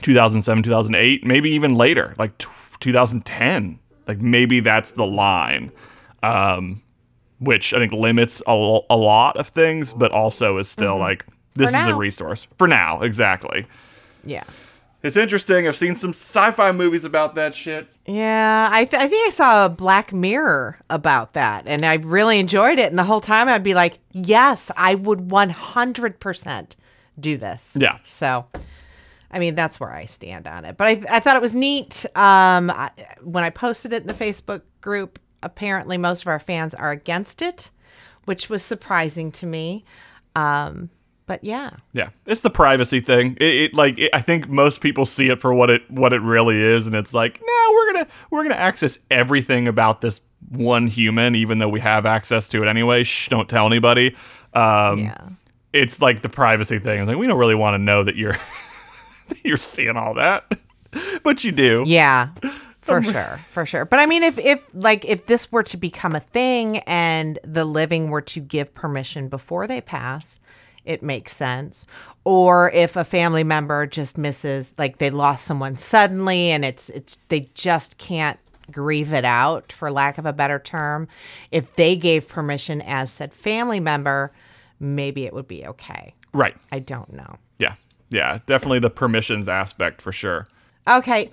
2007, 0.02 0.64
2008, 0.64 1.26
maybe 1.26 1.50
even 1.52 1.76
later, 1.76 2.14
like 2.18 2.38
t- 2.38 2.48
2010. 2.80 3.80
Like 4.08 4.20
maybe 4.20 4.62
that's 4.62 4.92
the 4.92 5.06
line, 5.06 5.72
um, 6.24 6.82
which 7.40 7.74
I 7.74 7.80
think 7.80 7.94
limits 7.94 8.42
a, 8.48 8.80
a 8.90 8.98
lot 8.98 9.38
of 9.38 9.48
things, 9.48 9.94
but 9.94 10.12
also 10.12 10.58
is 10.58 10.68
still 10.68 10.98
like 10.98 11.26
this 11.56 11.74
is 11.74 11.88
a 11.88 11.96
resource 11.96 12.48
for 12.58 12.68
now. 12.68 13.02
Exactly. 13.02 13.66
Yeah. 14.24 14.44
It's 15.02 15.16
interesting. 15.16 15.66
I've 15.66 15.78
seen 15.78 15.96
some 15.96 16.10
sci-fi 16.10 16.74
movies 16.74 17.06
about 17.06 17.36
that 17.36 17.56
shit. 17.56 17.88
Yeah, 18.06 18.68
I, 18.70 18.84
th- 18.84 19.02
I 19.02 19.08
think 19.08 19.28
I 19.28 19.30
saw 19.30 19.66
a 19.66 19.70
Black 19.70 20.12
Mirror 20.12 20.78
about 20.90 21.34
that, 21.34 21.64
and 21.68 21.86
I 21.86 21.96
really 21.96 22.38
enjoyed 22.38 22.80
it. 22.80 22.88
And 22.88 23.00
the 23.00 23.06
whole 23.06 23.22
time 23.22 23.48
I'd 23.48 23.64
be 23.64 23.74
like, 23.74 24.00
yes, 24.12 24.72
I 24.76 24.96
would 24.96 25.30
100% 25.30 26.76
do 27.18 27.38
this. 27.38 27.78
Yeah. 27.80 27.98
So, 28.04 28.48
I 29.32 29.40
mean, 29.40 29.56
that's 29.56 29.80
where 29.80 29.92
I 29.92 30.04
stand 30.04 30.48
on 30.48 30.66
it. 30.66 30.76
But 30.76 30.88
I, 30.88 31.04
I 31.10 31.20
thought 31.22 31.38
it 31.38 31.42
was 31.42 31.56
neat. 31.56 32.06
Um, 32.16 32.70
I, 32.70 32.92
when 33.24 33.46
I 33.46 33.52
posted 33.52 33.94
it 33.94 34.02
in 34.02 34.08
the 34.08 34.14
Facebook 34.14 34.64
group, 34.82 35.18
apparently 35.44 35.98
most 35.98 36.22
of 36.22 36.28
our 36.28 36.40
fans 36.40 36.74
are 36.74 36.92
against 36.92 37.42
it, 37.42 37.72
which 38.26 38.50
was 38.50 38.64
surprising 38.64 39.32
to 39.34 39.46
me. 39.46 39.84
Um, 40.36 40.90
but 41.26 41.44
yeah. 41.44 41.72
Yeah, 41.94 42.10
it's 42.26 42.42
the 42.42 42.50
privacy 42.50 43.02
thing. 43.02 43.38
It, 43.40 43.54
it 43.54 43.74
like 43.74 43.98
it, 44.00 44.10
I 44.14 44.22
think 44.22 44.50
most 44.50 44.82
people 44.82 45.06
see 45.06 45.30
it 45.30 45.40
for 45.40 45.54
what 45.54 45.70
it 45.70 45.90
what 45.92 46.12
it 46.12 46.22
really 46.22 46.60
is, 46.60 46.88
and 46.88 46.96
it's 46.96 47.14
like, 47.14 47.40
no, 47.46 47.72
we're 47.74 47.94
gonna 47.94 48.08
we're 48.32 48.44
gonna 48.44 48.56
access 48.56 48.98
everything 49.12 49.68
about 49.68 50.02
this 50.02 50.22
one 50.50 50.88
human, 50.88 51.36
even 51.36 51.60
though 51.60 51.70
we 51.70 51.80
have 51.82 52.06
access 52.08 52.48
to 52.48 52.64
it 52.64 52.68
anyway. 52.68 53.04
Shh, 53.04 53.28
don't 53.28 53.48
tell 53.48 53.68
anybody. 53.68 54.16
Um, 54.54 55.00
Yeah. 55.00 55.30
It's 55.72 56.02
like 56.02 56.24
the 56.24 56.30
privacy 56.30 56.80
thing. 56.80 57.02
It's 57.02 57.08
like 57.08 57.18
we 57.18 57.28
don't 57.28 57.38
really 57.38 57.54
want 57.54 57.76
to 57.76 57.78
know 57.78 58.04
that 58.04 58.16
you're 58.16 58.38
that 59.28 59.46
you're 59.46 59.58
seeing 59.58 59.98
all 59.98 60.16
that, 60.16 60.52
but 61.24 61.44
you 61.44 61.52
do. 61.52 61.84
Yeah. 61.86 62.30
For 62.90 63.04
sure, 63.12 63.40
for 63.52 63.66
sure. 63.66 63.86
But 63.86 64.00
I 64.00 64.06
mean 64.06 64.24
if 64.24 64.38
if 64.38 64.66
like 64.74 65.06
if 65.06 65.26
this 65.26 65.52
were 65.52 65.64
to 65.64 65.78
become 65.78 66.16
a 66.16 66.20
thing 66.20 66.80
and 66.80 67.40
the 67.44 67.66
living 67.66 68.10
were 68.10 68.22
to 68.22 68.40
give 68.40 68.74
permission 68.74 69.30
before 69.30 69.68
they 69.68 69.82
pass, 69.82 70.40
it 70.86 71.04
makes 71.04 71.36
sense. 71.36 71.88
Or 72.24 72.72
if 72.72 72.96
a 72.96 73.04
family 73.04 73.44
member 73.44 73.86
just 73.86 74.18
misses 74.18 74.74
like 74.78 74.98
they 74.98 75.10
lost 75.10 75.46
someone 75.46 75.78
suddenly 75.78 76.52
and 76.52 76.66
it's 76.66 76.90
it's 76.90 77.18
they 77.30 77.48
just 77.54 77.98
can't 77.98 78.40
grieve 78.72 79.14
it 79.14 79.26
out 79.26 79.72
for 79.72 79.92
lack 79.92 80.18
of 80.18 80.26
a 80.26 80.34
better 80.34 80.60
term, 80.60 81.08
if 81.52 81.76
they 81.76 81.96
gave 81.96 82.28
permission 82.28 82.82
as 82.82 83.12
said 83.12 83.34
family 83.34 83.80
member, 83.80 84.32
maybe 84.80 85.26
it 85.26 85.34
would 85.34 85.48
be 85.48 85.66
okay. 85.66 86.14
Right. 86.34 86.56
I 86.72 86.80
don't 86.80 87.12
know. 87.14 87.38
Yeah. 87.58 87.76
Yeah. 88.10 88.40
Definitely 88.46 88.80
the 88.80 88.90
permissions 88.90 89.48
aspect 89.50 90.02
for 90.02 90.12
sure. 90.12 90.48
Okay. 90.90 91.30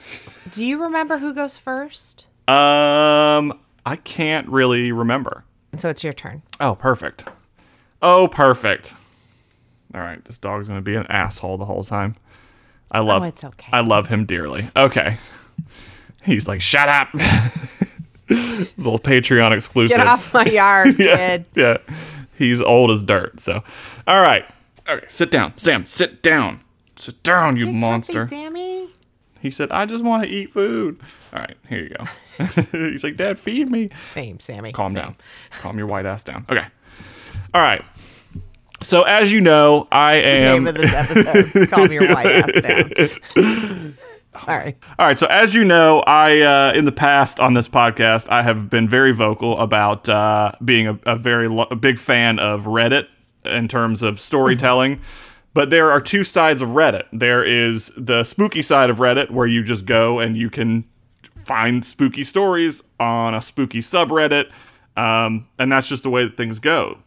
Do 0.52 0.64
you 0.64 0.82
remember 0.82 1.18
who 1.18 1.32
goes 1.34 1.56
first? 1.56 2.26
Um, 2.48 3.58
I 3.84 3.96
can't 4.04 4.48
really 4.48 4.92
remember. 4.92 5.44
So 5.78 5.88
it's 5.88 6.04
your 6.04 6.12
turn. 6.12 6.42
Oh, 6.60 6.74
perfect. 6.74 7.24
Oh, 8.02 8.28
perfect. 8.28 8.94
All 9.94 10.00
right, 10.00 10.22
this 10.24 10.38
dog's 10.38 10.68
gonna 10.68 10.82
be 10.82 10.94
an 10.94 11.06
asshole 11.08 11.56
the 11.58 11.64
whole 11.64 11.84
time. 11.84 12.16
I 12.90 13.00
love. 13.00 13.22
Oh, 13.22 13.26
it's 13.26 13.44
okay. 13.44 13.70
I 13.72 13.80
love 13.80 14.08
him 14.08 14.26
dearly. 14.26 14.68
Okay. 14.76 15.16
He's 16.22 16.46
like, 16.46 16.60
shut 16.60 16.88
up. 16.88 17.08
Little 18.76 18.98
Patreon 18.98 19.52
exclusive. 19.52 19.96
Get 19.96 20.06
off 20.06 20.34
my 20.34 20.44
yard, 20.44 20.96
yeah, 20.98 21.16
kid. 21.16 21.44
yeah. 21.54 21.76
He's 22.36 22.60
old 22.60 22.90
as 22.90 23.02
dirt. 23.02 23.40
So, 23.40 23.62
all 24.06 24.20
right. 24.20 24.44
Okay, 24.88 25.06
sit 25.08 25.30
down, 25.30 25.56
Sam. 25.56 25.86
Sit 25.86 26.22
down. 26.22 26.60
Sit 26.96 27.22
down, 27.22 27.56
you 27.56 27.72
monster. 27.72 28.28
Sammy. 28.28 28.75
He 29.40 29.50
said, 29.50 29.70
"I 29.70 29.86
just 29.86 30.04
want 30.04 30.22
to 30.24 30.28
eat 30.28 30.52
food." 30.52 31.00
All 31.32 31.40
right, 31.40 31.56
here 31.68 31.82
you 31.82 31.90
go. 31.90 32.04
He's 32.90 33.04
like, 33.04 33.16
"Dad, 33.16 33.38
feed 33.38 33.70
me." 33.70 33.90
Same, 34.00 34.40
Sammy. 34.40 34.72
Calm 34.72 34.90
Same. 34.90 35.02
down. 35.02 35.16
Calm 35.60 35.78
your 35.78 35.86
white 35.86 36.06
ass 36.06 36.24
down. 36.24 36.46
Okay. 36.50 36.66
All 37.54 37.60
right. 37.62 37.84
So 38.82 39.04
as 39.04 39.32
you 39.32 39.40
know, 39.40 39.88
I 39.90 40.14
am 40.16 40.64
Name 40.64 40.66
of 40.68 40.74
this 40.74 40.92
episode. 40.92 41.70
Calm 41.70 41.90
your 41.90 42.08
white 42.12 42.26
ass 42.26 42.60
down. 42.62 43.94
Sorry. 44.36 44.76
All 44.98 45.06
right, 45.06 45.16
so 45.16 45.26
as 45.28 45.54
you 45.54 45.64
know, 45.64 46.00
I 46.00 46.40
uh, 46.42 46.72
in 46.74 46.84
the 46.84 46.92
past 46.92 47.40
on 47.40 47.54
this 47.54 47.68
podcast, 47.70 48.28
I 48.28 48.42
have 48.42 48.68
been 48.68 48.86
very 48.86 49.12
vocal 49.12 49.58
about 49.58 50.08
uh, 50.10 50.52
being 50.62 50.86
a, 50.86 50.98
a 51.06 51.16
very 51.16 51.48
lo- 51.48 51.68
a 51.70 51.76
big 51.76 51.98
fan 51.98 52.38
of 52.38 52.64
Reddit 52.64 53.06
in 53.46 53.66
terms 53.66 54.02
of 54.02 54.20
storytelling. 54.20 55.00
But 55.56 55.70
there 55.70 55.90
are 55.90 56.02
two 56.02 56.22
sides 56.22 56.60
of 56.60 56.68
Reddit. 56.68 57.04
There 57.14 57.42
is 57.42 57.90
the 57.96 58.24
spooky 58.24 58.60
side 58.60 58.90
of 58.90 58.98
Reddit, 58.98 59.30
where 59.30 59.46
you 59.46 59.64
just 59.64 59.86
go 59.86 60.20
and 60.20 60.36
you 60.36 60.50
can 60.50 60.84
find 61.34 61.82
spooky 61.82 62.24
stories 62.24 62.82
on 63.00 63.32
a 63.32 63.40
spooky 63.40 63.78
subreddit, 63.78 64.50
um, 64.98 65.48
and 65.58 65.72
that's 65.72 65.88
just 65.88 66.02
the 66.02 66.10
way 66.10 66.24
that 66.24 66.36
things 66.36 66.58
go. 66.58 66.98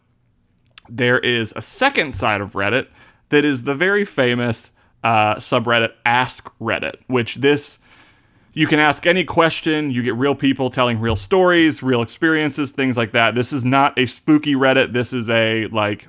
There 0.90 1.20
is 1.20 1.54
a 1.56 1.62
second 1.62 2.16
side 2.16 2.42
of 2.42 2.54
Reddit 2.54 2.88
that 3.30 3.46
is 3.46 3.66
the 3.66 3.76
very 3.76 4.04
famous 4.04 4.72
uh, 5.04 5.36
subreddit 5.36 5.92
Ask 6.04 6.52
Reddit, 6.60 6.96
which 7.06 7.36
this 7.36 7.78
you 8.54 8.66
can 8.66 8.80
ask 8.80 9.06
any 9.06 9.26
question. 9.26 9.92
You 9.92 10.02
get 10.02 10.16
real 10.16 10.34
people 10.34 10.72
telling 10.72 11.00
real 11.00 11.16
stories, 11.16 11.84
real 11.84 12.02
experiences, 12.02 12.72
things 12.72 12.98
like 12.98 13.12
that. 13.12 13.36
This 13.36 13.54
is 13.54 13.64
not 13.64 13.96
a 14.00 14.08
spooky 14.08 14.56
Reddit. 14.56 14.92
This 14.94 15.14
is 15.14 15.30
a 15.30 15.68
like 15.68 16.08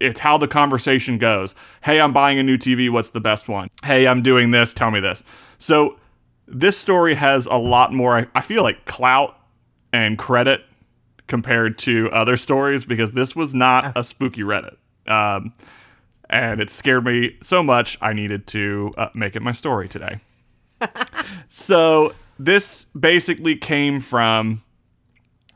it's 0.00 0.20
how 0.20 0.38
the 0.38 0.48
conversation 0.48 1.18
goes. 1.18 1.54
Hey, 1.82 2.00
I'm 2.00 2.12
buying 2.12 2.38
a 2.38 2.42
new 2.42 2.58
TV. 2.58 2.90
What's 2.90 3.10
the 3.10 3.20
best 3.20 3.48
one? 3.48 3.68
Hey, 3.84 4.06
I'm 4.06 4.22
doing 4.22 4.50
this. 4.50 4.74
Tell 4.74 4.90
me 4.90 5.00
this. 5.00 5.22
So 5.58 5.98
this 6.46 6.76
story 6.76 7.14
has 7.14 7.46
a 7.46 7.56
lot 7.56 7.92
more. 7.92 8.28
I- 8.34 8.40
feel 8.40 8.62
like 8.62 8.84
clout 8.84 9.38
and 9.92 10.18
credit 10.18 10.62
compared 11.26 11.78
to 11.78 12.10
other 12.10 12.36
stories 12.36 12.84
because 12.84 13.12
this 13.12 13.34
was 13.34 13.54
not 13.54 13.96
a 13.96 14.04
spooky 14.04 14.42
Reddit. 14.42 14.76
Um, 15.06 15.54
and 16.28 16.60
it 16.60 16.68
scared 16.68 17.04
me 17.04 17.36
so 17.40 17.62
much 17.62 17.96
I 18.00 18.12
needed 18.12 18.46
to 18.48 18.92
uh, 18.98 19.08
make 19.14 19.36
it 19.36 19.42
my 19.42 19.52
story 19.52 19.88
today. 19.88 20.20
so 21.48 22.14
this 22.38 22.86
basically 22.98 23.56
came 23.56 24.00
from 24.00 24.62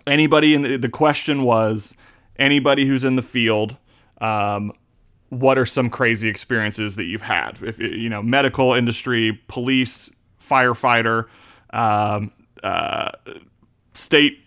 anybody 0.06 0.54
in 0.54 0.62
the, 0.62 0.76
the 0.76 0.88
question 0.88 1.42
was 1.42 1.94
anybody 2.38 2.86
who's 2.86 3.04
in 3.04 3.16
the 3.16 3.22
field 3.22 3.76
um, 4.20 4.72
what 5.30 5.58
are 5.58 5.66
some 5.66 5.90
crazy 5.90 6.28
experiences 6.28 6.96
that 6.96 7.04
you've 7.04 7.22
had? 7.22 7.58
If 7.62 7.78
you 7.78 8.08
know 8.08 8.22
medical 8.22 8.74
industry 8.74 9.40
police 9.48 10.10
firefighter 10.40 11.26
um, 11.70 12.32
uh, 12.62 13.10
state 13.92 14.38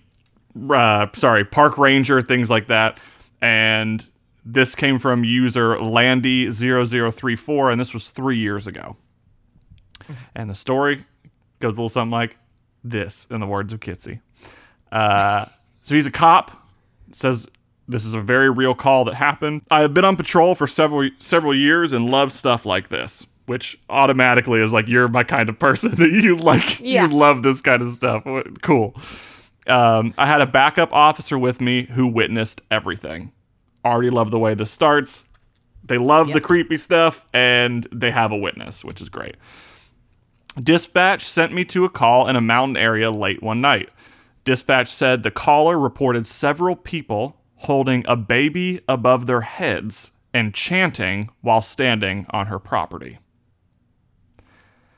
uh, 0.70 1.08
sorry 1.14 1.46
park 1.46 1.78
ranger 1.78 2.22
things 2.22 2.50
like 2.50 2.68
that. 2.68 3.00
And 3.42 4.08
this 4.44 4.76
came 4.76 5.00
from 5.00 5.24
user 5.24 5.78
landy0034 5.78 7.72
and 7.72 7.80
this 7.80 7.94
was 7.94 8.10
three 8.10 8.38
years 8.38 8.68
ago. 8.68 8.98
And 10.36 10.50
the 10.50 10.56
story 10.56 11.06
goes 11.60 11.74
a 11.74 11.76
little 11.76 11.90
something 11.90 12.12
like 12.12 12.36
this 12.84 13.28
in 13.30 13.40
the 13.40 13.46
words 13.46 13.72
of 13.72 13.80
kitsy. 13.80 14.20
Uh, 14.92 15.46
so 15.84 15.96
he's 15.96 16.06
a 16.06 16.12
cop 16.12 16.58
says 17.14 17.48
this 17.92 18.06
is 18.06 18.14
a 18.14 18.22
very 18.22 18.50
real 18.50 18.74
call 18.74 19.06
that 19.06 19.16
happened. 19.16 19.64
I 19.70 19.82
have 19.82 19.94
been 19.94 20.06
on 20.06 20.16
patrol 20.16 20.56
for 20.56 20.68
several 20.68 21.10
several 21.20 21.54
years 21.54 21.94
and 21.94 22.10
love 22.10 22.32
stuff 22.32 22.66
like 22.66 22.90
this, 22.90 23.26
which 23.46 23.80
automatically 23.90 24.62
is 24.62 24.72
like 24.74 24.88
you're 24.88 25.08
my 25.08 25.24
kind 25.24 25.50
of 25.50 25.60
person 25.60 25.92
that 25.96 26.12
you 26.12 26.38
like. 26.38 26.80
Yeah. 26.80 27.08
You 27.08 27.10
love 27.10 27.44
this 27.44 27.62
kind 27.62 27.82
of 27.82 27.90
stuff. 27.92 28.24
Cool. 28.62 28.96
Um, 29.68 30.14
I 30.18 30.26
had 30.26 30.42
a 30.42 30.48
backup 30.48 30.92
officer 30.92 31.38
with 31.38 31.62
me 31.62 31.84
who 31.84 32.08
witnessed 32.08 32.62
everything. 32.72 33.32
Already 33.86 34.10
love 34.10 34.32
the 34.32 34.40
way 34.40 34.54
this 34.54 34.72
starts. 34.72 35.26
They 35.84 35.98
love 35.98 36.32
the 36.32 36.42
creepy 36.42 36.78
stuff 36.78 37.26
and 37.34 37.88
they 37.92 38.12
have 38.12 38.32
a 38.32 38.38
witness, 38.38 38.84
which 38.86 39.02
is 39.02 39.10
great. 39.10 39.36
Dispatch 40.60 41.24
sent 41.24 41.54
me 41.54 41.66
to 41.66 41.86
a 41.86 41.90
call 41.90 42.28
in 42.28 42.36
a 42.36 42.42
mountain 42.42 42.78
area 42.78 43.10
late 43.12 43.42
one 43.42 43.62
night. 43.62 43.90
Dispatch 44.44 44.90
said 44.90 45.24
the 45.24 45.32
caller 45.32 45.80
reported 45.80 46.26
several 46.26 46.76
people 46.76 47.41
holding 47.62 48.04
a 48.08 48.16
baby 48.16 48.82
above 48.88 49.28
their 49.28 49.42
heads 49.42 50.12
and 50.34 50.54
chanting 50.54 51.30
while 51.42 51.62
standing 51.62 52.26
on 52.32 52.48
her 52.48 52.58
property. 52.60 53.20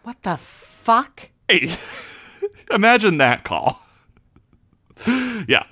What 0.03 0.21
the 0.23 0.37
fuck? 0.37 1.29
Hey, 1.47 1.69
imagine 2.71 3.17
that 3.17 3.43
call. 3.43 3.81
yeah. 5.07 5.63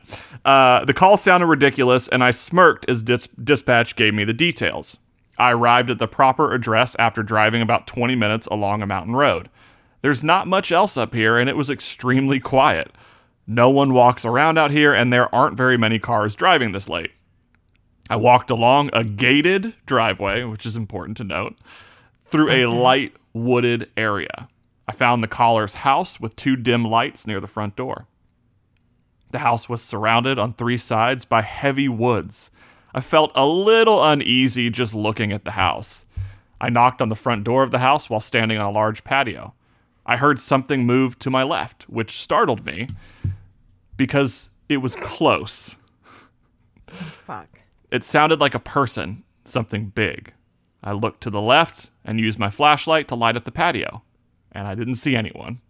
Uh, 0.44 0.84
the 0.86 0.94
call 0.94 1.18
sounded 1.18 1.48
ridiculous, 1.48 2.08
and 2.08 2.24
I 2.24 2.32
smirked 2.32 2.89
as 2.89 3.04
dis- 3.04 3.28
dispatch 3.28 3.96
gave 3.96 4.14
me 4.14 4.24
the 4.24 4.34
details. 4.34 4.98
I 5.38 5.52
arrived 5.54 5.89
at 5.89 6.00
the 6.00 6.08
proper 6.08 6.54
address 6.54 6.96
after 7.00 7.24
driving 7.24 7.62
about 7.62 7.88
20 7.88 8.16
minutes 8.16 8.48
along 8.48 8.82
a 8.82 8.88
mountain 8.88 9.16
road. 9.16 9.50
There's 10.02 10.24
not 10.24 10.48
much 10.48 10.72
else 10.72 10.98
up 10.98 11.14
here, 11.14 11.38
and 11.38 11.50
it 11.50 11.56
was 11.56 11.70
extremely 11.70 12.39
quiet. 12.39 12.92
No 13.48 13.70
one 13.70 13.94
walks 13.94 14.26
around 14.26 14.58
out 14.58 14.72
here, 14.72 14.94
and 14.94 15.12
there 15.12 15.34
aren't 15.34 15.58
very 15.58 15.78
many 15.78 16.00
cars 16.00 16.36
driving 16.36 16.72
this 16.72 16.89
late. 16.89 17.12
I 18.10 18.16
walked 18.16 18.50
along 18.50 18.89
a 18.94 19.04
gated 19.04 19.76
driveway, 19.86 20.44
which 20.44 20.66
is 20.66 20.76
important 20.76 21.18
to 21.18 21.24
note, 21.24 21.58
through 22.26 22.52
a 22.52 22.66
light 22.66 23.16
wooded 23.34 23.89
area. 23.96 24.50
I 24.88 24.92
found 24.92 25.24
the 25.24 25.28
caller's 25.28 25.76
house 25.76 26.20
with 26.20 26.36
two 26.36 26.56
dim 26.56 26.84
lights 26.86 27.26
near 27.26 27.39
the 27.39 27.48
front 27.48 27.76
door. 27.76 28.08
The 29.32 29.39
house 29.39 29.70
was 29.70 29.82
surrounded 29.82 30.38
on 30.38 30.54
three 30.54 30.78
sides 30.78 31.24
by 31.24 31.42
heavy 31.42 31.88
woods. 31.88 32.52
I 32.94 33.00
felt 33.00 33.32
a 33.34 33.46
little 33.46 34.04
uneasy 34.04 34.70
just 34.70 34.94
looking 34.94 35.32
at 35.32 35.46
the 35.46 35.52
house. 35.52 36.06
I 36.60 36.70
knocked 36.70 37.02
on 37.02 37.10
the 37.10 37.16
front 37.16 37.46
door 37.46 37.64
of 37.64 37.72
the 37.72 37.80
house 37.80 38.10
while 38.10 38.20
standing 38.20 38.58
on 38.58 38.66
a 38.66 38.72
large 38.72 39.04
patio. 39.04 39.54
I 40.06 40.18
heard 40.18 40.39
something 40.39 40.86
move 40.86 41.18
to 41.20 41.30
my 41.30 41.44
left, 41.44 41.84
which 41.84 42.12
startled 42.12 42.66
me 42.66 42.88
because 44.02 44.49
it 44.68 44.78
was 44.78 44.95
close. 44.95 45.76
Fuck. 46.88 47.60
It 47.91 48.04
sounded 48.04 48.39
like 48.39 48.56
a 48.56 48.60
person, 48.60 49.24
something 49.45 49.89
big. 49.89 50.34
I 50.84 50.93
looked 50.93 51.22
to 51.22 51.30
the 51.30 51.39
left 51.39 51.91
and 52.04 52.20
used 52.20 52.39
my 52.39 52.49
flashlight 52.49 53.08
to 53.10 53.16
light 53.16 53.38
up 53.38 53.43
the 53.43 53.52
patio, 53.52 54.02
and 54.52 54.68
I 54.68 54.74
didn't 54.74 54.95
see 54.95 55.16
anyone. 55.16 55.62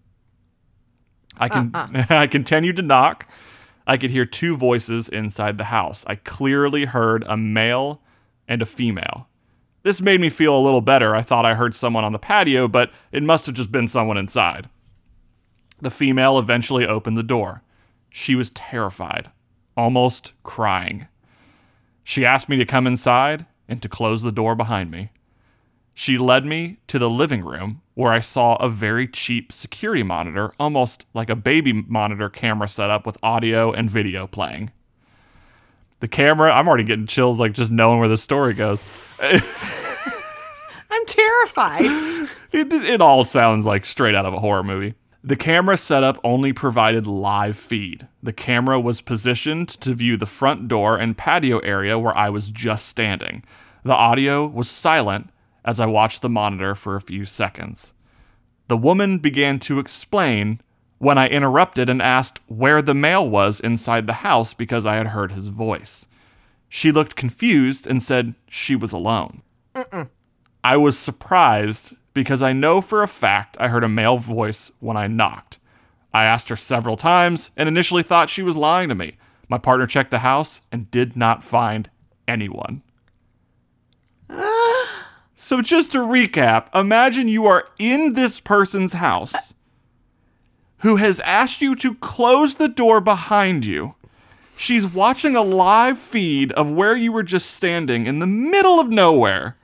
I 1.35 1.49
can 1.49 1.71
uh-huh. 1.73 2.05
I 2.09 2.27
continued 2.27 2.77
to 2.77 2.81
knock. 2.81 3.29
I 3.85 3.97
could 3.97 4.11
hear 4.11 4.23
two 4.23 4.55
voices 4.55 5.09
inside 5.09 5.57
the 5.57 5.65
house. 5.65 6.05
I 6.07 6.15
clearly 6.15 6.85
heard 6.85 7.25
a 7.27 7.35
male 7.35 8.01
and 8.47 8.61
a 8.61 8.65
female. 8.65 9.27
This 9.83 9.99
made 9.99 10.21
me 10.21 10.29
feel 10.29 10.57
a 10.57 10.63
little 10.63 10.79
better. 10.79 11.17
I 11.17 11.21
thought 11.21 11.45
I 11.45 11.55
heard 11.55 11.75
someone 11.75 12.05
on 12.05 12.13
the 12.13 12.19
patio, 12.19 12.69
but 12.69 12.93
it 13.11 13.23
must 13.23 13.45
have 13.47 13.55
just 13.55 13.73
been 13.73 13.89
someone 13.89 14.15
inside. 14.15 14.69
The 15.81 15.91
female 15.91 16.39
eventually 16.39 16.87
opened 16.87 17.17
the 17.17 17.23
door. 17.23 17.63
She 18.11 18.35
was 18.35 18.49
terrified, 18.51 19.31
almost 19.75 20.33
crying. 20.43 21.07
She 22.03 22.25
asked 22.25 22.49
me 22.49 22.57
to 22.57 22.65
come 22.65 22.85
inside 22.85 23.45
and 23.69 23.81
to 23.81 23.89
close 23.89 24.21
the 24.21 24.33
door 24.33 24.53
behind 24.53 24.91
me. 24.91 25.11
She 25.93 26.17
led 26.17 26.45
me 26.45 26.77
to 26.87 26.99
the 26.99 27.09
living 27.09 27.43
room 27.43 27.81
where 27.93 28.11
I 28.11 28.19
saw 28.19 28.55
a 28.55 28.69
very 28.69 29.07
cheap 29.07 29.51
security 29.53 30.03
monitor, 30.03 30.53
almost 30.59 31.05
like 31.13 31.29
a 31.29 31.35
baby 31.35 31.71
monitor 31.71 32.29
camera 32.29 32.67
setup 32.67 33.05
with 33.05 33.17
audio 33.23 33.71
and 33.71 33.89
video 33.89 34.27
playing. 34.27 34.71
The 36.01 36.07
camera, 36.07 36.51
I'm 36.51 36.67
already 36.67 36.83
getting 36.83 37.07
chills 37.07 37.39
like 37.39 37.53
just 37.53 37.71
knowing 37.71 37.99
where 37.99 38.09
the 38.09 38.17
story 38.17 38.53
goes. 38.53 39.19
I'm 40.91 41.05
terrified. 41.05 41.85
It, 42.51 42.73
it 42.73 43.01
all 43.01 43.23
sounds 43.23 43.65
like 43.65 43.85
straight 43.85 44.15
out 44.15 44.25
of 44.25 44.33
a 44.33 44.39
horror 44.39 44.63
movie. 44.63 44.95
The 45.23 45.35
camera 45.35 45.77
setup 45.77 46.19
only 46.23 46.51
provided 46.51 47.05
live 47.05 47.55
feed. 47.55 48.07
The 48.23 48.33
camera 48.33 48.79
was 48.79 49.01
positioned 49.01 49.69
to 49.81 49.93
view 49.93 50.17
the 50.17 50.25
front 50.25 50.67
door 50.67 50.97
and 50.97 51.17
patio 51.17 51.59
area 51.59 51.99
where 51.99 52.17
I 52.17 52.29
was 52.29 52.49
just 52.49 52.87
standing. 52.87 53.43
The 53.83 53.93
audio 53.93 54.47
was 54.47 54.67
silent 54.67 55.29
as 55.63 55.79
I 55.79 55.85
watched 55.85 56.23
the 56.23 56.29
monitor 56.29 56.73
for 56.73 56.95
a 56.95 57.01
few 57.01 57.25
seconds. 57.25 57.93
The 58.67 58.77
woman 58.77 59.19
began 59.19 59.59
to 59.59 59.77
explain 59.77 60.59
when 60.97 61.19
I 61.19 61.27
interrupted 61.27 61.87
and 61.87 62.01
asked 62.01 62.39
where 62.47 62.81
the 62.81 62.95
male 62.95 63.29
was 63.29 63.59
inside 63.59 64.07
the 64.07 64.13
house 64.13 64.55
because 64.55 64.87
I 64.87 64.95
had 64.95 65.07
heard 65.07 65.33
his 65.33 65.49
voice. 65.49 66.07
She 66.67 66.91
looked 66.91 67.15
confused 67.15 67.85
and 67.85 68.01
said 68.01 68.33
she 68.49 68.75
was 68.75 68.91
alone. 68.91 69.43
I 70.63 70.77
was 70.77 70.97
surprised 70.97 71.93
because 72.13 72.41
I 72.41 72.53
know 72.53 72.81
for 72.81 73.03
a 73.03 73.07
fact 73.07 73.57
I 73.59 73.67
heard 73.67 73.83
a 73.83 73.89
male 73.89 74.17
voice 74.17 74.71
when 74.79 74.97
I 74.97 75.07
knocked. 75.07 75.57
I 76.13 76.25
asked 76.25 76.49
her 76.49 76.55
several 76.55 76.97
times 76.97 77.51
and 77.55 77.69
initially 77.69 78.03
thought 78.03 78.29
she 78.29 78.41
was 78.41 78.55
lying 78.55 78.89
to 78.89 78.95
me. 78.95 79.17
My 79.47 79.57
partner 79.57 79.87
checked 79.87 80.11
the 80.11 80.19
house 80.19 80.61
and 80.71 80.91
did 80.91 81.15
not 81.15 81.43
find 81.43 81.89
anyone. 82.27 82.81
so, 85.35 85.61
just 85.61 85.91
to 85.93 85.99
recap, 85.99 86.67
imagine 86.75 87.27
you 87.27 87.45
are 87.45 87.67
in 87.79 88.13
this 88.13 88.39
person's 88.39 88.93
house 88.93 89.53
who 90.79 90.95
has 90.97 91.19
asked 91.21 91.61
you 91.61 91.75
to 91.75 91.95
close 91.95 92.55
the 92.55 92.67
door 92.67 92.99
behind 92.99 93.65
you. 93.65 93.95
She's 94.57 94.85
watching 94.85 95.35
a 95.35 95.41
live 95.41 95.97
feed 95.97 96.51
of 96.53 96.71
where 96.71 96.95
you 96.95 97.11
were 97.11 97.23
just 97.23 97.51
standing 97.51 98.05
in 98.05 98.19
the 98.19 98.27
middle 98.27 98.79
of 98.79 98.89
nowhere 98.89 99.57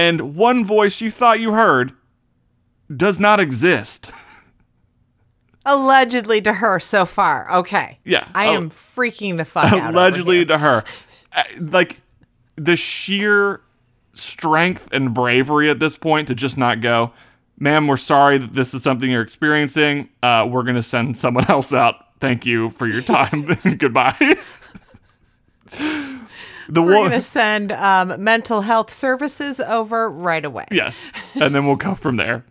and 0.00 0.34
one 0.34 0.64
voice 0.64 1.00
you 1.00 1.10
thought 1.10 1.40
you 1.40 1.52
heard 1.52 1.92
does 2.94 3.18
not 3.20 3.38
exist. 3.40 4.10
Allegedly 5.66 6.40
to 6.42 6.54
her 6.54 6.80
so 6.80 7.04
far. 7.04 7.52
Okay. 7.58 7.98
Yeah. 8.04 8.26
I 8.34 8.46
am 8.46 8.70
freaking 8.70 9.36
the 9.36 9.44
fuck 9.44 9.72
out. 9.72 9.92
Allegedly 9.94 10.44
to 10.46 10.58
her. 10.58 10.84
Uh, 11.34 11.42
Like 11.60 12.00
the 12.56 12.76
sheer 12.76 13.60
strength 14.14 14.88
and 14.92 15.12
bravery 15.14 15.70
at 15.70 15.78
this 15.78 15.96
point 15.96 16.28
to 16.28 16.34
just 16.34 16.56
not 16.56 16.80
go, 16.80 17.12
ma'am, 17.58 17.86
we're 17.86 17.96
sorry 17.98 18.38
that 18.38 18.54
this 18.54 18.72
is 18.74 18.82
something 18.82 19.10
you're 19.10 19.22
experiencing. 19.22 20.08
Uh, 20.22 20.48
we're 20.50 20.62
going 20.64 20.76
to 20.76 20.82
send 20.82 21.16
someone 21.16 21.44
else 21.50 21.72
out. 21.74 21.96
Thank 22.20 22.46
you 22.46 22.70
for 22.70 22.86
your 22.86 23.02
time. 23.02 23.44
Goodbye. 23.78 24.36
the 26.70 26.82
We're 26.82 26.92
going 26.92 27.10
to 27.10 27.20
send 27.20 27.72
um, 27.72 28.22
mental 28.22 28.60
health 28.62 28.92
services 28.92 29.60
over 29.60 30.08
right 30.10 30.44
away. 30.44 30.66
Yes. 30.70 31.12
And 31.34 31.54
then 31.54 31.66
we'll 31.66 31.76
go 31.76 31.94
from 31.94 32.16
there. 32.16 32.44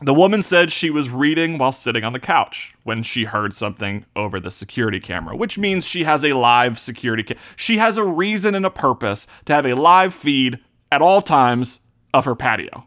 The 0.00 0.14
woman 0.14 0.44
said 0.44 0.70
she 0.70 0.90
was 0.90 1.10
reading 1.10 1.58
while 1.58 1.72
sitting 1.72 2.04
on 2.04 2.12
the 2.12 2.20
couch 2.20 2.74
when 2.84 3.02
she 3.02 3.24
heard 3.24 3.52
something 3.52 4.04
over 4.14 4.38
the 4.38 4.50
security 4.52 5.00
camera, 5.00 5.34
which 5.34 5.58
means 5.58 5.84
she 5.84 6.04
has 6.04 6.24
a 6.24 6.34
live 6.34 6.78
security 6.78 7.24
ca- 7.24 7.34
She 7.56 7.78
has 7.78 7.96
a 7.96 8.04
reason 8.04 8.54
and 8.54 8.64
a 8.64 8.70
purpose 8.70 9.26
to 9.46 9.54
have 9.54 9.66
a 9.66 9.74
live 9.74 10.14
feed 10.14 10.60
at 10.92 11.02
all 11.02 11.20
times 11.20 11.80
of 12.14 12.26
her 12.26 12.36
patio. 12.36 12.86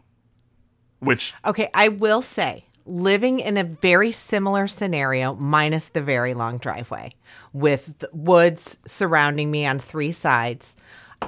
Which 1.00 1.34
Okay, 1.44 1.68
I 1.74 1.88
will 1.88 2.22
say, 2.22 2.66
living 2.86 3.40
in 3.40 3.56
a 3.56 3.64
very 3.64 4.12
similar 4.12 4.66
scenario, 4.66 5.34
minus 5.34 5.88
the 5.88 6.02
very 6.02 6.34
long 6.34 6.58
driveway, 6.58 7.14
with 7.52 8.04
woods 8.12 8.78
surrounding 8.86 9.50
me 9.50 9.66
on 9.66 9.78
three 9.78 10.12
sides. 10.12 10.76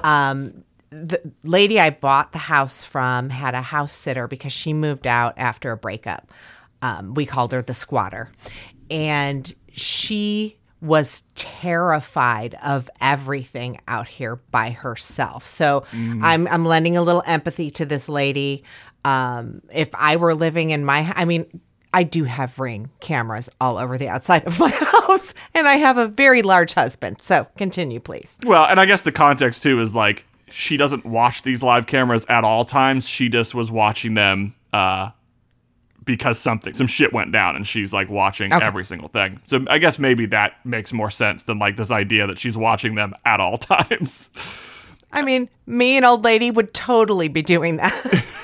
Um, 0.03 0.63
the 0.89 1.19
lady 1.43 1.79
I 1.79 1.89
bought 1.89 2.31
the 2.31 2.37
house 2.37 2.83
from 2.83 3.29
had 3.29 3.55
a 3.55 3.61
house 3.61 3.93
sitter 3.93 4.27
because 4.27 4.53
she 4.53 4.73
moved 4.73 5.07
out 5.07 5.33
after 5.37 5.71
a 5.71 5.77
breakup. 5.77 6.31
Um, 6.81 7.13
we 7.13 7.25
called 7.25 7.51
her 7.51 7.61
the 7.61 7.73
squatter. 7.73 8.31
And 8.89 9.53
she 9.71 10.55
was 10.81 11.23
terrified 11.33 12.55
of 12.63 12.89
everything 13.01 13.79
out 13.87 14.07
here 14.07 14.35
by 14.51 14.69
herself. 14.69 15.47
So 15.47 15.83
I'm 16.21 16.47
I'm 16.47 16.65
lending 16.65 16.95
a 16.95 17.01
little 17.01 17.23
empathy 17.25 17.71
to 17.71 17.85
this 17.85 18.07
lady. 18.07 18.63
Um, 19.05 19.61
if 19.71 19.89
I 19.93 20.15
were 20.15 20.33
living 20.33 20.71
in 20.71 20.83
my, 20.83 21.11
I 21.15 21.25
mean, 21.25 21.45
I 21.93 22.03
do 22.03 22.23
have 22.25 22.59
ring 22.59 22.89
cameras 22.99 23.49
all 23.61 23.77
over 23.77 23.97
the 23.97 24.09
outside 24.09 24.45
of 24.45 24.59
my 24.59 24.69
house, 24.71 25.33
and 25.53 25.67
I 25.67 25.75
have 25.75 25.97
a 25.97 26.07
very 26.07 26.41
large 26.41 26.73
husband. 26.73 27.17
So 27.21 27.47
continue, 27.57 27.99
please. 27.99 28.37
well, 28.43 28.65
and 28.65 28.79
I 28.79 28.85
guess 28.85 29.03
the 29.03 29.11
context 29.11 29.63
too 29.63 29.79
is 29.79 29.93
like 29.95 30.25
she 30.49 30.75
doesn't 30.77 31.05
watch 31.05 31.43
these 31.43 31.63
live 31.63 31.87
cameras 31.87 32.25
at 32.29 32.43
all 32.43 32.65
times. 32.65 33.07
She 33.07 33.29
just 33.29 33.55
was 33.55 33.71
watching 33.71 34.13
them 34.15 34.55
uh 34.73 35.11
because 36.03 36.37
something 36.37 36.73
some 36.75 36.85
shit 36.85 37.13
went 37.13 37.31
down 37.31 37.55
and 37.55 37.65
she's 37.65 37.91
like 37.91 38.09
watching 38.09 38.53
Okay. 38.53 38.63
every 38.63 38.83
single 38.85 39.07
thing. 39.07 39.39
So 39.47 39.65
I 39.67 39.79
guess 39.79 39.97
maybe 39.97 40.25
that 40.27 40.53
makes 40.65 40.93
more 40.93 41.09
sense 41.09 41.43
than 41.43 41.57
like 41.57 41.77
this 41.77 41.89
idea 41.91 42.27
that 42.27 42.37
she's 42.37 42.55
watching 42.57 42.93
them 42.95 43.13
at 43.25 43.39
all 43.39 43.57
times. 43.73 44.29
I 45.11 45.21
mean, 45.23 45.49
me 45.65 45.95
and 45.95 46.05
old 46.05 46.23
lady 46.23 46.51
would 46.51 46.73
totally 46.73 47.27
be 47.27 47.41
doing 47.41 47.77
that. 47.77 48.25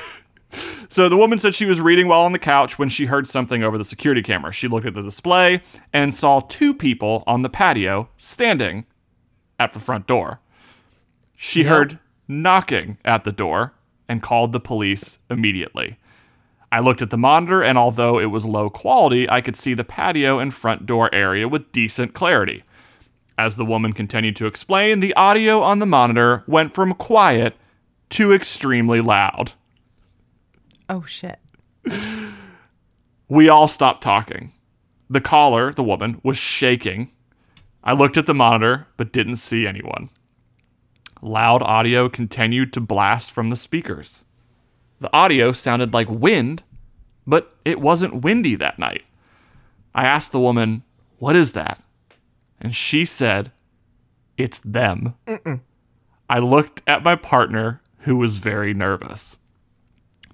So 0.92 1.08
the 1.08 1.16
woman 1.16 1.39
said 1.39 1.56
she 1.56 1.66
was 1.66 1.80
reading 1.80 2.10
while 2.10 2.24
on 2.24 2.34
the 2.34 2.38
couch 2.38 2.78
when 2.78 2.89
she 2.89 3.06
heard 3.06 3.26
something 3.26 3.64
over 3.64 3.78
the 3.78 3.86
security 3.86 4.22
camera. 4.22 4.52
She 4.52 4.68
looked 4.68 4.86
at 4.86 4.94
the 4.94 5.02
display 5.02 5.64
and 5.94 6.14
saw 6.14 6.42
two 6.42 6.74
people 6.74 7.24
on 7.26 7.44
the 7.44 7.50
patio 7.50 8.10
standing 8.18 8.86
at 9.58 9.72
the 9.72 9.80
front 9.80 10.06
door. 10.06 10.42
She 11.34 11.64
heard 11.64 11.98
knocking 12.28 12.98
at 13.06 13.24
the 13.24 13.32
door 13.32 13.74
and 14.10 14.22
called 14.22 14.52
the 14.52 14.60
police 14.60 15.20
immediately. 15.30 15.98
I 16.74 16.82
looked 16.82 17.02
at 17.02 17.10
the 17.10 17.18
monitor, 17.18 17.64
and 17.64 17.78
although 17.78 18.20
it 18.20 18.26
was 18.26 18.46
low 18.46 18.70
quality, 18.70 19.30
I 19.30 19.39
could 19.39 19.56
see 19.56 19.74
the 19.74 19.86
patio 19.86 20.39
and 20.39 20.54
front 20.54 20.86
door 20.86 21.10
area 21.16 21.48
with 21.48 21.72
decent 21.72 22.14
clarity. 22.14 22.66
As 23.38 23.56
the 23.56 23.64
woman 23.64 23.94
continued 23.94 24.36
to 24.36 24.46
explain, 24.46 25.00
the 25.00 25.14
audio 25.14 25.62
on 25.62 25.80
the 25.80 25.86
monitor 25.86 26.44
went 26.48 26.74
from 26.74 26.94
quiet 26.96 27.56
to 28.10 28.34
extremely 28.34 29.00
loud. 29.00 29.54
Oh 30.92 31.06
shit. 31.06 31.39
We 33.28 33.48
all 33.48 33.70
stopped 33.70 34.04
talking. 34.04 34.52
The 35.10 35.22
caller, 35.22 35.72
the 35.72 35.84
woman, 35.84 36.20
was 36.22 36.38
shaking. 36.38 37.12
I 37.84 37.94
looked 37.94 38.18
at 38.18 38.26
the 38.26 38.34
monitor, 38.34 38.88
but 38.98 39.14
didn't 39.14 39.38
see 39.38 39.66
anyone. 39.66 40.10
Loud 41.22 41.64
audio 41.64 42.10
continued 42.10 42.74
to 42.74 42.82
blast 42.82 43.32
from 43.32 43.50
the 43.50 43.56
speakers. 43.56 44.26
The 45.00 45.10
audio 45.14 45.54
sounded 45.54 45.94
like 45.94 46.10
wind, 46.10 46.64
but 47.26 47.56
it 47.64 47.80
wasn't 47.80 48.24
windy 48.24 48.56
that 48.56 48.78
night. 48.78 49.04
I 49.96 50.06
asked 50.06 50.32
the 50.32 50.39
woman, 50.39 50.84
What 51.18 51.36
is 51.36 51.54
that? 51.54 51.82
And 52.60 52.76
she 52.76 53.06
said, 53.06 53.52
It's 54.38 54.60
them. 54.60 55.16
I 56.30 56.39
looked 56.39 56.82
at 56.86 57.04
my 57.04 57.16
partner, 57.16 57.82
who 58.00 58.18
was 58.18 58.38
very 58.38 58.74
nervous. 58.74 59.38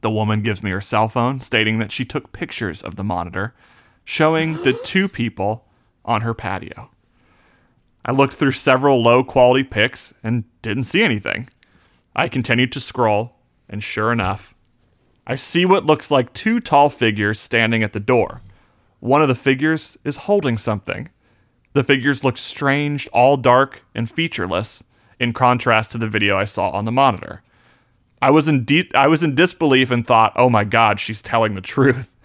The 0.02 0.12
woman 0.12 0.42
gives 0.42 0.62
me 0.62 0.72
her 0.72 0.82
cell 0.82 1.10
phone, 1.10 1.40
stating 1.42 1.80
that 1.80 1.92
she 1.92 2.06
took 2.06 2.32
pictures 2.32 2.82
of 2.82 2.96
the 2.96 3.04
monitor 3.04 3.54
showing 4.08 4.54
the 4.64 4.72
two 4.84 5.10
people 5.10 5.66
on 6.06 6.22
her 6.22 6.34
patio. 6.34 6.90
I 8.06 8.14
looked 8.14 8.36
through 8.36 8.52
several 8.52 9.04
low 9.04 9.24
quality 9.24 9.66
pics 9.66 10.14
and 10.24 10.46
didn't 10.62 10.84
see 10.84 11.04
anything. 11.04 11.50
I 12.16 12.30
continued 12.30 12.72
to 12.72 12.80
scroll, 12.80 13.36
and 13.70 13.84
sure 13.84 14.14
enough, 14.14 14.56
I 15.28 15.36
see 15.36 15.66
what 15.66 15.86
looks 15.86 16.10
like 16.10 16.32
two 16.32 16.62
tall 16.62 16.90
figures 16.90 17.38
standing 17.38 17.84
at 17.84 17.92
the 17.92 18.00
door. 18.00 18.42
One 19.02 19.22
of 19.22 19.28
the 19.28 19.36
figures 19.36 19.98
is 20.06 20.18
holding 20.18 20.58
something. 20.58 21.10
The 21.74 21.84
figures 21.84 22.24
look 22.24 22.38
strange, 22.38 23.08
all 23.10 23.36
dark 23.36 23.84
and 23.94 24.10
featureless, 24.10 24.86
in 25.20 25.34
contrast 25.34 25.92
to 25.92 25.98
the 25.98 26.08
video 26.08 26.38
I 26.38 26.46
saw 26.46 26.70
on 26.70 26.86
the 26.86 26.94
monitor. 26.94 27.44
I 28.22 28.32
was 28.32 28.48
in 28.48 28.64
de- 28.66 28.90
I 28.96 29.08
was 29.08 29.24
in 29.24 29.36
disbelief 29.36 29.92
and 29.92 30.06
thought, 30.06 30.34
"Oh 30.36 30.50
my 30.50 30.64
god, 30.64 31.00
she's 31.00 31.22
telling 31.22 31.54
the 31.54 31.62
truth." 31.62 32.16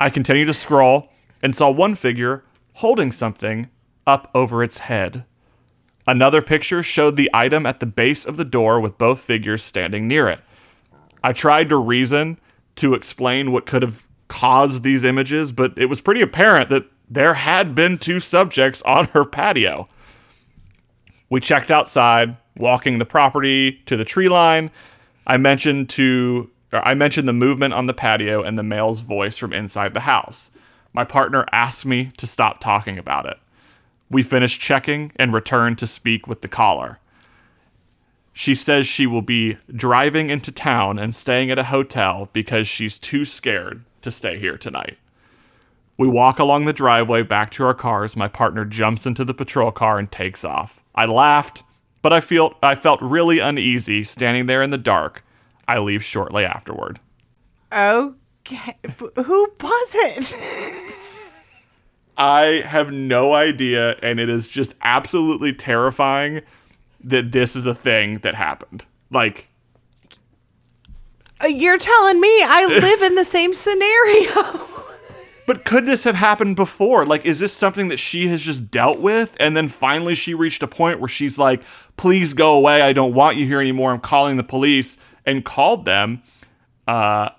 I 0.00 0.10
continued 0.10 0.46
to 0.46 0.54
scroll 0.54 1.10
and 1.42 1.54
saw 1.54 1.70
one 1.70 1.94
figure 1.94 2.44
holding 2.74 3.12
something 3.12 3.68
up 4.06 4.30
over 4.34 4.62
its 4.62 4.78
head. 4.78 5.24
Another 6.06 6.40
picture 6.42 6.82
showed 6.82 7.16
the 7.16 7.30
item 7.32 7.66
at 7.66 7.80
the 7.80 7.86
base 7.86 8.24
of 8.24 8.36
the 8.36 8.44
door 8.44 8.80
with 8.80 8.98
both 8.98 9.20
figures 9.20 9.62
standing 9.62 10.08
near 10.08 10.28
it. 10.28 10.40
I 11.22 11.32
tried 11.32 11.68
to 11.68 11.76
reason 11.76 12.38
to 12.76 12.94
explain 12.94 13.52
what 13.52 13.66
could 13.66 13.82
have 13.82 14.04
caused 14.28 14.82
these 14.82 15.04
images, 15.04 15.52
but 15.52 15.72
it 15.76 15.86
was 15.86 16.00
pretty 16.00 16.22
apparent 16.22 16.70
that 16.70 16.86
there 17.08 17.34
had 17.34 17.74
been 17.74 17.98
two 17.98 18.20
subjects 18.20 18.80
on 18.82 19.06
her 19.06 19.24
patio. 19.24 19.88
We 21.28 21.40
checked 21.40 21.70
outside, 21.70 22.36
walking 22.56 22.98
the 22.98 23.04
property 23.04 23.82
to 23.86 23.96
the 23.96 24.04
tree 24.04 24.28
line. 24.28 24.70
I 25.26 25.36
mentioned 25.36 25.88
to 25.90 26.50
I 26.72 26.94
mentioned 26.94 27.26
the 27.26 27.32
movement 27.32 27.74
on 27.74 27.86
the 27.86 27.94
patio 27.94 28.42
and 28.42 28.56
the 28.56 28.62
male's 28.62 29.00
voice 29.00 29.36
from 29.36 29.52
inside 29.52 29.92
the 29.92 30.00
house. 30.00 30.50
My 30.92 31.04
partner 31.04 31.44
asked 31.52 31.84
me 31.84 32.12
to 32.16 32.26
stop 32.26 32.60
talking 32.60 32.98
about 32.98 33.26
it. 33.26 33.38
We 34.08 34.22
finished 34.22 34.60
checking 34.60 35.12
and 35.16 35.32
returned 35.32 35.78
to 35.78 35.86
speak 35.86 36.26
with 36.26 36.42
the 36.42 36.48
caller. 36.48 36.98
She 38.32 38.54
says 38.54 38.86
she 38.86 39.06
will 39.06 39.22
be 39.22 39.58
driving 39.74 40.30
into 40.30 40.52
town 40.52 40.98
and 40.98 41.14
staying 41.14 41.50
at 41.50 41.58
a 41.58 41.64
hotel 41.64 42.28
because 42.32 42.68
she's 42.68 42.98
too 42.98 43.24
scared 43.24 43.84
to 44.02 44.10
stay 44.10 44.38
here 44.38 44.56
tonight. 44.56 44.98
We 45.96 46.08
walk 46.08 46.38
along 46.38 46.64
the 46.64 46.72
driveway 46.72 47.22
back 47.24 47.50
to 47.52 47.64
our 47.64 47.74
cars. 47.74 48.16
My 48.16 48.28
partner 48.28 48.64
jumps 48.64 49.04
into 49.04 49.24
the 49.24 49.34
patrol 49.34 49.70
car 49.70 49.98
and 49.98 50.10
takes 50.10 50.44
off. 50.44 50.82
I 50.94 51.04
laughed, 51.06 51.62
but 52.02 52.12
I 52.12 52.20
feel 52.20 52.54
I 52.62 52.74
felt 52.74 53.00
really 53.02 53.38
uneasy 53.38 54.04
standing 54.04 54.46
there 54.46 54.62
in 54.62 54.70
the 54.70 54.78
dark. 54.78 55.24
I 55.68 55.78
leave 55.78 56.02
shortly 56.02 56.44
afterward. 56.44 56.98
Okay. 57.72 58.76
Who 59.16 59.52
was 59.60 59.90
it? 59.94 60.34
I 62.16 62.62
have 62.66 62.90
no 62.92 63.32
idea, 63.34 63.96
and 64.02 64.20
it 64.20 64.28
is 64.28 64.46
just 64.48 64.74
absolutely 64.82 65.52
terrifying 65.54 66.42
that 67.02 67.32
this 67.32 67.56
is 67.56 67.66
a 67.66 67.74
thing 67.74 68.18
that 68.18 68.34
happened. 68.34 68.84
Like, 69.10 69.48
Uh, 71.42 71.46
You're 71.48 71.78
telling 71.78 72.20
me 72.20 72.28
I 72.42 72.66
live 72.66 73.02
in 73.02 73.14
the 73.14 73.24
same 73.24 73.54
scenario. 73.54 74.66
but 75.50 75.64
could 75.64 75.84
this 75.84 76.04
have 76.04 76.14
happened 76.14 76.54
before? 76.54 77.04
Like, 77.04 77.26
is 77.26 77.40
this 77.40 77.52
something 77.52 77.88
that 77.88 77.96
she 77.96 78.28
has 78.28 78.40
just 78.40 78.70
dealt 78.70 79.00
with? 79.00 79.36
And 79.40 79.56
then 79.56 79.66
finally 79.66 80.14
she 80.14 80.32
reached 80.32 80.62
a 80.62 80.68
point 80.68 81.00
where 81.00 81.08
she's 81.08 81.40
like, 81.40 81.60
please 81.96 82.34
go 82.34 82.52
away. 82.56 82.82
I 82.82 82.92
don't 82.92 83.14
want 83.14 83.36
you 83.36 83.46
here 83.46 83.60
anymore. 83.60 83.90
I'm 83.90 83.98
calling 83.98 84.36
the 84.36 84.44
police 84.44 84.96
and 85.26 85.44
called 85.44 85.86
them. 85.86 86.22
Uh, 86.86 87.30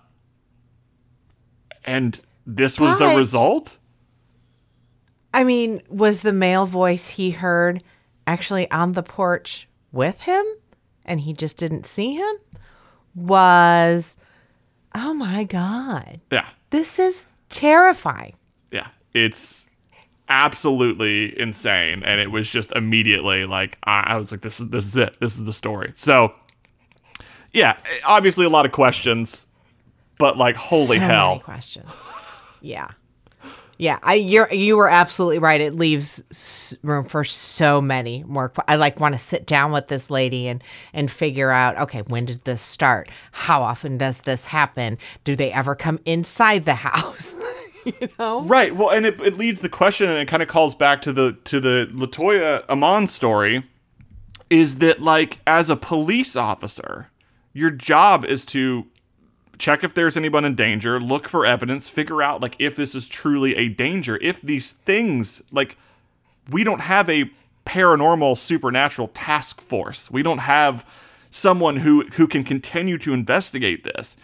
and 1.86 2.20
this 2.46 2.82
was 2.82 3.00
the 3.00 3.08
result? 3.16 3.78
I 5.34 5.46
mean, 5.46 5.82
was 5.88 6.20
the 6.22 6.34
male 6.34 6.66
voice 6.66 7.08
he 7.08 7.32
heard 7.32 7.82
actually 8.28 8.70
on 8.72 8.92
the 8.92 9.04
porch 9.04 9.70
with 9.94 10.20
him 10.20 10.44
and 11.06 11.22
he 11.22 11.32
just 11.32 11.56
didn't 11.56 11.86
see 11.86 12.16
him? 12.16 12.36
Was, 13.16 14.18
oh 14.94 15.14
my 15.14 15.46
God, 15.46 16.20
Yeah. 16.30 16.48
this 16.72 17.00
is 17.00 17.24
terrifying. 17.52 18.34
yeah, 18.72 18.88
it's 19.14 19.68
absolutely 20.30 21.38
insane, 21.40 22.04
and 22.04 22.20
it 22.22 22.32
was 22.32 22.50
just 22.50 22.72
immediately 22.72 23.46
like 23.46 23.78
I, 23.84 24.02
I 24.08 24.18
was 24.18 24.32
like, 24.32 24.42
this 24.42 24.60
is 24.60 24.70
this 24.70 24.86
is 24.86 24.98
it, 24.98 25.18
this 25.20 25.38
is 25.38 25.46
the 25.46 25.54
story. 25.54 25.92
So, 25.96 26.34
yeah, 27.52 27.78
obviously 28.06 28.46
a 28.46 28.50
lot 28.50 28.66
of 28.66 28.72
questions, 28.72 29.48
but 30.18 30.38
like, 30.38 30.56
holy 30.56 30.98
so 30.98 31.00
hell, 31.00 31.40
questions. 31.40 31.90
Yeah. 32.62 32.90
Yeah, 33.82 33.98
I 34.04 34.14
you're 34.14 34.54
you 34.54 34.78
were 34.78 34.90
absolutely 34.90 35.40
right. 35.40 35.60
It 35.60 35.74
leaves 35.74 36.78
room 36.84 37.04
for 37.04 37.24
so 37.24 37.82
many 37.82 38.24
more. 38.28 38.54
I 38.68 38.76
like 38.76 39.00
want 39.00 39.16
to 39.16 39.18
sit 39.18 39.48
down 39.48 39.72
with 39.72 39.88
this 39.88 40.12
lady 40.12 40.48
and 40.48 40.64
and 40.94 41.10
figure 41.10 41.50
out. 41.50 41.80
Okay, 41.80 42.04
when 42.04 42.26
did 42.26 42.44
this 42.44 42.62
start? 42.62 43.10
How 43.32 43.64
often 43.64 43.98
does 43.98 44.22
this 44.22 44.46
happen? 44.46 45.00
Do 45.24 45.36
they 45.36 45.52
ever 45.52 45.74
come 45.74 46.00
inside 46.06 46.66
the 46.66 46.76
house? 46.90 47.42
you 47.86 48.08
know, 48.20 48.44
right? 48.44 48.76
Well, 48.76 48.92
and 48.92 49.04
it, 49.04 49.20
it 49.20 49.40
leads 49.40 49.62
the 49.62 49.70
question, 49.70 50.12
and 50.12 50.20
it 50.20 50.28
kind 50.28 50.44
of 50.44 50.48
calls 50.48 50.76
back 50.76 51.02
to 51.02 51.12
the 51.12 51.40
to 51.46 51.60
the 51.60 51.90
Latoya 51.92 52.70
Amon 52.70 53.08
story, 53.08 53.64
is 54.52 54.76
that 54.76 55.02
like 55.02 55.40
as 55.48 55.72
a 55.72 55.76
police 55.76 56.36
officer, 56.36 57.10
your 57.52 57.72
job 57.72 58.26
is 58.26 58.46
to 58.46 58.86
check 59.62 59.84
if 59.84 59.94
there's 59.94 60.18
anyone 60.18 60.44
in 60.44 60.56
danger, 60.56 61.00
look 61.00 61.30
for 61.30 61.46
evidence, 61.46 61.88
figure 61.88 62.22
out 62.22 62.42
like 62.42 62.56
if 62.58 62.76
this 62.76 62.96
is 62.96 63.08
truly 63.08 63.56
a 63.56 63.70
danger, 63.70 64.18
if 64.22 64.42
these 64.42 64.74
things 64.74 65.42
like 65.52 65.78
we 66.50 66.64
don't 66.64 66.82
have 66.82 67.08
a 67.10 67.32
paranormal 67.66 68.38
supernatural 68.38 69.08
task 69.10 69.62
force. 69.62 70.10
We 70.10 70.24
don't 70.24 70.40
have 70.40 70.86
someone 71.30 71.78
who 71.78 72.06
who 72.14 72.28
can 72.28 72.44
continue 72.44 72.98
to 72.98 73.14
investigate 73.14 73.84
this. 73.84 74.18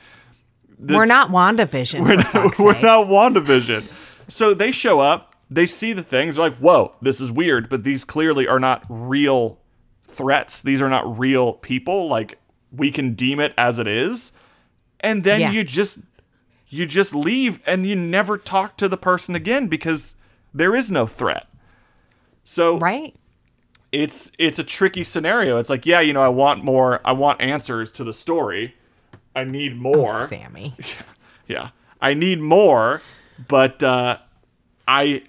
we're 0.79 1.05
not 1.05 1.29
WandaVision. 1.29 2.01
We're 2.01 2.15
not, 2.15 2.59
we're 2.59 2.81
not 2.81 3.07
WandaVision. 3.07 3.85
So 4.27 4.55
they 4.55 4.71
show 4.71 4.99
up, 4.99 5.35
they 5.49 5.67
see 5.67 5.93
the 5.93 6.03
things, 6.03 6.35
they're 6.35 6.49
like, 6.49 6.57
whoa, 6.57 6.95
this 7.01 7.21
is 7.21 7.31
weird, 7.31 7.69
but 7.69 7.83
these 7.83 8.03
clearly 8.03 8.47
are 8.47 8.59
not 8.59 8.83
real 8.89 9.59
threats. 10.03 10.63
These 10.63 10.81
are 10.81 10.89
not 10.89 11.17
real 11.17 11.53
people. 11.53 12.07
Like 12.09 12.39
we 12.71 12.91
can 12.91 13.13
deem 13.13 13.39
it 13.39 13.53
as 13.55 13.77
it 13.77 13.87
is. 13.87 14.31
And 14.99 15.23
then 15.23 15.39
Yeah. 15.41 15.51
you 15.51 15.63
just 15.63 15.99
you 16.69 16.85
just 16.85 17.15
leave 17.15 17.59
and 17.65 17.85
you 17.85 17.95
never 17.95 18.37
talk 18.37 18.75
to 18.77 18.89
the 18.89 18.97
person 18.97 19.35
again 19.35 19.67
because 19.67 20.15
there 20.53 20.75
is 20.75 20.91
no 20.91 21.07
threat. 21.07 21.47
So 22.43 22.77
right. 22.77 23.15
it's 23.91 24.31
it's 24.37 24.59
a 24.59 24.63
tricky 24.63 25.03
scenario. 25.03 25.57
It's 25.59 25.69
like, 25.69 25.85
yeah, 25.85 25.99
you 26.01 26.13
know, 26.13 26.21
I 26.21 26.27
want 26.29 26.63
more 26.63 26.99
I 27.05 27.11
want 27.13 27.41
answers 27.41 27.91
to 27.93 28.03
the 28.03 28.13
story. 28.13 28.75
I 29.35 29.43
need 29.43 29.77
more. 29.77 30.27
Sammy. 30.27 30.75
Yeah. 31.47 31.69
I 32.01 32.13
need 32.13 32.41
more, 32.41 33.01
but 33.47 33.81
uh 33.81 34.17
I 34.87 35.23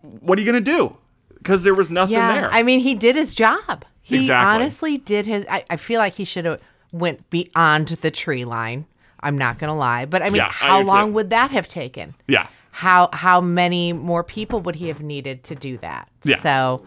what 0.00 0.38
are 0.38 0.42
you 0.42 0.50
going 0.50 0.64
to 0.64 0.70
do? 0.70 0.96
Cuz 1.44 1.62
there 1.64 1.74
was 1.74 1.90
nothing 1.90 2.14
Yeah, 2.14 2.32
there. 2.32 2.50
I 2.50 2.62
mean, 2.62 2.80
he 2.80 2.94
did 2.94 3.14
his 3.16 3.34
job. 3.34 3.84
He 4.00 4.20
Exactly. 4.20 4.54
honestly 4.54 4.96
did 4.96 5.26
his. 5.26 5.44
I, 5.50 5.64
I 5.68 5.76
feel 5.76 5.98
like 5.98 6.14
he 6.14 6.24
should 6.24 6.46
have 6.46 6.60
went 6.92 7.28
beyond 7.30 7.88
the 7.88 8.10
tree 8.10 8.44
line. 8.44 8.86
I'm 9.20 9.36
not 9.36 9.58
gonna 9.58 9.76
lie, 9.76 10.04
but 10.04 10.22
I 10.22 10.26
mean, 10.26 10.36
Yeah, 10.36 10.46
I 10.46 10.50
how 10.52 10.80
too. 10.80 10.86
long 10.86 11.12
would 11.14 11.30
that 11.30 11.50
have 11.50 11.66
taken? 11.68 12.14
yeah. 12.28 12.46
How 12.70 13.08
how 13.12 13.40
many 13.40 13.92
more 13.92 14.22
people 14.22 14.60
would 14.60 14.76
he 14.76 14.86
have 14.88 15.02
needed 15.02 15.42
to 15.44 15.54
do 15.56 15.78
that? 15.78 16.08
Yeah. 16.24 16.36
So, 16.36 16.84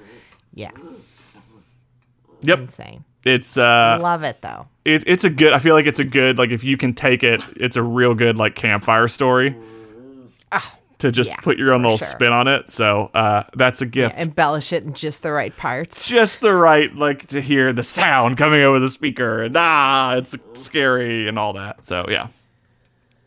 yeah, 0.53 0.71
Yep. 2.41 2.59
insane. 2.59 3.03
It's 3.25 3.57
uh 3.57 3.99
Love 4.01 4.23
it 4.23 4.41
though. 4.41 4.67
it, 4.85 5.03
it's 5.05 5.23
a 5.25 5.29
good 5.29 5.51
I 5.53 5.59
feel 5.59 5.75
like 5.75 5.85
it's 5.85 5.99
a 5.99 6.03
good 6.05 6.37
like 6.37 6.49
if 6.51 6.63
you 6.63 6.77
can 6.77 6.93
take 6.93 7.23
it, 7.23 7.43
it's 7.57 7.75
a 7.75 7.83
real 7.83 8.15
good 8.15 8.37
like 8.37 8.55
campfire 8.55 9.07
story. 9.09 9.55
To 11.01 11.11
just 11.11 11.29
Ah, 11.29 11.33
yeah, 11.37 11.41
put 11.43 11.57
your 11.57 11.73
own 11.73 11.83
little 11.83 11.97
sure. 11.99 12.07
spin 12.07 12.33
on 12.33 12.47
it. 12.47 12.71
So 12.71 13.11
uh 13.13 13.43
that's 13.55 13.81
a 13.81 13.85
gift. 13.85 14.15
Embellish 14.17 14.73
it 14.73 14.83
in 14.83 14.93
just 14.93 15.21
the 15.21 15.31
right 15.31 15.55
parts. 15.55 16.07
just 16.07 16.41
the 16.41 16.53
right 16.53 16.95
like 16.95 17.27
to 17.27 17.41
hear 17.41 17.71
the 17.73 17.83
sound 17.83 18.37
coming 18.37 18.61
over 18.63 18.79
the 18.79 18.89
speaker 18.89 19.43
and 19.43 19.55
ah 19.57 20.15
it's 20.15 20.35
scary 20.53 21.27
and 21.27 21.37
all 21.37 21.53
that 21.53 21.85
so 21.85 22.05
yeah 22.09 22.27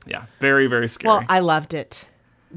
yeah 0.06 0.24
very 0.40 0.66
very 0.66 0.88
scary 0.88 1.08
Well, 1.10 1.24
I 1.28 1.38
loved 1.40 1.74
it 1.74 2.08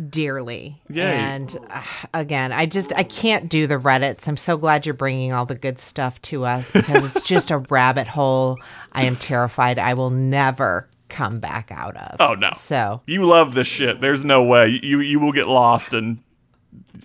dearly. 0.10 0.80
Yay. 0.92 1.02
And 1.02 1.58
uh, 1.72 1.82
again, 2.14 2.52
I 2.52 2.68
just 2.68 2.94
I 2.96 3.02
can't 3.02 3.50
do 3.50 3.66
the 3.66 3.80
Reddits. 3.80 4.28
I'm 4.28 4.38
so 4.38 4.56
glad 4.56 4.86
you're 4.86 4.94
bringing 4.94 5.34
all 5.34 5.48
the 5.48 5.56
good 5.56 5.80
stuff 5.80 6.22
to 6.24 6.46
us 6.46 6.70
because 6.70 7.04
it's 7.16 7.26
just 7.26 7.50
a 7.50 7.58
rabbit 7.70 8.08
hole. 8.08 8.60
I 8.92 9.06
am 9.06 9.16
terrified 9.16 9.80
I 9.80 9.96
will 9.96 10.12
never 10.12 10.88
come 11.10 11.40
back 11.40 11.72
out 11.72 11.96
of. 11.98 12.18
oh 12.20 12.34
no 12.36 12.50
So, 12.56 13.02
you 13.06 13.26
love 13.26 13.54
this 13.54 13.68
shit 13.68 14.02
there's 14.02 14.24
no 14.26 14.44
way 14.44 14.80
you 14.84 15.00
you 15.00 15.20
will 15.20 15.32
get 15.32 15.48
lost 15.48 15.94
and 15.94 16.20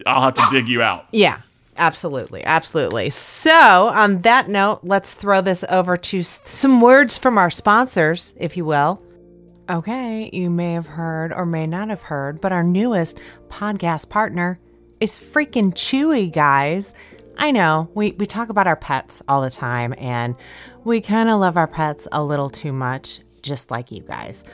i'll 0.07 0.23
have 0.23 0.35
to 0.35 0.47
dig 0.51 0.69
you 0.69 0.83
out 0.83 1.07
yeah. 1.13 1.39
Absolutely, 1.75 2.45
absolutely. 2.45 3.09
So, 3.09 3.51
on 3.89 4.21
that 4.23 4.47
note, 4.51 4.81
let's 4.83 5.15
throw 5.15 5.41
this 5.41 5.65
over 5.71 5.97
to 5.97 6.19
s- 6.19 6.43
some 6.45 6.83
words 6.83 7.17
from 7.17 7.39
our 7.39 7.49
sponsors, 7.49 8.35
if 8.39 8.59
you 8.59 8.67
will. 8.67 9.03
Okay, 9.71 10.29
you 10.35 10.51
may 10.51 10.75
have 10.75 10.87
heard 10.87 11.33
or 11.33 11.47
may 11.47 11.67
not 11.67 11.89
have 11.89 12.03
heard, 12.03 12.43
but 12.43 12.53
our 12.53 12.63
newest 12.63 13.19
podcast 13.49 14.11
partner 14.11 14.61
is 15.01 15.13
freaking 15.19 15.73
Chewy, 15.73 16.31
guys. 16.31 16.93
I 17.39 17.51
know 17.53 17.89
we, 17.95 18.13
we 18.13 18.27
talk 18.27 18.51
about 18.51 18.67
our 18.67 18.77
pets 18.77 19.23
all 19.27 19.41
the 19.41 19.51
time, 19.51 19.95
and 19.97 20.37
we 20.85 21.01
kind 21.01 21.31
of 21.31 21.41
love 21.41 21.57
our 21.57 21.67
pets 21.67 22.07
a 22.13 22.23
little 22.23 22.51
too 22.51 22.75
much, 22.75 23.21
just 23.43 23.71
like 23.71 23.91
you 23.91 24.03
guys. 24.03 24.45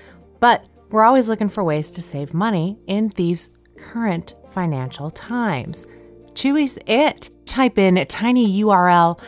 But 0.41 0.67
we're 0.91 1.05
always 1.05 1.29
looking 1.29 1.49
for 1.49 1.63
ways 1.63 1.91
to 1.93 2.03
save 2.03 2.33
money 2.33 2.79
in 2.87 3.13
these 3.17 3.51
current 3.77 4.35
financial 4.51 5.11
times. 5.11 5.87
Chewy's 6.33 6.79
it. 6.87 7.31
Type 7.47 7.79
in 7.79 7.97
tinyurl.com 7.97 9.21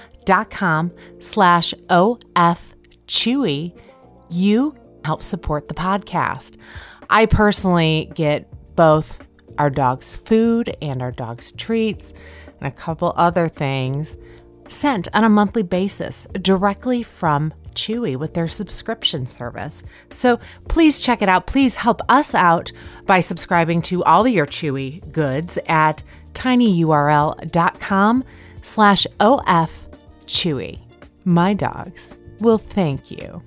slash 1.19 1.75
ofchewy. 1.89 2.53
You 4.31 4.75
help 5.05 5.23
support 5.23 5.69
the 5.69 5.75
podcast. 5.75 6.57
I 7.09 7.27
personally 7.27 8.11
get 8.15 8.49
both 8.77 9.19
our 9.59 9.71
dog's 9.71 10.15
food 10.17 10.77
and 10.81 11.03
our 11.03 11.11
dog's 11.11 11.53
treats 11.53 12.13
and 12.61 12.69
a 12.69 12.71
couple 12.71 13.13
other 13.17 13.49
things 13.49 14.17
sent 14.69 15.09
on 15.13 15.25
a 15.25 15.29
monthly 15.29 15.63
basis 15.63 16.27
directly 16.41 17.03
from 17.03 17.53
Chewy 17.75 18.17
with 18.17 18.35
their 18.35 18.49
subscription 18.49 19.27
service. 19.27 19.83
So 20.11 20.39
please 20.69 21.01
check 21.01 21.23
it 21.23 21.29
out. 21.29 21.47
Please 21.47 21.77
help 21.77 22.01
us 22.09 22.35
out 22.35 22.73
by 23.07 23.21
subscribing 23.21 23.83
to 23.83 24.03
all 24.05 24.27
of 24.27 24.33
your 24.33 24.47
Chewy 24.47 25.11
goods 25.13 25.59
at 25.67 26.03
tinyurl.com 26.35 28.25
slash 28.63 29.07
of 29.21 29.87
chewy. 30.27 30.79
My 31.25 31.55
dogs 31.55 32.15
will 32.41 32.59
thank 32.59 33.11
you. 33.11 33.43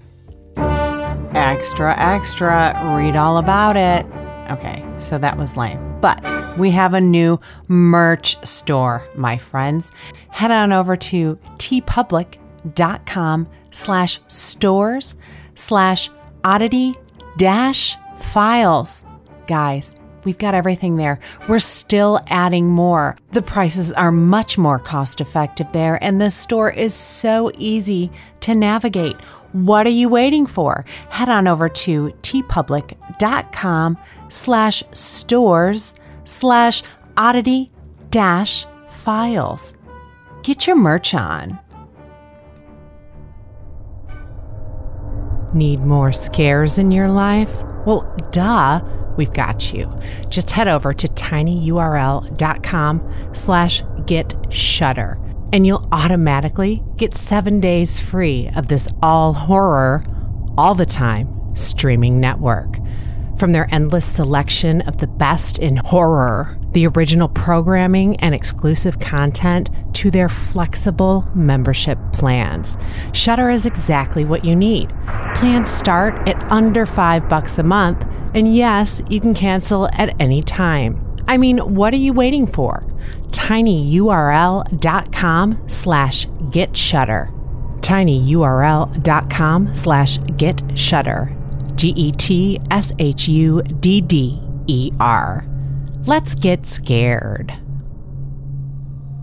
Extra, 1.36 1.98
extra, 1.98 2.94
read 2.96 3.16
all 3.16 3.38
about 3.38 3.76
it. 3.76 4.06
Okay, 4.52 4.86
so 4.98 5.18
that 5.18 5.38
was 5.38 5.58
lame. 5.58 6.00
But 6.00 6.24
we 6.58 6.70
have 6.72 6.94
a 6.94 7.02
new 7.02 7.40
merch 7.68 8.44
store, 8.46 9.06
my 9.16 9.38
friends. 9.38 9.92
Head 10.30 10.52
on 10.52 10.72
over 10.72 10.96
to 10.96 11.40
teepublic.com 11.58 13.48
slash 13.74 14.20
stores 14.28 15.18
slash 15.56 16.10
oddity 16.44 16.96
dash 17.38 17.98
files. 18.18 19.04
Guys, 19.48 19.96
we've 20.24 20.38
got 20.38 20.54
everything 20.56 20.98
there. 20.98 21.20
We're 21.48 21.60
still 21.60 22.22
adding 22.28 22.68
more. 22.68 23.18
The 23.32 23.42
prices 23.42 23.92
are 23.92 24.12
much 24.12 24.58
more 24.58 24.80
cost 24.80 25.20
effective 25.20 25.68
there, 25.74 26.02
and 26.04 26.22
the 26.22 26.30
store 26.30 26.70
is 26.70 26.94
so 26.94 27.52
easy 27.58 28.12
to 28.42 28.56
navigate. 28.56 29.22
What 29.52 29.86
are 29.86 29.92
you 29.92 30.10
waiting 30.10 30.48
for? 30.48 30.86
Head 31.10 31.30
on 31.30 31.48
over 31.48 31.70
to 31.70 32.12
teepublic.com 32.22 33.98
slash 34.30 34.84
stores 34.94 35.96
slash 36.24 36.84
oddity 37.18 37.72
dash 38.10 38.66
files. 38.88 39.74
Get 40.42 40.66
your 40.68 40.76
merch 40.76 41.14
on. 41.14 41.60
Need 45.54 45.82
more 45.82 46.12
scares 46.12 46.78
in 46.78 46.92
your 46.92 47.10
life? 47.10 47.54
Well, 47.86 48.12
duh, 48.32 48.82
we've 49.18 49.34
got 49.34 49.74
you. 49.74 49.90
Just 50.30 50.52
head 50.52 50.68
over 50.68 50.94
to 50.94 51.08
tinyurl.com 51.08 51.70
slash 53.34 53.84
get 54.06 54.36
and 55.54 55.68
you'll 55.68 55.88
automatically 55.92 56.84
get 56.98 57.16
seven 57.16 57.60
days 57.60 58.00
free 58.00 58.50
of 58.56 58.68
this 58.68 58.88
all 59.04 59.34
horror, 59.34 60.04
all 60.58 60.74
the 60.74 60.86
time 60.86 61.56
streaming 61.56 62.20
network. 62.20 62.78
From 63.44 63.52
their 63.52 63.68
endless 63.74 64.06
selection 64.06 64.80
of 64.84 65.00
the 65.00 65.08
best 65.08 65.60
in 65.60 65.76
horror, 65.76 66.58
the 66.72 66.88
original 66.88 67.28
programming 67.28 68.16
and 68.22 68.34
exclusive 68.34 69.02
content, 69.02 69.70
to 69.96 70.10
their 70.10 70.30
flexible 70.30 71.28
membership 71.36 72.00
plans, 72.14 72.78
Shudder 73.12 73.50
is 73.50 73.66
exactly 73.66 74.24
what 74.24 74.46
you 74.46 74.56
need. 74.56 74.94
Plans 75.36 75.70
start 75.70 76.26
at 76.26 76.42
under 76.50 76.86
five 76.86 77.28
bucks 77.28 77.58
a 77.58 77.64
month, 77.64 78.08
and 78.34 78.56
yes, 78.56 79.02
you 79.10 79.20
can 79.20 79.34
cancel 79.34 79.90
at 79.92 80.16
any 80.22 80.42
time. 80.42 81.06
I 81.28 81.36
mean, 81.36 81.58
what 81.58 81.94
are 81.94 81.98
you 81.98 82.14
waiting 82.14 82.48
for? 82.48 82.86
tinyurl.com 83.32 84.70
slash 85.68 86.28
get 86.50 86.78
shudder. 86.78 87.30
tinyurl.com 87.82 89.76
slash 89.76 90.18
get 90.38 90.62
shudder. 90.80 91.33
G 91.84 91.90
E 91.98 92.14
T 92.14 92.62
S 92.72 92.94
H 92.98 93.28
U 93.28 93.62
D 93.62 94.00
D 94.00 94.42
E 94.68 94.90
R. 95.02 95.46
Let's 96.06 96.34
get 96.34 96.66
scared. 96.66 97.54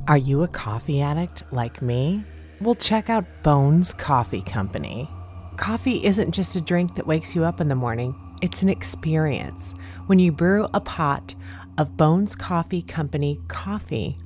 Are 0.06 0.18
you 0.18 0.42
a 0.42 0.48
coffee 0.48 1.00
addict 1.00 1.42
like 1.52 1.80
me? 1.80 2.22
Well, 2.60 2.74
check 2.74 3.08
out 3.08 3.24
Bones 3.42 3.94
Coffee 3.94 4.42
Company. 4.42 5.08
Coffee 5.56 6.04
isn't 6.04 6.32
just 6.32 6.54
a 6.54 6.60
drink 6.60 6.96
that 6.96 7.06
wakes 7.06 7.34
you 7.34 7.44
up 7.44 7.62
in 7.62 7.68
the 7.68 7.74
morning, 7.74 8.14
it's 8.42 8.60
an 8.60 8.68
experience. 8.68 9.72
When 10.04 10.18
you 10.18 10.30
brew 10.30 10.68
a 10.74 10.82
pot 10.82 11.34
of 11.78 11.96
Bones 11.96 12.36
Coffee 12.36 12.82
Company 12.82 13.40
coffee, 13.48 14.18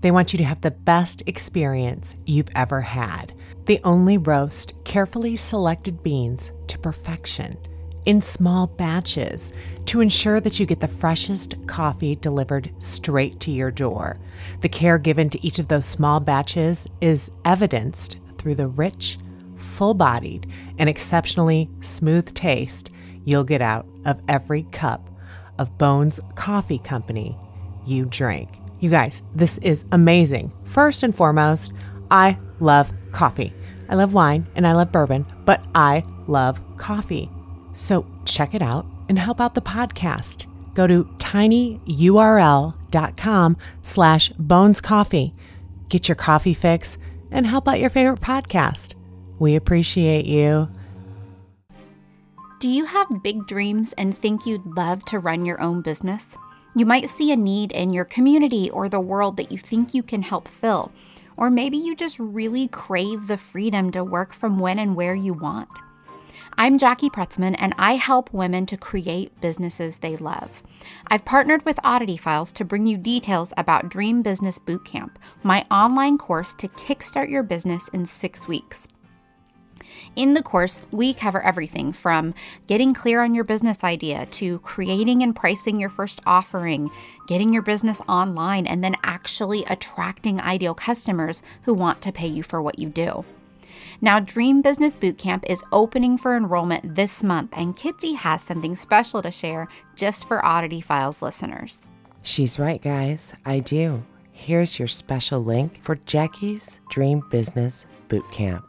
they 0.00 0.10
want 0.10 0.32
you 0.32 0.38
to 0.38 0.44
have 0.44 0.62
the 0.62 0.70
best 0.70 1.22
experience 1.26 2.14
you've 2.24 2.48
ever 2.54 2.80
had. 2.80 3.34
They 3.66 3.78
only 3.84 4.16
roast 4.16 4.72
carefully 4.86 5.36
selected 5.36 6.02
beans 6.02 6.50
to 6.68 6.78
perfection 6.78 7.58
in 8.06 8.20
small 8.20 8.66
batches 8.66 9.52
to 9.86 10.00
ensure 10.00 10.40
that 10.40 10.58
you 10.60 10.66
get 10.66 10.80
the 10.80 10.88
freshest 10.88 11.66
coffee 11.66 12.14
delivered 12.14 12.70
straight 12.78 13.40
to 13.40 13.50
your 13.50 13.70
door. 13.70 14.16
The 14.60 14.68
care 14.68 14.98
given 14.98 15.30
to 15.30 15.46
each 15.46 15.58
of 15.58 15.68
those 15.68 15.86
small 15.86 16.20
batches 16.20 16.86
is 17.00 17.30
evidenced 17.44 18.18
through 18.38 18.56
the 18.56 18.68
rich, 18.68 19.18
full 19.56 19.94
bodied, 19.94 20.46
and 20.78 20.88
exceptionally 20.88 21.70
smooth 21.80 22.32
taste 22.34 22.90
you'll 23.24 23.44
get 23.44 23.62
out 23.62 23.86
of 24.04 24.20
every 24.28 24.64
cup 24.64 25.08
of 25.58 25.78
Bones 25.78 26.20
Coffee 26.34 26.78
Company 26.78 27.36
you 27.86 28.04
drink. 28.04 28.50
You 28.80 28.90
guys, 28.90 29.22
this 29.34 29.58
is 29.58 29.84
amazing. 29.92 30.52
First 30.64 31.02
and 31.02 31.14
foremost, 31.14 31.72
I 32.10 32.36
love 32.60 32.92
coffee. 33.12 33.52
I 33.88 33.94
love 33.94 34.14
wine 34.14 34.46
and 34.54 34.66
I 34.66 34.72
love 34.72 34.92
bourbon, 34.92 35.26
but 35.44 35.64
I 35.74 36.04
love 36.26 36.60
coffee. 36.76 37.30
So 37.74 38.06
check 38.24 38.54
it 38.54 38.62
out 38.62 38.86
and 39.08 39.18
help 39.18 39.40
out 39.40 39.54
the 39.54 39.60
podcast. 39.60 40.46
Go 40.74 40.86
to 40.86 41.04
tinyurl.com 41.18 43.56
slash 43.82 44.28
bones 44.30 44.80
coffee. 44.80 45.34
Get 45.88 46.08
your 46.08 46.16
coffee 46.16 46.54
fix 46.54 46.98
and 47.30 47.46
help 47.46 47.68
out 47.68 47.80
your 47.80 47.90
favorite 47.90 48.20
podcast. 48.20 48.94
We 49.38 49.56
appreciate 49.56 50.26
you. 50.26 50.68
Do 52.60 52.68
you 52.68 52.84
have 52.86 53.22
big 53.22 53.46
dreams 53.46 53.92
and 53.98 54.16
think 54.16 54.46
you'd 54.46 54.64
love 54.64 55.04
to 55.06 55.18
run 55.18 55.44
your 55.44 55.60
own 55.60 55.82
business? 55.82 56.38
You 56.74 56.86
might 56.86 57.10
see 57.10 57.30
a 57.30 57.36
need 57.36 57.72
in 57.72 57.92
your 57.92 58.04
community 58.04 58.70
or 58.70 58.88
the 58.88 59.00
world 59.00 59.36
that 59.36 59.52
you 59.52 59.58
think 59.58 59.94
you 59.94 60.02
can 60.02 60.22
help 60.22 60.48
fill. 60.48 60.90
Or 61.36 61.50
maybe 61.50 61.76
you 61.76 61.94
just 61.94 62.18
really 62.18 62.68
crave 62.68 63.26
the 63.26 63.36
freedom 63.36 63.90
to 63.90 64.02
work 64.02 64.32
from 64.32 64.58
when 64.58 64.78
and 64.78 64.96
where 64.96 65.14
you 65.14 65.34
want. 65.34 65.68
I'm 66.56 66.78
Jackie 66.78 67.10
Pretzman, 67.10 67.56
and 67.58 67.74
I 67.78 67.96
help 67.96 68.32
women 68.32 68.64
to 68.66 68.76
create 68.76 69.40
businesses 69.40 69.96
they 69.96 70.16
love. 70.16 70.62
I've 71.08 71.24
partnered 71.24 71.64
with 71.64 71.80
Oddity 71.82 72.16
Files 72.16 72.52
to 72.52 72.64
bring 72.64 72.86
you 72.86 72.96
details 72.96 73.52
about 73.56 73.88
Dream 73.88 74.22
Business 74.22 74.60
Bootcamp, 74.60 75.16
my 75.42 75.66
online 75.68 76.16
course 76.16 76.54
to 76.54 76.68
kickstart 76.68 77.28
your 77.28 77.42
business 77.42 77.88
in 77.88 78.06
six 78.06 78.46
weeks. 78.46 78.86
In 80.14 80.34
the 80.34 80.44
course, 80.44 80.80
we 80.92 81.12
cover 81.12 81.42
everything 81.42 81.92
from 81.92 82.34
getting 82.68 82.94
clear 82.94 83.20
on 83.22 83.34
your 83.34 83.44
business 83.44 83.82
idea 83.82 84.26
to 84.26 84.60
creating 84.60 85.24
and 85.24 85.34
pricing 85.34 85.80
your 85.80 85.90
first 85.90 86.20
offering, 86.24 86.88
getting 87.26 87.52
your 87.52 87.62
business 87.62 88.00
online, 88.08 88.68
and 88.68 88.82
then 88.82 88.94
actually 89.02 89.64
attracting 89.64 90.40
ideal 90.40 90.74
customers 90.74 91.42
who 91.62 91.74
want 91.74 92.00
to 92.02 92.12
pay 92.12 92.28
you 92.28 92.44
for 92.44 92.62
what 92.62 92.78
you 92.78 92.88
do. 92.88 93.24
Now, 94.04 94.20
Dream 94.20 94.60
Business 94.60 94.94
Bootcamp 94.94 95.46
is 95.48 95.64
opening 95.72 96.18
for 96.18 96.36
enrollment 96.36 96.94
this 96.94 97.22
month, 97.24 97.54
and 97.56 97.74
Kitsy 97.74 98.14
has 98.14 98.42
something 98.42 98.76
special 98.76 99.22
to 99.22 99.30
share 99.30 99.66
just 99.96 100.28
for 100.28 100.44
Oddity 100.44 100.82
Files 100.82 101.22
listeners. 101.22 101.78
She's 102.20 102.58
right, 102.58 102.82
guys. 102.82 103.34
I 103.46 103.60
do. 103.60 104.04
Here's 104.30 104.78
your 104.78 104.88
special 104.88 105.42
link 105.42 105.82
for 105.82 105.94
Jackie's 106.04 106.80
Dream 106.90 107.22
Business 107.30 107.86
Bootcamp. 108.10 108.64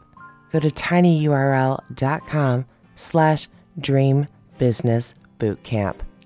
Go 0.52 0.60
to 0.60 0.68
tinyurl.com 0.68 2.64
slash 2.94 3.48
dream 3.78 4.24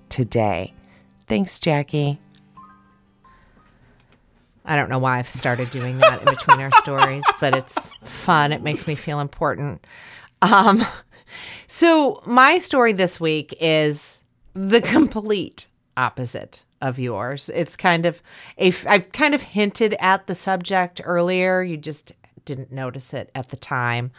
today. 0.07 0.73
Thanks, 1.27 1.59
Jackie. 1.59 2.21
I 4.65 4.75
don't 4.75 4.89
know 4.89 4.99
why 4.99 5.17
I've 5.17 5.29
started 5.29 5.69
doing 5.69 5.97
that 5.99 6.19
in 6.19 6.25
between 6.25 6.59
our 6.59 6.71
stories, 6.73 7.23
but 7.39 7.55
it's 7.55 7.91
fun. 8.03 8.51
It 8.51 8.61
makes 8.61 8.85
me 8.87 8.95
feel 8.95 9.19
important. 9.19 9.85
Um, 10.41 10.83
so 11.67 12.21
my 12.25 12.59
story 12.59 12.93
this 12.93 13.19
week 13.19 13.53
is 13.59 14.21
the 14.53 14.81
complete 14.81 15.67
opposite 15.97 16.63
of 16.81 16.99
yours. 16.99 17.49
It's 17.53 17.75
kind 17.75 18.05
of 18.05 18.21
a 18.57 18.73
I 18.87 18.99
kind 18.99 19.33
of 19.33 19.41
hinted 19.41 19.95
at 19.99 20.27
the 20.27 20.35
subject 20.35 21.01
earlier. 21.03 21.61
You 21.61 21.77
just 21.77 22.11
didn't 22.45 22.71
notice 22.71 23.13
it 23.13 23.29
at 23.35 23.49
the 23.49 23.57
time. 23.57 24.11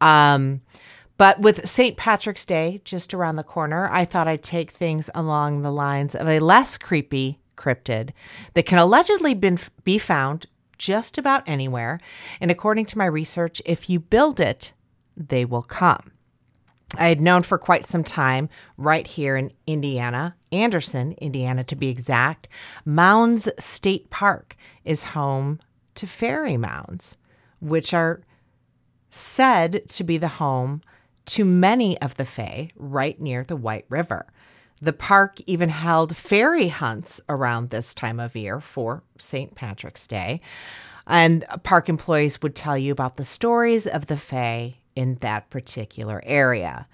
Um, 0.00 0.60
but 1.16 1.40
with 1.40 1.68
St. 1.68 1.96
Patrick's 1.96 2.44
Day 2.44 2.80
just 2.84 3.14
around 3.14 3.36
the 3.36 3.44
corner, 3.44 3.88
I 3.90 4.04
thought 4.04 4.28
I'd 4.28 4.42
take 4.42 4.72
things 4.72 5.10
along 5.14 5.62
the 5.62 5.72
lines 5.72 6.14
of 6.14 6.28
a 6.28 6.40
less 6.40 6.76
creepy 6.76 7.38
cryptid 7.56 8.10
that 8.54 8.66
can 8.66 8.78
allegedly 8.78 9.34
been, 9.34 9.58
be 9.84 9.98
found 9.98 10.46
just 10.78 11.18
about 11.18 11.42
anywhere. 11.46 12.00
And 12.40 12.50
according 12.50 12.86
to 12.86 12.98
my 12.98 13.06
research, 13.06 13.62
if 13.64 13.88
you 13.88 14.00
build 14.00 14.40
it, 14.40 14.74
they 15.16 15.44
will 15.44 15.62
come. 15.62 16.12
I 16.96 17.08
had 17.08 17.20
known 17.20 17.42
for 17.42 17.58
quite 17.58 17.86
some 17.86 18.04
time, 18.04 18.48
right 18.76 19.06
here 19.06 19.36
in 19.36 19.52
Indiana, 19.66 20.36
Anderson, 20.52 21.12
Indiana 21.12 21.64
to 21.64 21.76
be 21.76 21.88
exact, 21.88 22.48
Mounds 22.84 23.48
State 23.58 24.10
Park 24.10 24.56
is 24.84 25.04
home 25.04 25.60
to 25.96 26.06
fairy 26.06 26.56
mounds, 26.56 27.16
which 27.60 27.92
are 27.92 28.20
said 29.10 29.88
to 29.88 30.04
be 30.04 30.18
the 30.18 30.28
home 30.28 30.82
to 31.26 31.44
many 31.44 32.00
of 32.00 32.16
the 32.16 32.24
Fae 32.24 32.70
right 32.76 33.20
near 33.20 33.44
the 33.44 33.56
White 33.56 33.86
River. 33.88 34.26
The 34.80 34.92
park 34.92 35.40
even 35.46 35.68
held 35.68 36.16
fairy 36.16 36.68
hunts 36.68 37.20
around 37.28 37.70
this 37.70 37.94
time 37.94 38.20
of 38.20 38.36
year 38.36 38.60
for 38.60 39.02
St. 39.18 39.54
Patrick's 39.54 40.06
Day. 40.06 40.40
And 41.06 41.44
park 41.62 41.88
employees 41.88 42.40
would 42.42 42.54
tell 42.54 42.76
you 42.78 42.92
about 42.92 43.16
the 43.16 43.24
stories 43.24 43.86
of 43.86 44.06
the 44.06 44.16
Fae 44.16 44.76
in 44.96 45.16
that 45.16 45.50
particular 45.50 46.22
area. 46.24 46.86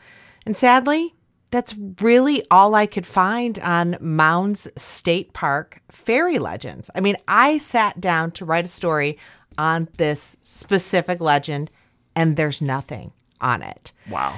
And 0.46 0.56
sadly, 0.56 1.14
that's 1.50 1.74
really 2.00 2.44
all 2.50 2.74
I 2.74 2.86
could 2.86 3.06
find 3.06 3.58
on 3.58 3.96
Mounds 4.00 4.68
State 4.76 5.32
Park 5.32 5.80
fairy 5.90 6.38
legends. 6.38 6.90
I 6.94 7.00
mean, 7.00 7.16
I 7.26 7.58
sat 7.58 8.00
down 8.00 8.30
to 8.32 8.44
write 8.44 8.66
a 8.66 8.68
story 8.68 9.18
on 9.58 9.88
this 9.96 10.36
specific 10.42 11.20
legend, 11.20 11.70
and 12.14 12.36
there's 12.36 12.62
nothing 12.62 13.12
on 13.40 13.62
it. 13.62 13.92
Wow. 14.08 14.36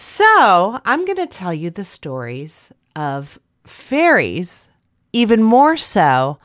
So 0.00 0.80
I'm 0.84 1.04
going 1.04 1.16
to 1.16 1.26
tell 1.26 1.52
you 1.52 1.70
the 1.70 1.82
stories 1.82 2.72
of 2.94 3.40
fairies, 3.64 4.68
even 5.12 5.42
more 5.42 5.76
so, 5.76 6.38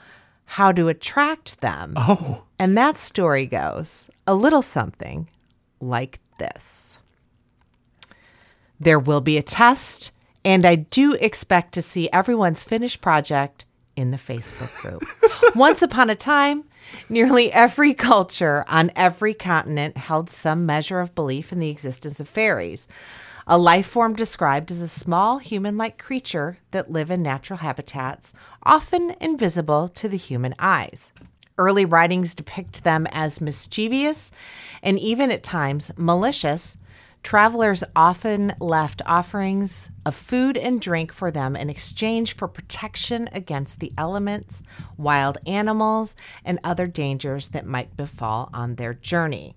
how 0.46 0.72
to 0.72 0.88
attract 0.88 1.62
them. 1.62 1.94
Oh. 1.96 2.46
And 2.58 2.76
that 2.76 2.98
story 2.98 3.46
goes 3.46 4.10
a 4.26 4.34
little 4.34 4.64
something 4.64 5.30
like 5.80 6.20
this 6.40 6.98
There 8.80 8.98
will 8.98 9.22
be 9.22 9.38
a 9.38 9.44
test, 9.44 10.12
and 10.44 10.66
I 10.66 10.74
do 10.74 11.14
expect 11.14 11.76
to 11.76 11.82
see 11.84 12.10
everyone's 12.12 12.64
finished 12.64 13.02
project 13.02 13.66
in 13.96 14.10
the 14.10 14.18
Facebook 14.18 14.76
group. 14.82 15.04
Once 15.56 15.84
upon 15.84 16.10
a 16.10 16.16
time, 16.16 16.64
nearly 17.08 17.52
every 17.52 17.94
culture 17.94 18.66
on 18.68 18.92
every 18.96 19.36
continent 19.36 19.96
held 19.96 20.32
some 20.32 20.66
measure 20.66 21.00
of 21.00 21.14
belief 21.14 21.54
in 21.54 21.60
the 21.60 21.70
existence 21.70 22.20
of 22.20 22.28
fairies, 22.28 22.88
a 23.48 23.58
life 23.58 23.86
form 23.86 24.14
described 24.14 24.72
as 24.72 24.82
a 24.82 24.88
small 24.88 25.38
human 25.38 25.78
like 25.78 25.98
creature 25.98 26.58
that 26.72 26.92
live 26.92 27.12
in 27.12 27.22
natural 27.22 27.58
habitats, 27.58 28.34
often 28.64 29.16
invisible 29.20 29.90
to 29.90 30.08
the 30.08 30.18
human 30.18 30.54
eyes. 30.60 31.12
Early 31.58 31.86
writings 31.86 32.34
depict 32.34 32.84
them 32.84 33.08
as 33.12 33.42
mischievous 33.42 34.32
and 34.82 35.00
even 35.00 35.30
at 35.30 35.44
times 35.44 35.92
malicious. 35.98 36.78
Travelers 37.22 37.84
often 37.96 38.54
left 38.60 39.02
offerings 39.06 39.90
of 40.06 40.16
food 40.16 40.58
and 40.58 40.82
drink 40.82 41.14
for 41.14 41.32
them 41.32 41.56
in 41.56 41.70
exchange 41.70 42.36
for 42.36 42.48
protection 42.48 43.30
against 43.32 43.80
the 43.80 43.94
elements, 43.98 44.64
wild 44.98 45.38
animals, 45.46 46.16
and 46.44 46.60
other 46.64 46.88
dangers 46.88 47.50
that 47.50 47.66
might 47.66 47.96
befall 47.96 48.50
on 48.54 48.76
their 48.76 48.94
journey. 48.94 49.56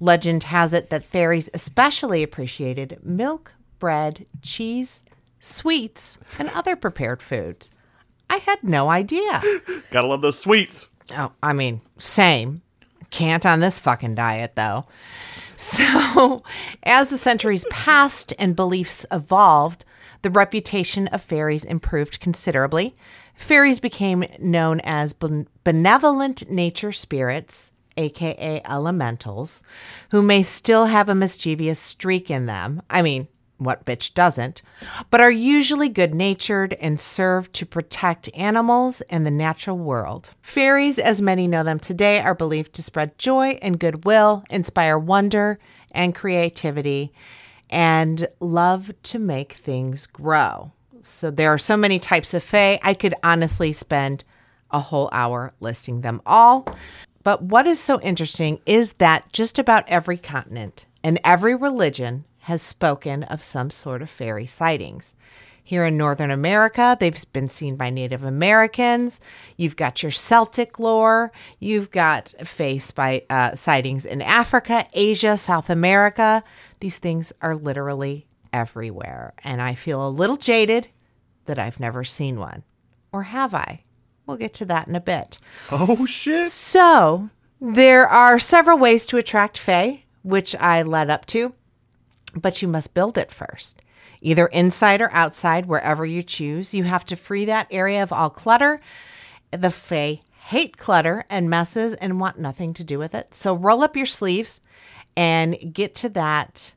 Legend 0.00 0.44
has 0.44 0.74
it 0.74 0.90
that 0.90 1.04
fairies 1.04 1.48
especially 1.54 2.22
appreciated 2.22 2.98
milk, 3.02 3.52
bread, 3.78 4.26
cheese, 4.42 5.02
sweets, 5.40 6.18
and 6.38 6.50
other 6.50 6.76
prepared 6.76 7.22
foods. 7.22 7.70
I 8.28 8.36
had 8.38 8.62
no 8.62 8.90
idea. 8.90 9.42
Gotta 9.90 10.08
love 10.08 10.22
those 10.22 10.38
sweets. 10.38 10.88
Oh, 11.16 11.32
I 11.42 11.52
mean, 11.52 11.80
same. 11.98 12.62
Can't 13.10 13.46
on 13.46 13.60
this 13.60 13.78
fucking 13.78 14.16
diet, 14.16 14.56
though. 14.56 14.86
So, 15.56 16.42
as 16.82 17.08
the 17.10 17.16
centuries 17.16 17.64
passed 17.70 18.34
and 18.38 18.56
beliefs 18.56 19.06
evolved, 19.12 19.84
the 20.22 20.30
reputation 20.30 21.06
of 21.08 21.22
fairies 21.22 21.64
improved 21.64 22.20
considerably. 22.20 22.96
Fairies 23.34 23.80
became 23.80 24.24
known 24.38 24.80
as 24.80 25.12
ben- 25.12 25.46
benevolent 25.62 26.50
nature 26.50 26.92
spirits, 26.92 27.72
aka 27.96 28.62
elementals, 28.68 29.62
who 30.10 30.22
may 30.22 30.42
still 30.42 30.86
have 30.86 31.08
a 31.08 31.14
mischievous 31.14 31.78
streak 31.78 32.30
in 32.30 32.46
them. 32.46 32.82
I 32.90 33.02
mean, 33.02 33.28
what 33.58 33.86
bitch 33.86 34.12
doesn't? 34.14 34.62
But 35.10 35.20
are 35.20 35.30
usually 35.30 35.88
good 35.88 36.14
natured 36.14 36.74
and 36.74 37.00
serve 37.00 37.50
to 37.52 37.64
protect 37.64 38.28
animals 38.34 39.00
and 39.08 39.24
the 39.24 39.30
natural 39.30 39.78
world. 39.78 40.34
Fairies, 40.42 40.98
as 40.98 41.22
many 41.22 41.48
know 41.48 41.62
them 41.62 41.78
today, 41.78 42.20
are 42.20 42.34
believed 42.34 42.74
to 42.74 42.82
spread 42.82 43.18
joy 43.18 43.58
and 43.62 43.80
goodwill, 43.80 44.44
inspire 44.50 44.98
wonder 44.98 45.58
and 45.90 46.14
creativity, 46.14 47.12
and 47.70 48.28
love 48.40 48.92
to 49.04 49.18
make 49.18 49.54
things 49.54 50.06
grow. 50.06 50.72
So 51.00 51.30
there 51.30 51.52
are 51.52 51.58
so 51.58 51.76
many 51.76 51.98
types 51.98 52.34
of 52.34 52.42
fae. 52.42 52.78
I 52.82 52.92
could 52.92 53.14
honestly 53.22 53.72
spend 53.72 54.24
a 54.70 54.80
whole 54.80 55.08
hour 55.12 55.54
listing 55.60 56.00
them 56.00 56.20
all. 56.26 56.66
But 57.26 57.42
what 57.42 57.66
is 57.66 57.80
so 57.80 58.00
interesting 58.02 58.60
is 58.66 58.92
that 58.98 59.32
just 59.32 59.58
about 59.58 59.82
every 59.88 60.16
continent 60.16 60.86
and 61.02 61.18
every 61.24 61.56
religion 61.56 62.24
has 62.42 62.62
spoken 62.62 63.24
of 63.24 63.42
some 63.42 63.68
sort 63.68 64.00
of 64.00 64.08
fairy 64.08 64.46
sightings. 64.46 65.16
Here 65.64 65.84
in 65.84 65.96
Northern 65.96 66.30
America, 66.30 66.96
they've 67.00 67.20
been 67.32 67.48
seen 67.48 67.74
by 67.74 67.90
Native 67.90 68.22
Americans. 68.22 69.20
You've 69.56 69.74
got 69.74 70.04
your 70.04 70.12
Celtic 70.12 70.78
lore. 70.78 71.32
You've 71.58 71.90
got 71.90 72.32
face 72.44 72.92
by 72.92 73.24
uh, 73.28 73.56
sightings 73.56 74.06
in 74.06 74.22
Africa, 74.22 74.86
Asia, 74.94 75.36
South 75.36 75.68
America. 75.68 76.44
These 76.78 76.98
things 76.98 77.32
are 77.42 77.56
literally 77.56 78.28
everywhere. 78.52 79.34
And 79.42 79.60
I 79.60 79.74
feel 79.74 80.06
a 80.06 80.10
little 80.10 80.36
jaded 80.36 80.86
that 81.46 81.58
I've 81.58 81.80
never 81.80 82.04
seen 82.04 82.38
one. 82.38 82.62
Or 83.10 83.24
have 83.24 83.52
I? 83.52 83.82
We'll 84.26 84.36
get 84.36 84.54
to 84.54 84.64
that 84.66 84.88
in 84.88 84.96
a 84.96 85.00
bit. 85.00 85.38
Oh 85.70 86.04
shit. 86.06 86.48
So, 86.48 87.30
there 87.60 88.06
are 88.08 88.38
several 88.38 88.76
ways 88.76 89.06
to 89.06 89.16
attract 89.16 89.56
Fae, 89.56 90.04
which 90.22 90.54
I 90.56 90.82
led 90.82 91.10
up 91.10 91.26
to, 91.26 91.54
but 92.34 92.60
you 92.60 92.68
must 92.68 92.94
build 92.94 93.16
it 93.16 93.30
first. 93.30 93.80
Either 94.20 94.46
inside 94.46 95.00
or 95.00 95.12
outside, 95.12 95.66
wherever 95.66 96.04
you 96.04 96.22
choose. 96.22 96.74
You 96.74 96.84
have 96.84 97.04
to 97.06 97.16
free 97.16 97.44
that 97.44 97.68
area 97.70 98.02
of 98.02 98.12
all 98.12 98.30
clutter. 98.30 98.80
The 99.52 99.70
Fae 99.70 100.20
hate 100.46 100.76
clutter 100.76 101.24
and 101.30 101.48
messes 101.48 101.94
and 101.94 102.20
want 102.20 102.38
nothing 102.38 102.74
to 102.74 102.84
do 102.84 102.98
with 102.98 103.14
it. 103.14 103.34
So, 103.34 103.54
roll 103.54 103.82
up 103.82 103.96
your 103.96 104.06
sleeves 104.06 104.60
and 105.16 105.72
get 105.72 105.94
to 105.96 106.08
that 106.10 106.74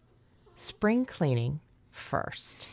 spring 0.55 1.05
cleaning 1.05 1.61
first. 1.99 2.69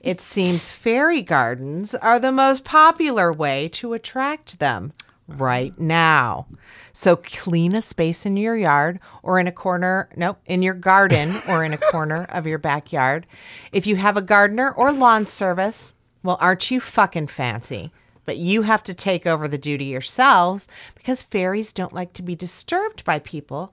it 0.00 0.20
seems 0.20 0.70
fairy 0.70 1.22
gardens 1.22 1.94
are 1.94 2.18
the 2.18 2.32
most 2.32 2.64
popular 2.64 3.32
way 3.32 3.68
to 3.68 3.94
attract 3.94 4.58
them 4.58 4.92
right 5.28 5.78
now. 5.78 6.46
So 6.92 7.16
clean 7.16 7.74
a 7.74 7.82
space 7.82 8.26
in 8.26 8.36
your 8.36 8.56
yard 8.56 9.00
or 9.22 9.38
in 9.38 9.46
a 9.46 9.52
corner, 9.52 10.08
nope, 10.16 10.38
in 10.46 10.62
your 10.62 10.74
garden 10.74 11.34
or 11.48 11.64
in 11.64 11.72
a 11.72 11.78
corner 11.78 12.26
of 12.30 12.46
your 12.46 12.58
backyard. 12.58 13.26
If 13.72 13.86
you 13.86 13.96
have 13.96 14.16
a 14.16 14.22
gardener 14.22 14.70
or 14.70 14.92
lawn 14.92 15.26
service, 15.26 15.94
well, 16.22 16.38
aren't 16.40 16.70
you 16.70 16.80
fucking 16.80 17.28
fancy? 17.28 17.92
But 18.24 18.38
you 18.38 18.62
have 18.62 18.82
to 18.84 18.94
take 18.94 19.26
over 19.26 19.46
the 19.46 19.58
duty 19.58 19.84
yourselves 19.84 20.66
because 20.94 21.22
fairies 21.22 21.72
don't 21.72 21.92
like 21.92 22.12
to 22.14 22.22
be 22.22 22.34
disturbed 22.34 23.04
by 23.04 23.20
people 23.20 23.72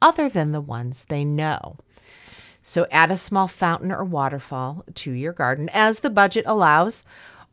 other 0.00 0.28
than 0.28 0.52
the 0.52 0.60
ones 0.60 1.04
they 1.04 1.24
know. 1.24 1.76
So 2.70 2.86
add 2.92 3.10
a 3.10 3.16
small 3.16 3.48
fountain 3.48 3.90
or 3.90 4.04
waterfall 4.04 4.84
to 4.94 5.10
your 5.10 5.32
garden 5.32 5.68
as 5.70 5.98
the 5.98 6.08
budget 6.08 6.44
allows. 6.46 7.04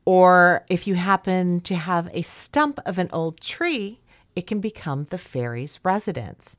Or 0.05 0.63
if 0.69 0.85
you 0.85 0.93
happen 0.93 1.59
to 1.61 1.75
have 1.75 2.07
a 2.13 2.21
stump 2.21 2.79
of 2.85 2.99
an 2.99 3.09
old 3.11 3.41
tree, 3.41 3.99
it 4.35 4.45
can 4.45 4.59
become 4.59 5.05
the 5.05 5.17
fairy's 5.17 5.79
residence. 5.81 6.57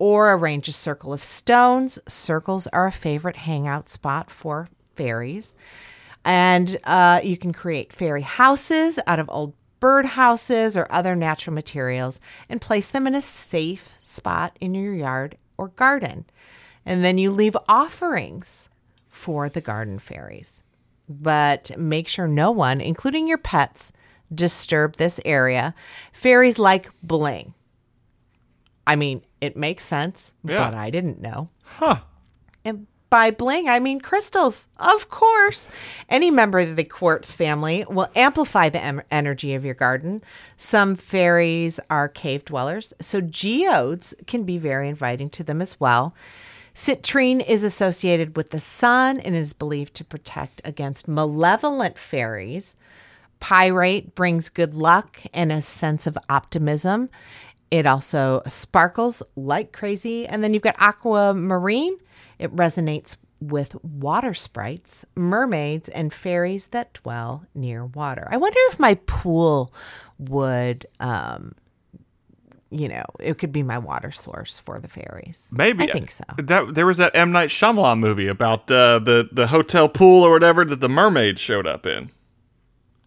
Or 0.00 0.32
arrange 0.32 0.66
a 0.66 0.72
circle 0.72 1.12
of 1.12 1.22
stones. 1.22 2.00
Circles 2.08 2.66
are 2.72 2.88
a 2.88 2.90
favorite 2.90 3.36
hangout 3.36 3.88
spot 3.88 4.28
for 4.28 4.68
fairies. 4.96 5.54
And 6.24 6.76
uh, 6.82 7.20
you 7.22 7.36
can 7.36 7.52
create 7.52 7.92
fairy 7.92 8.22
houses 8.22 8.98
out 9.06 9.20
of 9.20 9.30
old 9.30 9.54
bird 9.78 10.04
houses 10.04 10.76
or 10.76 10.88
other 10.90 11.14
natural 11.14 11.54
materials 11.54 12.20
and 12.48 12.60
place 12.60 12.90
them 12.90 13.06
in 13.06 13.14
a 13.14 13.20
safe 13.20 13.96
spot 14.00 14.56
in 14.60 14.74
your 14.74 14.94
yard 14.94 15.38
or 15.56 15.68
garden. 15.68 16.24
And 16.90 17.04
then 17.04 17.18
you 17.18 17.30
leave 17.30 17.56
offerings 17.68 18.68
for 19.08 19.48
the 19.48 19.60
garden 19.60 20.00
fairies. 20.00 20.64
But 21.08 21.70
make 21.78 22.08
sure 22.08 22.26
no 22.26 22.50
one, 22.50 22.80
including 22.80 23.28
your 23.28 23.38
pets, 23.38 23.92
disturb 24.34 24.96
this 24.96 25.20
area. 25.24 25.72
Fairies 26.12 26.58
like 26.58 26.90
bling. 27.00 27.54
I 28.88 28.96
mean, 28.96 29.22
it 29.40 29.56
makes 29.56 29.84
sense, 29.84 30.34
Yeah. 30.42 30.68
but 30.68 30.74
I 30.76 30.90
didn't 30.90 31.20
know. 31.20 31.50
Huh. 31.62 32.00
And 32.64 32.88
by 33.08 33.30
bling, 33.30 33.68
I 33.68 33.78
mean 33.78 34.00
crystals, 34.00 34.66
of 34.76 35.08
course. 35.10 35.68
Any 36.08 36.30
member 36.32 36.58
of 36.58 36.74
the 36.74 36.82
quartz 36.82 37.34
family 37.34 37.84
will 37.88 38.08
amplify 38.16 38.68
the 38.68 38.82
em- 38.82 39.02
energy 39.12 39.54
of 39.54 39.64
your 39.64 39.74
garden. 39.74 40.22
Some 40.56 40.96
fairies 40.96 41.78
are 41.88 42.08
cave 42.08 42.44
dwellers, 42.44 42.92
so 43.00 43.20
geodes 43.20 44.12
can 44.26 44.42
be 44.42 44.58
very 44.58 44.88
inviting 44.88 45.30
to 45.30 45.44
them 45.44 45.60
as 45.62 45.78
well. 45.78 46.14
Citrine 46.74 47.44
is 47.46 47.64
associated 47.64 48.36
with 48.36 48.50
the 48.50 48.60
sun 48.60 49.20
and 49.20 49.34
is 49.34 49.52
believed 49.52 49.94
to 49.94 50.04
protect 50.04 50.60
against 50.64 51.08
malevolent 51.08 51.98
fairies. 51.98 52.76
Pyrite 53.40 54.14
brings 54.14 54.48
good 54.48 54.74
luck 54.74 55.20
and 55.32 55.50
a 55.50 55.62
sense 55.62 56.06
of 56.06 56.18
optimism. 56.28 57.08
It 57.70 57.86
also 57.86 58.42
sparkles 58.46 59.22
like 59.36 59.72
crazy. 59.72 60.26
And 60.26 60.42
then 60.42 60.54
you've 60.54 60.62
got 60.62 60.76
aquamarine. 60.78 61.96
It 62.38 62.54
resonates 62.54 63.16
with 63.40 63.82
water 63.82 64.34
sprites, 64.34 65.04
mermaids, 65.16 65.88
and 65.88 66.12
fairies 66.12 66.68
that 66.68 66.92
dwell 66.94 67.46
near 67.54 67.86
water. 67.86 68.28
I 68.30 68.36
wonder 68.36 68.58
if 68.68 68.78
my 68.78 68.94
pool 69.06 69.72
would, 70.18 70.86
um, 71.00 71.54
you 72.70 72.88
know, 72.88 73.04
it 73.18 73.38
could 73.38 73.52
be 73.52 73.62
my 73.62 73.78
water 73.78 74.10
source 74.10 74.58
for 74.58 74.78
the 74.78 74.88
fairies. 74.88 75.50
Maybe 75.52 75.88
I 75.88 75.92
think 75.92 76.10
so. 76.10 76.24
That 76.38 76.74
there 76.74 76.86
was 76.86 76.98
that 76.98 77.14
M 77.14 77.32
Night 77.32 77.50
Shyamalan 77.50 77.98
movie 77.98 78.28
about 78.28 78.70
uh, 78.70 78.98
the 79.00 79.28
the 79.32 79.48
hotel 79.48 79.88
pool 79.88 80.22
or 80.22 80.30
whatever 80.30 80.64
that 80.64 80.80
the 80.80 80.88
mermaid 80.88 81.38
showed 81.38 81.66
up 81.66 81.84
in. 81.86 82.10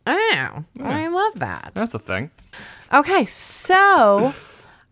Oh, 0.05 0.63
I 0.83 1.07
love 1.07 1.39
that. 1.39 1.71
That's 1.75 1.93
a 1.93 1.99
thing. 1.99 2.29
Okay, 2.93 3.25
so 3.25 4.33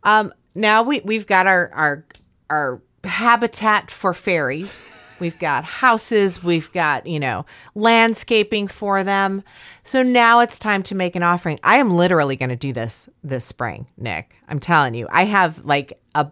um 0.03 0.33
now 0.55 0.83
we 0.83 1.01
we've 1.01 1.27
got 1.27 1.47
our 1.47 1.69
our 1.73 2.05
our 2.49 2.81
habitat 3.03 3.91
for 3.91 4.13
fairies. 4.13 4.85
We've 5.21 5.39
got 5.39 5.63
houses, 5.63 6.43
we've 6.43 6.71
got, 6.73 7.07
you 7.07 7.19
know, 7.19 7.45
landscaping 7.75 8.67
for 8.67 9.03
them. 9.03 9.43
So 9.83 10.03
now 10.03 10.39
it's 10.39 10.59
time 10.59 10.83
to 10.83 10.95
make 10.95 11.15
an 11.15 11.23
offering. 11.23 11.59
I 11.63 11.77
am 11.77 11.95
literally 11.95 12.35
going 12.35 12.49
to 12.49 12.55
do 12.55 12.73
this 12.73 13.07
this 13.23 13.45
spring, 13.45 13.87
Nick. 13.97 14.35
I'm 14.49 14.59
telling 14.59 14.95
you. 14.95 15.07
I 15.11 15.25
have 15.25 15.63
like 15.63 16.01
a 16.15 16.31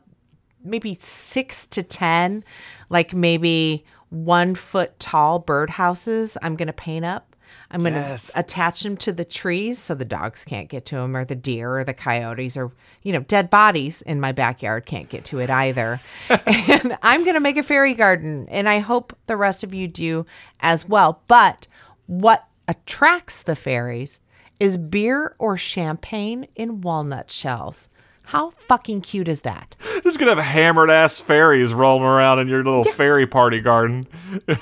maybe 0.64 0.98
6 1.00 1.68
to 1.68 1.84
10 1.84 2.44
like 2.90 3.14
maybe 3.14 3.86
1 4.10 4.56
foot 4.56 5.00
tall 5.00 5.42
birdhouses 5.42 6.36
I'm 6.42 6.56
going 6.56 6.68
to 6.68 6.74
paint 6.74 7.06
up. 7.06 7.29
I'm 7.72 7.82
going 7.82 7.94
to 7.94 8.00
Yes. 8.00 8.32
attach 8.36 8.82
them 8.82 8.98
to 8.98 9.12
the 9.12 9.24
trees 9.24 9.78
so 9.78 9.94
the 9.94 10.04
dogs 10.06 10.44
can't 10.44 10.70
get 10.70 10.86
to 10.86 10.96
them 10.96 11.16
or 11.16 11.24
the 11.24 11.36
deer 11.36 11.78
or 11.78 11.84
the 11.84 11.94
coyotes 11.94 12.58
or 12.58 12.72
you 13.04 13.14
know 13.14 13.20
dead 13.20 13.50
bodies 13.52 14.02
in 14.02 14.20
my 14.20 14.32
backyard 14.32 14.86
can't 14.88 15.08
get 15.08 15.26
to 15.26 15.40
it 15.40 15.50
either. 15.50 16.00
And 16.48 16.98
i'm 17.04 17.24
going 17.24 17.36
to 17.36 17.40
make 17.40 17.58
a 17.58 17.64
fairy 17.64 17.94
garden 17.94 18.48
and 18.50 18.68
i 18.68 18.80
hope 18.80 19.16
the 19.28 19.38
rest 19.38 19.64
of 19.64 19.74
you 19.74 19.88
do 19.88 20.26
as 20.62 20.88
well. 20.90 21.22
But 21.28 21.68
what 22.08 22.44
attracts 22.68 23.44
the 23.44 23.56
fairies 23.56 24.22
is 24.60 24.78
beer 24.78 25.36
or 25.40 25.56
champagne 25.58 26.48
in 26.56 26.82
walnut 26.82 27.32
shells. 27.32 27.88
How 28.26 28.50
fucking 28.52 29.02
cute 29.02 29.28
is 29.28 29.42
that? 29.42 29.76
Just 30.04 30.20
gonna 30.20 30.36
have 30.36 30.44
hammered 30.44 30.90
ass 30.90 31.20
fairies 31.22 31.74
rolling 31.74 32.04
around 32.04 32.40
in 32.40 32.48
your 32.48 32.64
little 32.64 32.84
fairy 32.84 33.26
party 33.28 33.62
garden. 33.62 34.08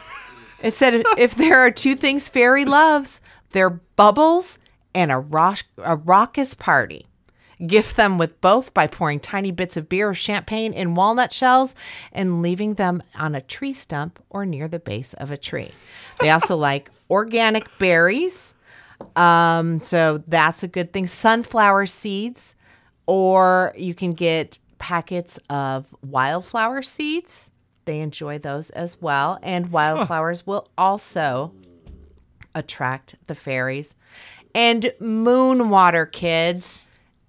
It 0.61 0.75
said 0.75 1.03
if 1.17 1.35
there 1.35 1.59
are 1.59 1.71
two 1.71 1.95
things 1.95 2.29
fairy 2.29 2.65
loves, 2.65 3.21
they're 3.51 3.69
bubbles 3.69 4.59
and 4.93 5.11
a, 5.11 5.17
rock, 5.17 5.63
a 5.77 5.95
raucous 5.95 6.53
party. 6.53 7.05
Gift 7.65 7.95
them 7.95 8.19
with 8.19 8.39
both 8.39 8.73
by 8.73 8.85
pouring 8.85 9.19
tiny 9.19 9.51
bits 9.51 9.77
of 9.77 9.89
beer 9.89 10.09
or 10.09 10.13
champagne 10.13 10.73
in 10.73 10.93
walnut 10.93 11.33
shells 11.33 11.75
and 12.11 12.43
leaving 12.43 12.75
them 12.75 13.01
on 13.15 13.33
a 13.33 13.41
tree 13.41 13.73
stump 13.73 14.23
or 14.29 14.45
near 14.45 14.67
the 14.67 14.79
base 14.79 15.13
of 15.15 15.31
a 15.31 15.37
tree. 15.37 15.71
They 16.19 16.29
also 16.29 16.55
like 16.57 16.91
organic 17.09 17.65
berries. 17.79 18.53
Um, 19.15 19.81
so 19.81 20.23
that's 20.27 20.61
a 20.61 20.67
good 20.67 20.93
thing. 20.93 21.07
Sunflower 21.07 21.87
seeds, 21.87 22.55
or 23.07 23.73
you 23.75 23.95
can 23.95 24.13
get 24.13 24.59
packets 24.77 25.39
of 25.49 25.95
wildflower 26.03 26.83
seeds. 26.83 27.49
They 27.87 28.01
enjoy 28.01 28.37
those 28.37 28.69
as 28.71 29.01
well. 29.01 29.39
And 29.41 29.71
wildflowers 29.71 30.45
will 30.45 30.67
also 30.77 31.53
attract 32.53 33.15
the 33.27 33.33
fairies. 33.33 33.95
And 34.53 34.91
moon 34.99 35.69
water, 35.69 36.05
kids. 36.05 36.81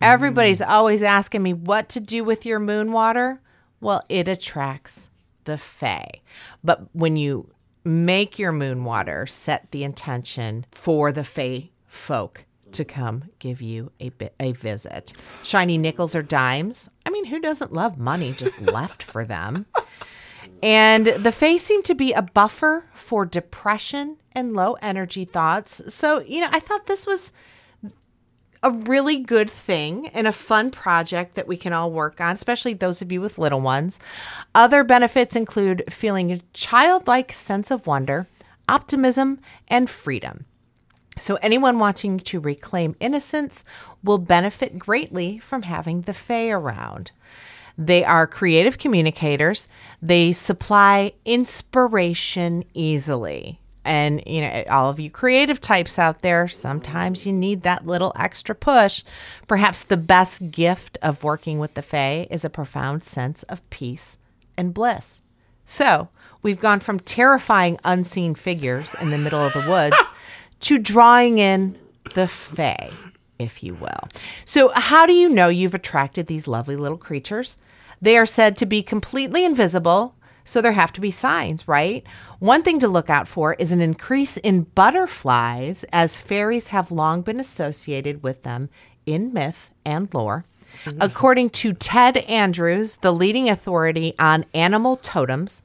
Everybody's 0.03 0.61
mm. 0.61 0.69
always 0.69 1.03
asking 1.03 1.45
me 1.45 1.53
what 1.53 1.89
to 1.91 2.01
do 2.01 2.25
with 2.25 2.45
your 2.45 2.59
moon 2.59 2.91
water. 2.91 3.41
Well, 3.81 4.03
it 4.09 4.27
attracts 4.27 5.11
the 5.45 5.59
fae. 5.59 6.23
But 6.65 6.93
when 6.93 7.17
you 7.17 7.53
make 7.85 8.37
your 8.37 8.51
moon 8.51 8.83
water, 8.83 9.27
set 9.27 9.71
the 9.71 9.85
intention 9.85 10.67
for 10.73 11.13
the 11.13 11.23
fae 11.23 11.71
folk 11.87 12.47
to 12.73 12.85
come 12.85 13.27
give 13.39 13.63
you 13.63 13.93
a 14.01 14.09
bit 14.09 14.35
a 14.41 14.53
visit. 14.53 15.13
Shiny 15.45 15.79
nickels 15.79 16.17
or 16.17 16.23
dimes. 16.23 16.91
I 17.07 17.11
mean, 17.11 17.27
who 17.27 17.39
doesn't 17.41 17.73
love 17.73 17.97
money 17.97 18.33
just 18.33 18.61
left 18.61 19.05
for 19.05 19.25
them? 19.25 19.67
And 20.62 21.07
the 21.07 21.32
face 21.32 21.64
seemed 21.64 21.84
to 21.86 21.94
be 21.94 22.12
a 22.12 22.22
buffer 22.22 22.84
for 22.92 23.24
depression 23.24 24.16
and 24.32 24.55
low 24.55 24.74
energy 24.82 25.24
thoughts. 25.24 25.82
So, 25.92 26.20
you 26.20 26.40
know, 26.40 26.49
I 26.51 26.61
thought 26.61 26.86
this 26.86 27.07
was 27.07 27.32
a 28.62 28.70
really 28.70 29.18
good 29.18 29.51
thing 29.51 30.09
and 30.09 30.26
a 30.26 30.32
fun 30.32 30.70
project 30.70 31.34
that 31.36 31.46
we 31.46 31.57
can 31.57 31.72
all 31.72 31.92
work 31.92 32.20
on, 32.20 32.34
especially 32.34 32.74
those 32.74 33.01
of 33.01 33.12
you 33.12 33.20
with 33.20 33.38
little 33.38 33.61
ones. 33.61 34.01
Other 34.55 34.82
benefits 34.82 35.36
include 35.36 35.84
feeling 35.88 36.32
a 36.32 36.40
childlike 36.53 37.32
sense 37.32 37.70
of 37.70 37.86
wonder, 37.86 38.26
optimism, 38.68 39.40
and 39.68 39.88
freedom. 39.88 40.46
So, 41.18 41.36
anyone 41.36 41.78
wanting 41.78 42.20
to 42.20 42.40
reclaim 42.40 42.94
innocence 43.01 43.64
will 44.05 44.18
benefit 44.18 44.78
greatly 44.78 45.38
from 45.38 45.62
having 45.62 46.03
the 46.03 46.14
Fae 46.14 46.51
around. 46.51 47.11
They 47.79 48.05
are 48.05 48.26
creative 48.26 48.76
communicators. 48.76 49.68
They 50.03 50.33
supply 50.33 51.12
inspiration 51.24 52.64
easily. 52.74 53.61
And, 53.85 54.22
you 54.26 54.43
know, 54.43 54.64
all 54.68 54.91
of 54.91 55.01
you 55.01 55.11
creative 55.11 55.61
types 55.61 55.99
out 55.99 56.20
there, 56.20 56.49
sometimes 56.49 57.24
you 57.24 57.33
need 57.33 57.62
that 57.62 57.87
little 57.87 58.12
extra 58.16 58.55
push. 58.55 59.03
Perhaps 59.47 59.85
the 59.85 59.97
best 59.97 60.51
gift 60.51 60.99
of 61.01 61.24
working 61.24 61.59
with 61.59 61.72
the 61.74 61.81
Fae 61.81 62.26
is 62.31 62.45
a 62.45 62.51
profound 62.51 63.05
sense 63.05 63.45
of 63.45 63.68
peace 63.70 64.18
and 64.57 64.74
bliss. 64.74 65.22
So, 65.64 66.09
we've 66.43 66.61
gone 66.61 66.81
from 66.81 66.99
terrifying 67.01 67.79
unseen 67.85 68.35
figures 68.35 68.95
in 69.01 69.11
the 69.11 69.18
middle 69.18 69.41
of 69.41 69.53
the 69.53 69.64
woods 69.68 69.97
to 70.61 70.79
drawing 70.79 71.39
in 71.39 71.79
the 72.14 72.26
Fae, 72.26 72.91
if 73.39 73.62
you 73.62 73.74
will. 73.74 74.09
So, 74.45 74.70
how 74.74 75.07
do 75.07 75.12
you 75.12 75.29
know 75.29 75.49
you've 75.49 75.74
attracted 75.74 76.26
these 76.26 76.49
lovely 76.49 76.76
little 76.76 76.99
creatures? 76.99 77.57
They 78.01 78.16
are 78.16 78.26
said 78.26 78.57
to 78.59 78.66
be 78.66 78.82
completely 78.82 79.44
invisible, 79.44 80.14
so 80.44 80.61
there 80.61 80.72
have 80.72 80.92
to 80.94 81.01
be 81.01 81.11
signs, 81.11 81.68
right? 81.68 82.07
One 82.38 82.62
thing 82.62 82.78
to 82.80 82.88
look 82.88 83.11
out 83.11 83.28
for 83.28 83.55
is 83.55 83.72
an 83.72 83.80
increase 83.80 84.36
in 84.38 84.62
butterflies, 84.62 85.84
as 85.92 86.16
fairies 86.16 86.68
have 86.68 86.90
long 86.90 87.22
been 87.22 87.40
associated 87.40 88.22
with 88.22 88.44
them 88.44 88.70
in 89.05 89.32
myth 89.32 89.70
and 89.84 90.12
lore. 90.14 90.44
According 91.01 91.51
to 91.51 91.72
Ted 91.72 92.18
Andrews, 92.18 92.96
the 92.96 93.12
leading 93.12 93.51
authority 93.51 94.14
on 94.18 94.44
animal 94.55 94.96
totems, 94.96 95.62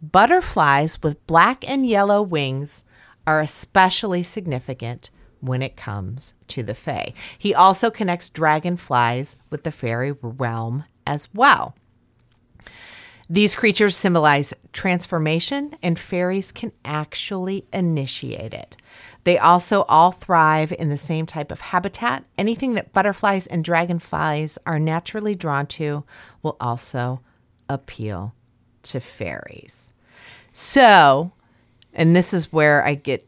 butterflies 0.00 1.02
with 1.02 1.26
black 1.26 1.68
and 1.68 1.86
yellow 1.86 2.22
wings 2.22 2.84
are 3.26 3.40
especially 3.40 4.22
significant 4.22 5.10
when 5.40 5.62
it 5.62 5.76
comes 5.76 6.34
to 6.48 6.62
the 6.62 6.74
Fae. 6.74 7.12
He 7.36 7.54
also 7.54 7.90
connects 7.90 8.28
dragonflies 8.28 9.36
with 9.50 9.64
the 9.64 9.72
fairy 9.72 10.12
realm 10.12 10.84
as 11.06 11.28
well. 11.34 11.74
These 13.30 13.56
creatures 13.56 13.96
symbolize 13.96 14.52
transformation, 14.72 15.76
and 15.82 15.98
fairies 15.98 16.52
can 16.52 16.72
actually 16.84 17.64
initiate 17.72 18.52
it. 18.52 18.76
They 19.24 19.38
also 19.38 19.82
all 19.82 20.12
thrive 20.12 20.72
in 20.72 20.90
the 20.90 20.96
same 20.96 21.26
type 21.26 21.50
of 21.50 21.60
habitat. 21.60 22.24
Anything 22.36 22.74
that 22.74 22.92
butterflies 22.92 23.46
and 23.46 23.64
dragonflies 23.64 24.58
are 24.66 24.78
naturally 24.78 25.34
drawn 25.34 25.66
to 25.68 26.04
will 26.42 26.56
also 26.60 27.20
appeal 27.68 28.34
to 28.82 29.00
fairies. 29.00 29.92
So, 30.52 31.32
and 31.94 32.14
this 32.14 32.34
is 32.34 32.52
where 32.52 32.84
I 32.84 32.94
get 32.94 33.26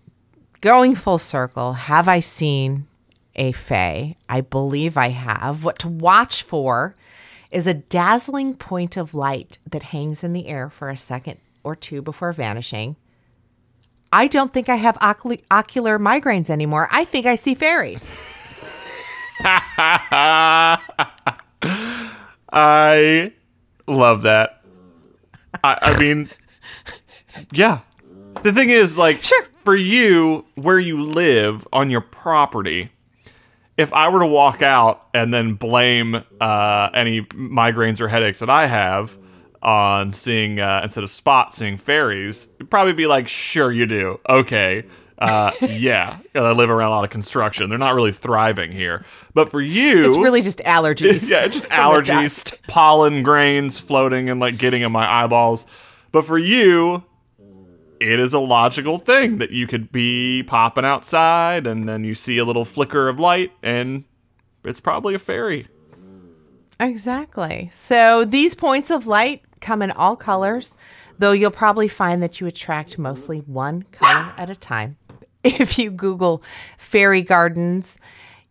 going 0.60 0.94
full 0.94 1.18
circle. 1.18 1.72
Have 1.74 2.08
I 2.08 2.20
seen 2.20 2.86
a 3.36 3.52
fae? 3.52 4.16
I 4.28 4.40
believe 4.42 4.96
I 4.96 5.08
have. 5.08 5.64
What 5.64 5.78
to 5.78 5.88
watch 5.88 6.42
for 6.42 6.94
is 7.54 7.66
a 7.66 7.74
dazzling 7.74 8.54
point 8.54 8.96
of 8.96 9.14
light 9.14 9.58
that 9.70 9.84
hangs 9.84 10.24
in 10.24 10.32
the 10.32 10.48
air 10.48 10.68
for 10.68 10.90
a 10.90 10.96
second 10.96 11.38
or 11.62 11.76
two 11.76 12.02
before 12.02 12.32
vanishing. 12.32 12.96
I 14.12 14.26
don't 14.26 14.52
think 14.52 14.68
I 14.68 14.76
have 14.76 14.96
ocul- 14.98 15.42
ocular 15.50 15.98
migraines 15.98 16.50
anymore. 16.50 16.88
I 16.90 17.04
think 17.04 17.26
I 17.26 17.36
see 17.36 17.54
fairies. 17.54 18.12
I 22.52 23.32
love 23.86 24.22
that. 24.22 24.62
I, 25.62 25.78
I 25.80 25.98
mean, 25.98 26.28
yeah. 27.52 27.80
The 28.42 28.52
thing 28.52 28.70
is, 28.70 28.98
like, 28.98 29.22
Sure. 29.22 29.42
for 29.64 29.74
you, 29.76 30.44
where 30.54 30.78
you 30.78 31.02
live 31.02 31.66
on 31.72 31.90
your 31.90 32.00
property, 32.02 32.90
if 33.76 33.92
I 33.92 34.08
were 34.08 34.20
to 34.20 34.26
walk 34.26 34.62
out 34.62 35.08
and 35.14 35.32
then 35.34 35.54
blame 35.54 36.22
uh, 36.40 36.90
any 36.94 37.22
migraines 37.22 38.00
or 38.00 38.08
headaches 38.08 38.38
that 38.40 38.50
I 38.50 38.66
have 38.66 39.18
on 39.62 40.12
seeing, 40.12 40.60
uh, 40.60 40.80
instead 40.82 41.02
of 41.02 41.10
spot, 41.10 41.52
seeing 41.52 41.76
fairies, 41.76 42.48
it'd 42.56 42.70
probably 42.70 42.92
be 42.92 43.06
like, 43.06 43.26
sure, 43.26 43.72
you 43.72 43.86
do. 43.86 44.20
Okay. 44.28 44.84
Uh, 45.18 45.52
yeah. 45.62 46.18
I 46.34 46.52
live 46.52 46.70
around 46.70 46.88
a 46.88 46.94
lot 46.94 47.04
of 47.04 47.10
construction. 47.10 47.68
They're 47.68 47.78
not 47.78 47.94
really 47.94 48.12
thriving 48.12 48.70
here. 48.70 49.04
But 49.32 49.50
for 49.50 49.60
you, 49.60 50.06
It's 50.06 50.16
really 50.16 50.42
just 50.42 50.58
allergies. 50.60 51.28
yeah, 51.30 51.44
it's 51.44 51.56
just 51.56 51.68
allergies, 51.70 52.56
pollen 52.68 53.22
grains 53.22 53.78
floating 53.80 54.28
and 54.28 54.38
like 54.38 54.58
getting 54.58 54.82
in 54.82 54.92
my 54.92 55.10
eyeballs. 55.10 55.66
But 56.12 56.24
for 56.24 56.38
you, 56.38 57.02
it 58.00 58.20
is 58.20 58.32
a 58.32 58.38
logical 58.38 58.98
thing 58.98 59.38
that 59.38 59.50
you 59.50 59.66
could 59.66 59.90
be 59.92 60.42
popping 60.46 60.84
outside 60.84 61.66
and 61.66 61.88
then 61.88 62.04
you 62.04 62.14
see 62.14 62.38
a 62.38 62.44
little 62.44 62.64
flicker 62.64 63.08
of 63.08 63.18
light 63.18 63.52
and 63.62 64.04
it's 64.64 64.80
probably 64.80 65.14
a 65.14 65.18
fairy. 65.18 65.68
Exactly. 66.80 67.70
So 67.72 68.24
these 68.24 68.54
points 68.54 68.90
of 68.90 69.06
light 69.06 69.42
come 69.60 69.80
in 69.80 69.90
all 69.92 70.16
colors, 70.16 70.76
though 71.18 71.32
you'll 71.32 71.50
probably 71.50 71.88
find 71.88 72.22
that 72.22 72.40
you 72.40 72.46
attract 72.46 72.98
mostly 72.98 73.38
one 73.38 73.84
color 73.92 74.32
at 74.36 74.50
a 74.50 74.56
time. 74.56 74.96
If 75.46 75.78
you 75.78 75.90
Google 75.90 76.42
fairy 76.78 77.20
gardens, 77.20 77.98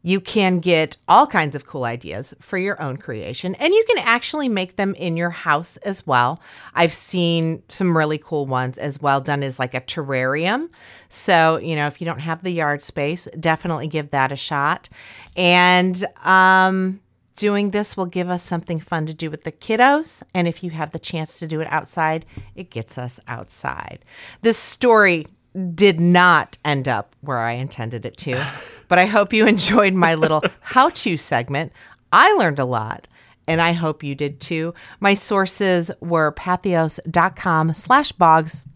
you 0.03 0.19
can 0.19 0.59
get 0.59 0.97
all 1.07 1.25
kinds 1.25 1.55
of 1.55 1.65
cool 1.65 1.85
ideas 1.85 2.33
for 2.39 2.57
your 2.57 2.79
own 2.81 2.97
creation, 2.97 3.55
and 3.55 3.73
you 3.73 3.83
can 3.87 3.99
actually 3.99 4.49
make 4.49 4.75
them 4.75 4.93
in 4.95 5.17
your 5.17 5.29
house 5.29 5.77
as 5.77 6.05
well. 6.05 6.41
I've 6.75 6.93
seen 6.93 7.63
some 7.69 7.97
really 7.97 8.17
cool 8.17 8.45
ones 8.45 8.77
as 8.77 9.01
well 9.01 9.21
done 9.21 9.41
as 9.43 9.57
like 9.59 9.73
a 9.73 9.81
terrarium. 9.81 10.69
So, 11.09 11.57
you 11.57 11.75
know, 11.75 11.87
if 11.87 12.01
you 12.01 12.05
don't 12.05 12.19
have 12.19 12.43
the 12.43 12.51
yard 12.51 12.83
space, 12.83 13.27
definitely 13.39 13.87
give 13.87 14.11
that 14.11 14.31
a 14.31 14.35
shot. 14.35 14.89
And, 15.35 16.03
um, 16.23 16.99
doing 17.35 17.71
this 17.71 17.97
will 17.97 18.05
give 18.05 18.29
us 18.29 18.43
something 18.43 18.79
fun 18.79 19.05
to 19.07 19.13
do 19.13 19.31
with 19.31 19.43
the 19.43 19.51
kiddos. 19.51 20.21
And 20.35 20.47
if 20.47 20.63
you 20.63 20.69
have 20.71 20.91
the 20.91 20.99
chance 20.99 21.39
to 21.39 21.47
do 21.47 21.61
it 21.61 21.67
outside, 21.71 22.25
it 22.55 22.69
gets 22.69 22.97
us 22.97 23.19
outside. 23.27 24.05
This 24.41 24.57
story 24.57 25.27
did 25.73 25.99
not 25.99 26.57
end 26.65 26.87
up 26.87 27.15
where 27.21 27.39
I 27.39 27.53
intended 27.53 28.05
it 28.05 28.17
to, 28.17 28.43
but 28.87 28.99
I 28.99 29.05
hope 29.05 29.33
you 29.33 29.47
enjoyed 29.47 29.93
my 29.93 30.15
little 30.15 30.43
how 30.61 30.89
to 30.89 31.17
segment. 31.17 31.71
I 32.11 32.33
learned 32.33 32.59
a 32.59 32.65
lot. 32.65 33.07
And 33.45 33.61
I 33.61 33.73
hope 33.73 34.03
you 34.03 34.15
did 34.15 34.39
too. 34.39 34.73
My 35.01 35.15
sources 35.15 35.91
were 35.99 36.31
patheos.com 36.31 37.73
slash 37.73 38.13
bogs. 38.13 38.69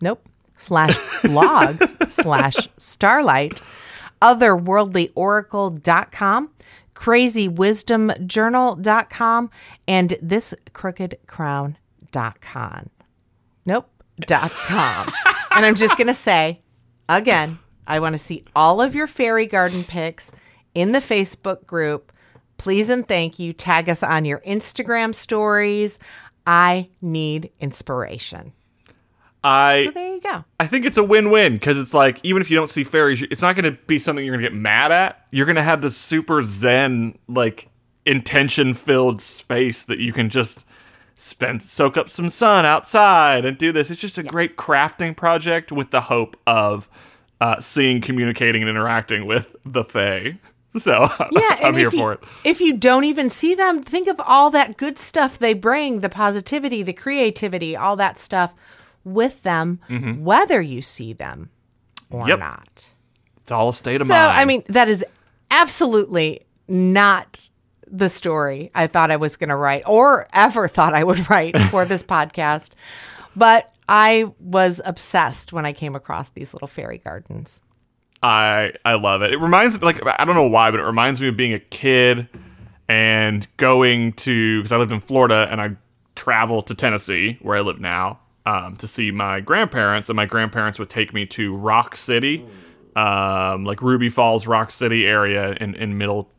Nope. 0.00 0.26
Slash 0.56 0.96
blogs 1.20 2.10
slash 2.10 2.56
starlight 2.78 3.60
otherworldlyoracle.com, 4.24 6.50
crazywisdomjournal.com, 6.94 9.50
and 9.86 10.10
thiscrookedcrown.com. 10.10 12.90
Nope, 13.66 13.88
dot 14.20 14.50
com. 14.50 15.10
and 15.52 15.66
I'm 15.66 15.74
just 15.74 15.96
going 15.96 16.06
to 16.06 16.14
say 16.14 16.60
again, 17.08 17.58
I 17.86 18.00
want 18.00 18.14
to 18.14 18.18
see 18.18 18.44
all 18.54 18.80
of 18.80 18.94
your 18.94 19.06
fairy 19.06 19.46
garden 19.46 19.84
pics 19.84 20.32
in 20.74 20.92
the 20.92 20.98
Facebook 20.98 21.66
group. 21.66 22.12
Please 22.56 22.88
and 22.90 23.06
thank 23.06 23.38
you. 23.38 23.52
Tag 23.52 23.88
us 23.88 24.02
on 24.02 24.24
your 24.24 24.38
Instagram 24.40 25.14
stories. 25.14 25.98
I 26.46 26.88
need 27.02 27.50
inspiration. 27.60 28.52
I 29.42 29.84
So 29.84 29.90
there 29.90 30.08
you 30.08 30.20
go. 30.20 30.44
I 30.58 30.66
think 30.66 30.86
it's 30.86 30.96
a 30.96 31.04
win-win 31.04 31.54
because 31.54 31.76
it's 31.76 31.92
like 31.92 32.18
even 32.22 32.40
if 32.40 32.50
you 32.50 32.56
don't 32.56 32.70
see 32.70 32.84
fairies, 32.84 33.20
it's 33.22 33.42
not 33.42 33.56
going 33.56 33.64
to 33.64 33.78
be 33.86 33.98
something 33.98 34.24
you're 34.24 34.34
going 34.34 34.44
to 34.44 34.50
get 34.50 34.56
mad 34.56 34.90
at. 34.90 35.26
You're 35.30 35.46
going 35.46 35.56
to 35.56 35.62
have 35.62 35.82
this 35.82 35.96
super 35.96 36.42
zen, 36.42 37.18
like 37.28 37.68
intention-filled 38.06 39.20
space 39.20 39.84
that 39.84 39.98
you 39.98 40.12
can 40.12 40.30
just 40.30 40.64
spend 41.16 41.62
soak 41.62 41.96
up 41.96 42.08
some 42.10 42.28
sun 42.28 42.66
outside 42.66 43.44
and 43.44 43.56
do 43.56 43.72
this. 43.72 43.90
It's 43.90 44.00
just 44.00 44.18
a 44.18 44.22
great 44.22 44.56
crafting 44.56 45.16
project 45.16 45.70
with 45.72 45.90
the 45.90 46.02
hope 46.02 46.36
of 46.46 46.88
uh, 47.40 47.60
seeing, 47.60 48.00
communicating, 48.00 48.62
and 48.62 48.68
interacting 48.70 49.26
with 49.26 49.54
the 49.64 49.84
Fae. 49.84 50.38
So 50.76 51.06
Yeah, 51.30 51.58
I'm 51.62 51.74
here 51.76 51.88
you, 51.92 51.96
for 51.96 52.12
it. 52.14 52.20
If 52.42 52.60
you 52.60 52.72
don't 52.76 53.04
even 53.04 53.30
see 53.30 53.54
them, 53.54 53.84
think 53.84 54.08
of 54.08 54.20
all 54.20 54.50
that 54.50 54.76
good 54.76 54.98
stuff 54.98 55.38
they 55.38 55.54
bring, 55.54 56.00
the 56.00 56.08
positivity, 56.08 56.82
the 56.82 56.92
creativity, 56.92 57.76
all 57.76 57.94
that 57.94 58.18
stuff 58.18 58.52
with 59.04 59.40
them, 59.44 59.78
whether 60.20 60.60
you 60.60 60.82
see 60.82 61.12
them 61.12 61.50
or 62.10 62.22
Mm-hmm. 62.22 62.28
Yep. 62.30 62.38
not. 62.40 62.92
It's 63.36 63.52
all 63.52 63.68
a 63.68 63.72
state 63.74 64.00
of 64.00 64.08
So, 64.08 64.14
mind. 64.14 64.34
So, 64.34 64.40
I 64.40 64.44
mean, 64.46 64.64
that 64.68 64.88
is 64.88 65.04
absolutely 65.48 66.40
not 66.66 67.48
the 67.94 68.08
story 68.08 68.70
I 68.74 68.86
thought 68.86 69.10
I 69.10 69.16
was 69.16 69.36
going 69.36 69.50
to 69.50 69.56
write 69.56 69.84
or 69.86 70.26
ever 70.32 70.66
thought 70.68 70.94
I 70.94 71.04
would 71.04 71.30
write 71.30 71.56
for 71.70 71.84
this 71.84 72.02
podcast. 72.14 72.70
But 73.36 73.70
I 73.88 74.32
was 74.40 74.80
obsessed 74.84 75.52
when 75.52 75.66
I 75.66 75.72
came 75.72 75.94
across 75.94 76.30
these 76.30 76.54
little 76.54 76.68
fairy 76.68 76.98
gardens. 76.98 77.60
I 78.22 78.72
I 78.84 78.94
love 78.94 79.22
it. 79.22 79.32
It 79.32 79.38
reminds 79.38 79.78
me 79.78 79.84
like 79.84 80.00
I 80.06 80.24
don't 80.24 80.34
know 80.34 80.48
why, 80.48 80.70
but 80.70 80.80
it 80.80 80.84
reminds 80.84 81.20
me 81.20 81.28
of 81.28 81.36
being 81.36 81.52
a 81.52 81.58
kid 81.58 82.28
and 82.88 83.46
going 83.56 84.12
to 84.14 84.60
because 84.60 84.72
I 84.72 84.78
lived 84.78 84.92
in 84.92 85.00
Florida 85.00 85.46
and 85.50 85.60
I 85.60 85.76
travel 86.14 86.62
to 86.62 86.74
Tennessee 86.74 87.38
where 87.42 87.56
I 87.56 87.60
live 87.60 87.80
now 87.80 88.20
um, 88.46 88.76
to 88.76 88.86
see 88.86 89.10
my 89.10 89.40
grandparents, 89.40 90.08
and 90.08 90.16
my 90.16 90.26
grandparents 90.26 90.78
would 90.78 90.90
take 90.90 91.12
me 91.12 91.26
to 91.26 91.54
Rock 91.56 91.96
City, 91.96 92.44
um, 92.96 93.64
like 93.64 93.82
Ruby 93.82 94.08
Falls, 94.08 94.46
Rock 94.46 94.70
City 94.70 95.06
area 95.06 95.52
in 95.60 95.74
in 95.74 95.98
middle, 95.98 96.30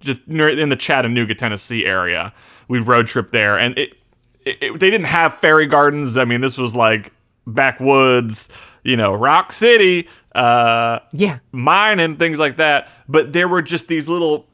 just 0.00 0.20
in 0.28 0.68
the 0.68 0.76
Chattanooga, 0.76 1.34
Tennessee 1.34 1.84
area. 1.84 2.32
We'd 2.68 2.86
road 2.86 3.06
trip 3.06 3.30
there, 3.32 3.58
and 3.58 3.76
it, 3.78 3.94
it, 4.44 4.56
it 4.62 4.80
they 4.80 4.90
didn't 4.90 5.06
have 5.06 5.34
fairy 5.34 5.66
gardens. 5.66 6.16
I 6.16 6.24
mean, 6.24 6.40
this 6.40 6.56
was 6.58 6.74
like 6.74 7.12
backwoods, 7.46 8.48
you 8.82 8.96
know, 8.96 9.12
Rock 9.14 9.52
City. 9.52 10.08
Uh, 10.34 11.00
Yeah. 11.12 11.38
mine 11.52 12.00
and 12.00 12.18
things 12.18 12.38
like 12.38 12.56
that. 12.56 12.88
But 13.08 13.32
there 13.32 13.48
were 13.48 13.62
just 13.62 13.88
these 13.88 14.08
little. 14.08 14.46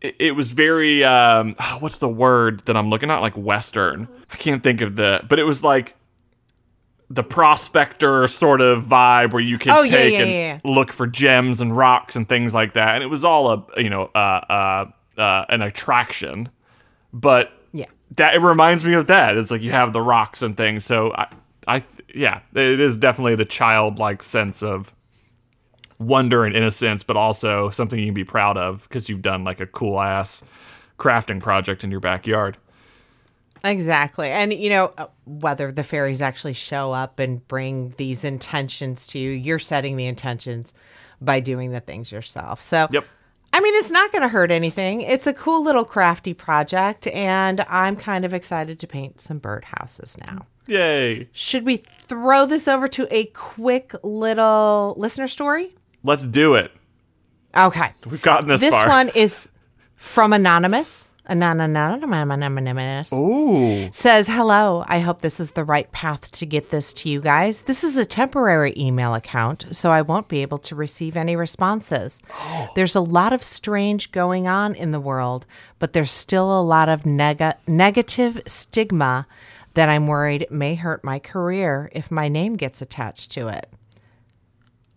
It, 0.00 0.16
it 0.18 0.30
was 0.32 0.52
very. 0.52 1.02
Um, 1.04 1.54
what's 1.80 1.98
the 1.98 2.08
word 2.08 2.60
that 2.66 2.76
I'm 2.76 2.90
looking 2.90 3.10
at? 3.10 3.18
Like 3.18 3.34
Western. 3.36 4.08
I 4.30 4.36
can't 4.36 4.62
think 4.62 4.80
of 4.80 4.96
the. 4.96 5.22
But 5.28 5.38
it 5.38 5.44
was 5.44 5.64
like 5.64 5.96
the 7.14 7.22
prospector 7.22 8.26
sort 8.26 8.60
of 8.60 8.84
vibe 8.84 9.32
where 9.32 9.42
you 9.42 9.56
could 9.58 9.70
Oh, 9.72 9.82
yeah, 9.82 9.90
take 9.90 10.12
yeah, 10.14 10.20
and 10.22 10.30
yeah, 10.32 10.58
look 10.64 10.92
for 10.92 11.06
gems 11.06 11.60
and 11.60 11.76
rocks 11.76 12.16
and 12.16 12.28
things 12.28 12.52
like 12.54 12.72
that. 12.72 12.94
And 12.96 13.04
it 13.04 13.08
was 13.08 13.24
all 13.24 13.50
a 13.50 13.80
you 13.80 13.90
know 13.90 14.10
uh, 14.14 14.88
uh, 15.18 15.20
uh, 15.20 15.44
an 15.48 15.62
attraction. 15.62 16.48
But 17.12 17.52
Yeah. 17.72 17.86
that 18.16 18.34
it 18.34 18.40
reminds 18.40 18.84
me 18.84 18.94
of 18.94 19.06
that. 19.06 19.36
It's 19.36 19.50
like 19.50 19.62
you 19.62 19.70
have 19.70 19.92
the 19.92 20.02
rocks 20.02 20.42
and 20.42 20.56
things. 20.56 20.84
So 20.84 21.12
I, 21.14 21.26
I, 21.68 21.84
yeah, 22.12 22.40
it 22.54 22.80
is 22.80 22.96
definitely 22.96 23.36
the 23.36 23.44
childlike 23.44 24.22
sense 24.22 24.62
of 24.62 24.92
wonder 26.00 26.44
and 26.44 26.56
innocence, 26.56 27.02
but 27.04 27.16
also 27.16 27.70
something 27.70 27.98
you 27.98 28.06
can 28.06 28.14
be 28.14 28.24
proud 28.24 28.56
of 28.58 28.82
because 28.88 29.08
you've 29.08 29.22
done 29.22 29.44
like 29.44 29.60
a 29.60 29.66
cool 29.66 30.00
ass 30.00 30.42
crafting 30.98 31.40
project 31.40 31.84
in 31.84 31.90
your 31.90 32.00
backyard. 32.00 32.56
Exactly. 33.64 34.28
And, 34.28 34.52
you 34.52 34.68
know, 34.68 34.92
uh, 34.98 35.06
whether 35.24 35.72
the 35.72 35.82
fairies 35.82 36.20
actually 36.20 36.52
show 36.52 36.92
up 36.92 37.18
and 37.18 37.46
bring 37.48 37.94
these 37.96 38.22
intentions 38.22 39.06
to 39.08 39.18
you, 39.18 39.30
you're 39.30 39.58
setting 39.58 39.96
the 39.96 40.06
intentions 40.06 40.74
by 41.20 41.40
doing 41.40 41.70
the 41.70 41.80
things 41.80 42.12
yourself. 42.12 42.62
So, 42.62 42.88
Yep. 42.92 43.04
I 43.54 43.60
mean, 43.60 43.74
it's 43.76 43.90
not 43.90 44.10
going 44.12 44.22
to 44.22 44.28
hurt 44.28 44.50
anything. 44.50 45.00
It's 45.02 45.26
a 45.28 45.32
cool 45.32 45.62
little 45.62 45.84
crafty 45.84 46.34
project, 46.34 47.06
and 47.06 47.60
I'm 47.68 47.94
kind 47.96 48.24
of 48.24 48.34
excited 48.34 48.80
to 48.80 48.86
paint 48.88 49.20
some 49.20 49.38
birdhouses 49.40 50.18
now. 50.26 50.46
Yay! 50.66 51.28
Should 51.32 51.64
we 51.64 51.84
throw 52.00 52.46
this 52.46 52.66
over 52.66 52.88
to 52.88 53.06
a 53.14 53.26
quick 53.26 53.94
little 54.02 54.94
listener 54.98 55.28
story? 55.28 55.74
Let's 56.02 56.24
do 56.24 56.54
it. 56.56 56.72
Okay. 57.56 57.92
We've 58.10 58.20
gotten 58.20 58.48
this, 58.48 58.60
This 58.60 58.74
far. 58.74 58.88
one 58.88 59.08
is 59.14 59.48
from 59.94 60.32
Anonymous. 60.32 61.12
Anonymous 61.26 63.12
Ooh. 63.12 63.90
says, 63.92 64.26
Hello, 64.26 64.84
I 64.86 65.00
hope 65.00 65.22
this 65.22 65.40
is 65.40 65.52
the 65.52 65.64
right 65.64 65.90
path 65.90 66.30
to 66.32 66.46
get 66.46 66.70
this 66.70 66.92
to 66.94 67.08
you 67.08 67.20
guys. 67.20 67.62
This 67.62 67.82
is 67.82 67.96
a 67.96 68.04
temporary 68.04 68.74
email 68.76 69.14
account, 69.14 69.66
so 69.72 69.90
I 69.90 70.02
won't 70.02 70.28
be 70.28 70.42
able 70.42 70.58
to 70.58 70.74
receive 70.74 71.16
any 71.16 71.36
responses. 71.36 72.20
There's 72.74 72.94
a 72.94 73.00
lot 73.00 73.32
of 73.32 73.42
strange 73.42 74.12
going 74.12 74.46
on 74.46 74.74
in 74.74 74.90
the 74.90 75.00
world, 75.00 75.46
but 75.78 75.92
there's 75.92 76.12
still 76.12 76.58
a 76.58 76.62
lot 76.62 76.88
of 76.88 77.02
nega- 77.02 77.56
negative 77.66 78.42
stigma 78.46 79.26
that 79.74 79.88
I'm 79.88 80.06
worried 80.06 80.46
may 80.50 80.74
hurt 80.74 81.04
my 81.04 81.18
career 81.18 81.90
if 81.92 82.10
my 82.10 82.28
name 82.28 82.56
gets 82.56 82.80
attached 82.80 83.32
to 83.32 83.48
it. 83.48 83.68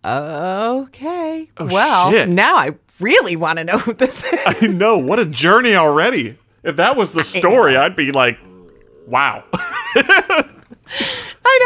Okay. 0.04 1.48
well, 1.60 2.10
shit. 2.10 2.28
now 2.28 2.56
I 2.56 2.74
really 3.00 3.36
want 3.36 3.58
to 3.58 3.64
know 3.64 3.78
who 3.78 3.92
this 3.92 4.24
is. 4.32 4.38
I 4.46 4.66
know. 4.66 4.98
What 4.98 5.18
a 5.18 5.24
journey 5.24 5.74
already. 5.74 6.36
If 6.62 6.76
that 6.76 6.96
was 6.96 7.12
the 7.12 7.24
story, 7.24 7.76
I'd 7.76 7.96
be 7.96 8.12
like, 8.12 8.38
wow. 9.06 9.44
I 9.54 10.48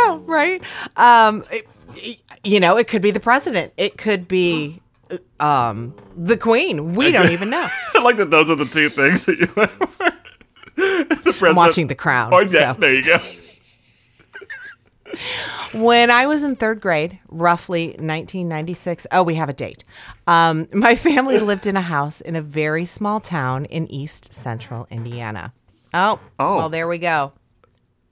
know, 0.07 0.19
right? 0.27 0.63
Um, 0.97 1.45
it- 1.51 1.67
it- 1.97 2.19
you 2.45 2.59
know, 2.59 2.77
it 2.77 2.89
could 2.89 3.03
be 3.03 3.13
the 3.13 3.21
president. 3.21 3.73
It 3.77 3.97
could 3.99 4.27
be 4.27 4.81
um, 5.39 5.95
the 6.17 6.37
queen. 6.37 6.95
We 6.95 7.13
don't 7.13 7.31
even 7.31 7.51
know. 7.51 7.69
I 7.95 8.01
like 8.03 8.17
that 8.17 8.31
those 8.31 8.51
are 8.51 8.57
the 8.57 8.65
two 8.65 8.89
things 8.89 9.27
that 9.27 9.39
you 9.39 9.47
the 9.47 11.23
president. 11.23 11.43
I'm 11.43 11.55
watching 11.55 11.87
The 11.87 11.95
Crown. 11.95 12.31
Oh, 12.35 12.41
yeah, 12.41 12.75
so. 12.75 12.81
there 12.81 12.95
you 12.95 13.05
go. 13.05 13.19
When 15.75 16.11
I 16.11 16.27
was 16.27 16.45
in 16.45 16.57
third 16.57 16.81
grade, 16.81 17.19
roughly 17.29 17.89
1996, 17.89 19.07
oh, 19.13 19.23
we 19.23 19.35
have 19.37 19.49
a 19.49 19.53
date. 19.55 19.85
Um, 20.27 20.69
my 20.73 20.95
family 20.95 21.39
lived 21.39 21.67
in 21.67 21.77
a 21.77 21.81
house 21.83 22.21
in 22.21 22.37
a 22.37 22.43
very 22.43 22.85
small 22.85 23.21
town 23.21 23.65
in 23.67 23.91
east 23.91 24.33
central 24.35 24.87
Indiana. 24.91 25.53
Oh, 25.95 26.21
Oh. 26.39 26.57
well, 26.57 26.69
there 26.69 26.89
we 26.89 26.99
go. 26.99 27.33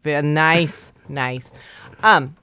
Nice, 0.05 0.93
nice. 1.09 1.53
Um, 2.03 2.37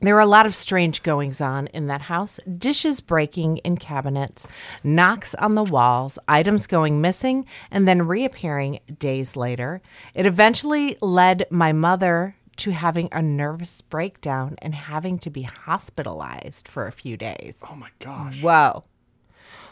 there 0.00 0.14
were 0.14 0.20
a 0.20 0.26
lot 0.26 0.46
of 0.46 0.54
strange 0.54 1.02
goings 1.04 1.40
on 1.40 1.68
in 1.68 1.86
that 1.86 2.02
house 2.02 2.40
dishes 2.58 3.00
breaking 3.00 3.58
in 3.58 3.76
cabinets, 3.76 4.46
knocks 4.82 5.34
on 5.36 5.54
the 5.54 5.62
walls, 5.62 6.18
items 6.26 6.66
going 6.66 7.00
missing, 7.00 7.46
and 7.70 7.86
then 7.86 8.06
reappearing 8.08 8.80
days 8.98 9.36
later. 9.36 9.80
It 10.14 10.26
eventually 10.26 10.96
led 11.00 11.46
my 11.50 11.72
mother 11.72 12.34
to 12.56 12.70
having 12.70 13.08
a 13.12 13.22
nervous 13.22 13.80
breakdown 13.80 14.56
and 14.60 14.74
having 14.74 15.18
to 15.20 15.30
be 15.30 15.42
hospitalized 15.42 16.68
for 16.68 16.86
a 16.86 16.92
few 16.92 17.16
days. 17.16 17.62
Oh 17.68 17.74
my 17.74 17.90
gosh. 17.98 18.42
Whoa. 18.42 18.84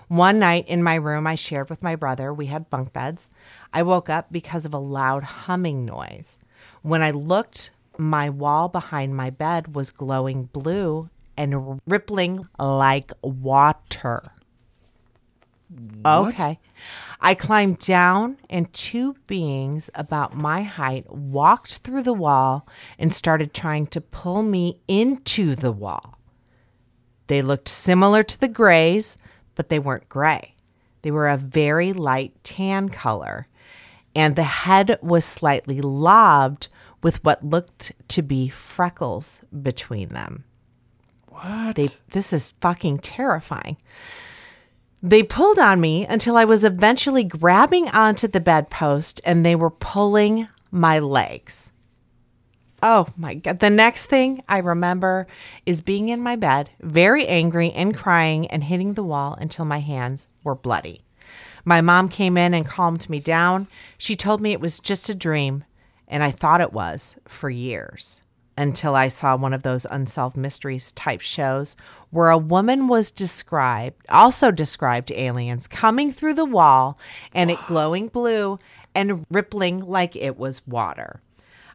One 0.08 0.40
night 0.40 0.66
in 0.66 0.82
my 0.82 0.96
room, 0.96 1.26
I 1.26 1.36
shared 1.36 1.70
with 1.70 1.84
my 1.84 1.94
brother, 1.94 2.34
we 2.34 2.46
had 2.46 2.68
bunk 2.68 2.92
beds. 2.92 3.30
I 3.72 3.84
woke 3.84 4.10
up 4.10 4.32
because 4.32 4.64
of 4.64 4.74
a 4.74 4.78
loud 4.78 5.22
humming 5.22 5.84
noise. 5.84 6.36
When 6.82 7.02
I 7.02 7.12
looked, 7.12 7.70
my 7.96 8.28
wall 8.28 8.68
behind 8.68 9.16
my 9.16 9.30
bed 9.30 9.74
was 9.74 9.92
glowing 9.92 10.44
blue 10.52 11.10
and 11.36 11.80
rippling 11.86 12.48
like 12.58 13.12
water. 13.22 14.32
Okay. 16.04 16.58
I 17.22 17.34
climbed 17.34 17.78
down, 17.80 18.38
and 18.48 18.72
two 18.72 19.14
beings 19.26 19.90
about 19.94 20.34
my 20.34 20.62
height 20.62 21.10
walked 21.12 21.78
through 21.78 22.02
the 22.02 22.14
wall 22.14 22.66
and 22.98 23.12
started 23.12 23.52
trying 23.52 23.86
to 23.88 24.00
pull 24.00 24.42
me 24.42 24.80
into 24.88 25.54
the 25.54 25.72
wall. 25.72 26.18
They 27.26 27.42
looked 27.42 27.68
similar 27.68 28.22
to 28.22 28.40
the 28.40 28.48
grays, 28.48 29.18
but 29.54 29.68
they 29.68 29.78
weren't 29.78 30.08
gray. 30.08 30.54
They 31.02 31.10
were 31.10 31.28
a 31.28 31.36
very 31.36 31.92
light 31.92 32.42
tan 32.42 32.88
color, 32.88 33.46
and 34.14 34.34
the 34.34 34.42
head 34.42 34.98
was 35.02 35.24
slightly 35.24 35.80
lobbed 35.80 36.68
with 37.02 37.22
what 37.22 37.44
looked 37.44 37.92
to 38.08 38.22
be 38.22 38.48
freckles 38.48 39.42
between 39.62 40.08
them. 40.08 40.44
What? 41.28 41.76
They 41.76 41.90
this 42.08 42.32
is 42.32 42.52
fucking 42.60 42.98
terrifying. 42.98 43.76
They 45.02 45.22
pulled 45.22 45.58
on 45.58 45.80
me 45.80 46.06
until 46.06 46.36
I 46.36 46.44
was 46.44 46.62
eventually 46.62 47.24
grabbing 47.24 47.88
onto 47.88 48.28
the 48.28 48.40
bedpost 48.40 49.20
and 49.24 49.44
they 49.44 49.56
were 49.56 49.70
pulling 49.70 50.48
my 50.70 50.98
legs. 50.98 51.72
Oh 52.82 53.06
my 53.16 53.34
God. 53.34 53.60
The 53.60 53.70
next 53.70 54.06
thing 54.06 54.42
I 54.48 54.58
remember 54.58 55.26
is 55.64 55.80
being 55.80 56.10
in 56.10 56.20
my 56.20 56.36
bed, 56.36 56.70
very 56.80 57.26
angry 57.26 57.72
and 57.72 57.96
crying 57.96 58.46
and 58.48 58.64
hitting 58.64 58.94
the 58.94 59.02
wall 59.02 59.36
until 59.40 59.64
my 59.64 59.80
hands 59.80 60.28
were 60.44 60.54
bloody. 60.54 61.02
My 61.64 61.80
mom 61.80 62.08
came 62.08 62.36
in 62.36 62.52
and 62.52 62.66
calmed 62.66 63.08
me 63.08 63.20
down. 63.20 63.68
She 63.96 64.16
told 64.16 64.40
me 64.40 64.52
it 64.52 64.60
was 64.60 64.80
just 64.80 65.08
a 65.08 65.14
dream, 65.14 65.64
and 66.08 66.24
I 66.24 66.30
thought 66.30 66.62
it 66.62 66.72
was 66.72 67.16
for 67.26 67.50
years 67.50 68.22
until 68.60 68.94
I 68.94 69.08
saw 69.08 69.36
one 69.36 69.54
of 69.54 69.62
those 69.62 69.86
unsolved 69.86 70.36
mysteries 70.36 70.92
type 70.92 71.22
shows 71.22 71.76
where 72.10 72.28
a 72.28 72.36
woman 72.36 72.88
was 72.88 73.10
described, 73.10 74.04
also 74.10 74.50
described 74.50 75.10
aliens 75.12 75.66
coming 75.66 76.12
through 76.12 76.34
the 76.34 76.44
wall 76.44 76.98
and 77.32 77.50
it 77.50 77.58
glowing 77.66 78.08
blue 78.08 78.58
and 78.94 79.24
rippling 79.30 79.80
like 79.80 80.14
it 80.14 80.38
was 80.38 80.66
water. 80.66 81.22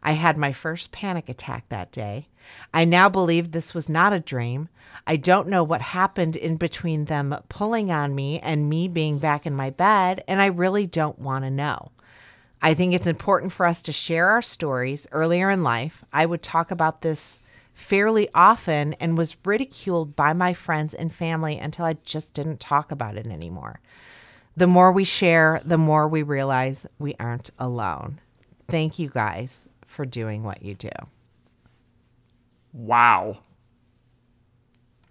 I 0.04 0.12
had 0.12 0.38
my 0.38 0.52
first 0.52 0.92
panic 0.92 1.28
attack 1.28 1.68
that 1.70 1.92
day. 1.92 2.28
I 2.72 2.86
now 2.86 3.10
believe 3.10 3.52
this 3.52 3.74
was 3.74 3.90
not 3.90 4.14
a 4.14 4.20
dream. 4.20 4.70
I 5.08 5.16
don't 5.16 5.48
know 5.48 5.64
what 5.64 5.82
happened 5.82 6.36
in 6.36 6.58
between 6.58 7.06
them 7.06 7.36
pulling 7.50 7.90
on 7.90 8.14
me 8.14 8.40
and 8.40 8.70
me 8.70 8.88
being 8.88 9.18
back 9.18 9.48
in 9.48 9.56
my 9.56 9.72
bed, 9.72 10.24
and 10.28 10.40
I 10.40 10.46
really 10.46 10.86
don't 10.86 11.18
want 11.18 11.46
to 11.46 11.50
know. 11.50 11.92
I 12.62 12.74
think 12.74 12.94
it's 12.94 13.08
important 13.08 13.52
for 13.52 13.66
us 13.66 13.82
to 13.84 13.92
share 13.92 14.30
our 14.30 14.42
stories 14.42 15.08
earlier 15.12 15.50
in 15.50 15.64
life. 15.64 16.04
I 16.12 16.26
would 16.26 16.42
talk 16.42 16.72
about 16.72 17.02
this 17.02 17.40
fairly 17.74 18.30
often 18.34 18.94
and 18.94 19.18
was 19.18 19.36
ridiculed 19.46 20.16
by 20.16 20.34
my 20.34 20.54
friends 20.54 20.94
and 20.94 21.14
family 21.14 21.60
until 21.60 21.86
I 21.86 21.98
just 22.06 22.34
didn't 22.34 22.60
talk 22.60 22.92
about 22.92 23.18
it 23.18 23.28
anymore. 23.28 23.82
The 24.58 24.68
more 24.68 24.92
we 24.92 25.04
share, 25.04 25.62
the 25.66 25.78
more 25.78 26.08
we 26.08 26.24
realize 26.24 26.88
we 26.98 27.14
aren't 27.20 27.52
alone. 27.60 28.20
Thank 28.68 28.98
you 28.98 29.10
guys 29.10 29.68
for 29.86 30.06
doing 30.06 30.44
what 30.44 30.64
you 30.64 30.74
do. 30.74 30.90
Wow. 32.72 33.40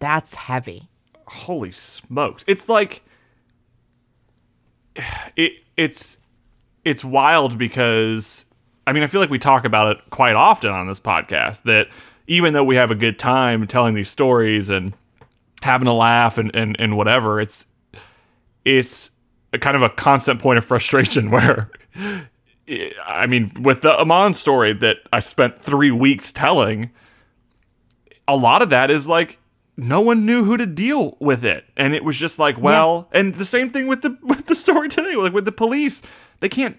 That's 0.01 0.35
heavy. 0.35 0.89
Holy 1.27 1.73
smokes. 1.73 2.45
It's 2.47 2.69
like 2.69 3.03
it 5.37 5.53
it's 5.77 6.19
it's 6.85 7.05
wild 7.05 7.59
because 7.59 8.44
I 8.86 8.93
mean, 8.93 9.02
I 9.02 9.06
feel 9.06 9.20
like 9.20 9.31
we 9.31 9.39
talk 9.39 9.65
about 9.65 9.97
it 9.97 10.02
quite 10.11 10.36
often 10.36 10.70
on 10.70 10.86
this 10.86 11.01
podcast 11.01 11.62
that 11.62 11.89
even 12.27 12.52
though 12.52 12.65
we 12.65 12.77
have 12.77 12.90
a 12.90 12.94
good 12.94 13.19
time 13.19 13.66
telling 13.66 13.94
these 13.94 14.11
stories 14.11 14.69
and 14.69 14.94
having 15.62 15.89
a 15.89 15.94
laugh 15.94 16.36
and, 16.39 16.55
and, 16.55 16.77
and 16.78 16.97
whatever, 16.97 17.40
it's 17.40 17.66
it's 18.65 19.11
a 19.52 19.59
kind 19.59 19.77
of 19.77 19.82
a 19.82 19.89
constant 19.90 20.40
point 20.40 20.59
of 20.59 20.65
frustration 20.65 21.31
where 21.31 21.70
I 23.06 23.27
mean, 23.27 23.52
with 23.61 23.82
the 23.82 23.98
Amon 23.98 24.35
story 24.35 24.73
that 24.74 24.98
I 25.12 25.20
spent 25.20 25.59
three 25.59 25.90
weeks 25.90 26.32
telling, 26.32 26.90
a 28.27 28.36
lot 28.36 28.62
of 28.62 28.70
that 28.70 28.90
is 28.90 29.06
like 29.06 29.39
no 29.77 30.01
one 30.01 30.24
knew 30.24 30.44
who 30.44 30.56
to 30.56 30.66
deal 30.66 31.16
with 31.20 31.44
it, 31.44 31.65
and 31.77 31.94
it 31.94 32.05
was 32.05 32.16
just 32.16 32.39
like, 32.39 32.59
well, 32.59 33.09
and 33.12 33.35
the 33.35 33.44
same 33.44 33.70
thing 33.70 33.86
with 33.86 34.02
the 34.02 34.16
with 34.23 34.47
the 34.47 34.55
story 34.55 34.89
today, 34.89 35.16
like 35.16 35.32
with 35.32 35.44
the 35.44 35.52
police, 35.52 36.02
they 36.45 36.49
can't 36.51 36.77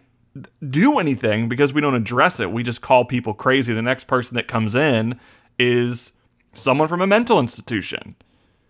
do 0.69 0.99
anything 0.99 1.49
because 1.49 1.73
we 1.73 1.81
don't 1.81 1.95
address 1.95 2.39
it. 2.39 2.51
We 2.51 2.61
just 2.61 2.81
call 2.81 3.03
people 3.03 3.33
crazy. 3.33 3.73
The 3.73 3.81
next 3.81 4.03
person 4.03 4.35
that 4.35 4.47
comes 4.47 4.75
in 4.75 5.19
is 5.57 6.11
someone 6.53 6.87
from 6.87 7.01
a 7.01 7.07
mental 7.07 7.39
institution. 7.39 8.15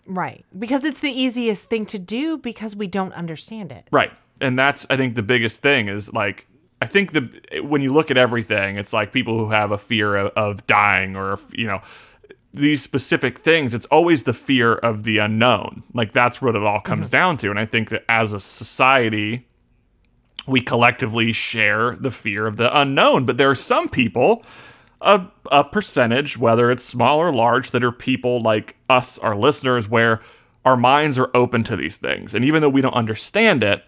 Right. 0.06 0.46
Because 0.58 0.86
it's 0.86 1.02
the 1.02 1.12
easiest 1.12 1.70
thing 1.70 1.86
to 1.88 2.00
do 2.00 2.38
because 2.38 2.78
we 2.78 2.88
don't 2.88 3.12
understand 3.12 3.74
it. 3.74 3.90
Right. 3.92 4.14
And 4.40 4.58
that's 4.58 4.88
I 4.90 4.96
think 4.96 5.16
the 5.16 5.22
biggest 5.22 5.62
thing 5.62 5.90
is 5.90 6.14
like 6.14 6.48
I 6.82 6.86
think 6.86 7.12
the 7.12 7.60
when 7.62 7.82
you 7.82 7.92
look 7.92 8.10
at 8.10 8.16
everything, 8.18 8.78
it's 8.78 8.94
like 8.94 9.12
people 9.12 9.38
who 9.38 9.52
have 9.52 9.72
a 9.72 9.78
fear 9.78 10.16
of, 10.16 10.32
of 10.38 10.66
dying 10.68 11.18
or 11.18 11.38
you 11.52 11.68
know 11.68 11.82
these 12.54 12.82
specific 12.82 13.40
things. 13.40 13.74
It's 13.74 13.88
always 13.88 14.24
the 14.24 14.34
fear 14.34 14.76
of 14.76 15.04
the 15.04 15.18
unknown. 15.18 15.84
Like 15.94 16.14
that's 16.14 16.42
what 16.42 16.56
it 16.56 16.64
all 16.64 16.80
comes 16.80 17.08
mm-hmm. 17.08 17.18
down 17.18 17.38
to. 17.40 17.50
And 17.50 17.60
I 17.60 17.66
think 17.66 17.90
that 17.90 18.06
as 18.08 18.32
a 18.32 18.40
society, 18.40 19.46
we 20.48 20.62
collectively 20.62 21.32
share 21.32 21.96
the 21.96 22.12
fear 22.12 22.48
of 22.48 22.58
the 22.58 22.78
unknown. 22.78 23.26
But 23.26 23.38
there 23.38 23.50
are 23.50 23.56
some 23.56 23.90
people, 23.90 24.44
a, 25.02 25.28
a 25.52 25.64
percentage, 25.64 26.38
whether 26.38 26.72
it's 26.72 26.84
small 26.84 27.20
or 27.20 27.34
large, 27.34 27.72
that 27.72 27.84
are 27.84 27.92
people 27.92 28.42
like 28.42 28.76
us, 28.90 29.18
our 29.20 29.36
listeners, 29.36 29.90
where 29.90 30.22
our 30.64 30.78
minds 30.78 31.20
are 31.20 31.30
open 31.34 31.64
to 31.64 31.76
these 31.76 31.98
things. 31.98 32.34
And 32.34 32.44
even 32.44 32.62
though 32.62 32.70
we 32.70 32.82
don't 32.82 32.94
understand 32.94 33.64
it, 33.64 33.84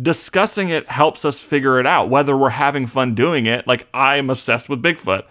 discussing 0.00 0.68
it 0.68 0.88
helps 0.88 1.24
us 1.24 1.40
figure 1.40 1.80
it 1.80 1.86
out, 1.86 2.08
whether 2.08 2.36
we're 2.36 2.50
having 2.50 2.86
fun 2.86 3.14
doing 3.14 3.46
it. 3.46 3.66
Like 3.66 3.88
I'm 3.92 4.30
obsessed 4.30 4.68
with 4.68 4.82
Bigfoot. 4.82 5.24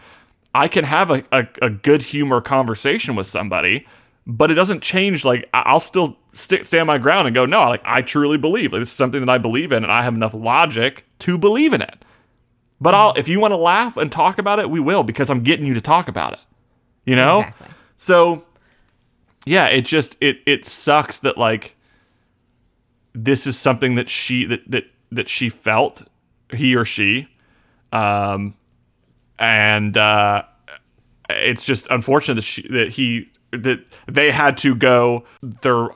I 0.54 0.68
can 0.68 0.86
have 0.86 1.12
a, 1.12 1.24
a, 1.32 1.48
a 1.62 1.70
good 1.70 2.02
humor 2.02 2.42
conversation 2.42 3.16
with 3.16 3.28
somebody 3.28 3.86
but 4.28 4.52
it 4.52 4.56
doesn't 4.56 4.84
change. 4.84 5.24
Like 5.24 5.50
I'll 5.54 5.80
still 5.80 6.18
stick 6.34 6.66
stand 6.66 6.86
my 6.86 6.98
ground 6.98 7.28
and 7.28 7.34
go, 7.34 7.46
no, 7.46 7.70
like 7.70 7.82
I 7.86 8.02
truly 8.02 8.38
believe. 8.38 8.74
Like 8.74 8.82
this 8.82 8.90
is 8.90 8.96
something 8.96 9.22
that 9.26 9.32
I 9.32 9.38
believe 9.38 9.72
in, 9.72 9.84
and 9.84 9.92
I 9.92 10.04
have 10.04 10.14
enough 10.14 10.34
logic 10.34 11.06
to 11.20 11.38
believe 11.38 11.74
in 11.74 11.82
it. 11.82 12.04
But 12.80 12.94
I'll 12.94 13.14
if 13.14 13.30
you 13.30 13.40
want 13.40 13.54
to 13.54 13.58
laugh 13.58 13.96
and 13.96 14.12
talk 14.12 14.38
about 14.38 14.60
it, 14.60 14.70
we 14.70 14.82
will 14.82 15.04
because 15.04 15.30
I'm 15.30 15.42
getting 15.42 15.66
you 15.66 15.74
to 15.74 15.82
talk 15.82 16.10
about 16.10 16.34
it. 16.34 16.40
You 17.06 17.16
know? 17.16 17.40
Exactly. 17.40 17.68
So 17.96 18.46
yeah, 19.46 19.68
it 19.68 19.86
just 19.86 20.18
it 20.20 20.40
it 20.46 20.66
sucks 20.66 21.20
that 21.20 21.38
like 21.38 21.76
this 23.14 23.48
is 23.48 23.58
something 23.58 23.96
that 23.96 24.10
she 24.10 24.46
that 24.46 24.70
that 24.70 24.84
that 25.12 25.30
she 25.30 25.48
felt 25.48 26.06
he 26.54 26.76
or 26.76 26.86
she 26.86 27.28
um 27.92 28.56
and 29.40 29.98
uh 29.98 30.44
it's 31.30 31.64
just 31.64 31.88
unfortunate 31.90 32.36
that 32.36 32.44
she 32.44 32.68
that 32.70 32.90
he 32.90 33.30
that 33.52 33.80
they 34.08 34.32
had 34.32 34.58
to 34.58 34.76
go 34.76 35.24
their 35.42 35.90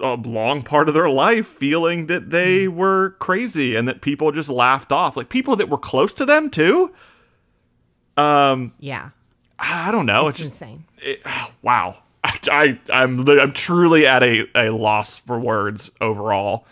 a 0.00 0.14
long 0.14 0.62
part 0.62 0.88
of 0.88 0.94
their 0.94 1.10
life 1.10 1.46
feeling 1.46 2.06
that 2.06 2.30
they 2.30 2.66
were 2.66 3.10
crazy 3.18 3.76
and 3.76 3.86
that 3.86 4.00
people 4.00 4.32
just 4.32 4.48
laughed 4.48 4.90
off 4.90 5.14
like 5.16 5.28
people 5.28 5.54
that 5.56 5.68
were 5.68 5.76
close 5.76 6.14
to 6.14 6.24
them 6.24 6.48
too 6.48 6.90
um 8.16 8.72
Yeah. 8.78 9.10
i 9.58 9.90
don't 9.92 10.06
know 10.06 10.28
It's 10.28 10.40
it's 10.40 10.48
just 10.48 10.62
insane. 10.62 10.84
it, 11.02 11.20
wow 11.62 11.96
I, 12.24 12.38
I 12.50 12.78
I'm 13.02 13.28
I'm 13.28 13.52
truly 13.52 14.06
at 14.06 14.22
a, 14.22 14.46
a 14.54 14.70
loss 14.70 15.18
for 15.18 15.38
words 15.38 15.90
overall. 16.00 16.64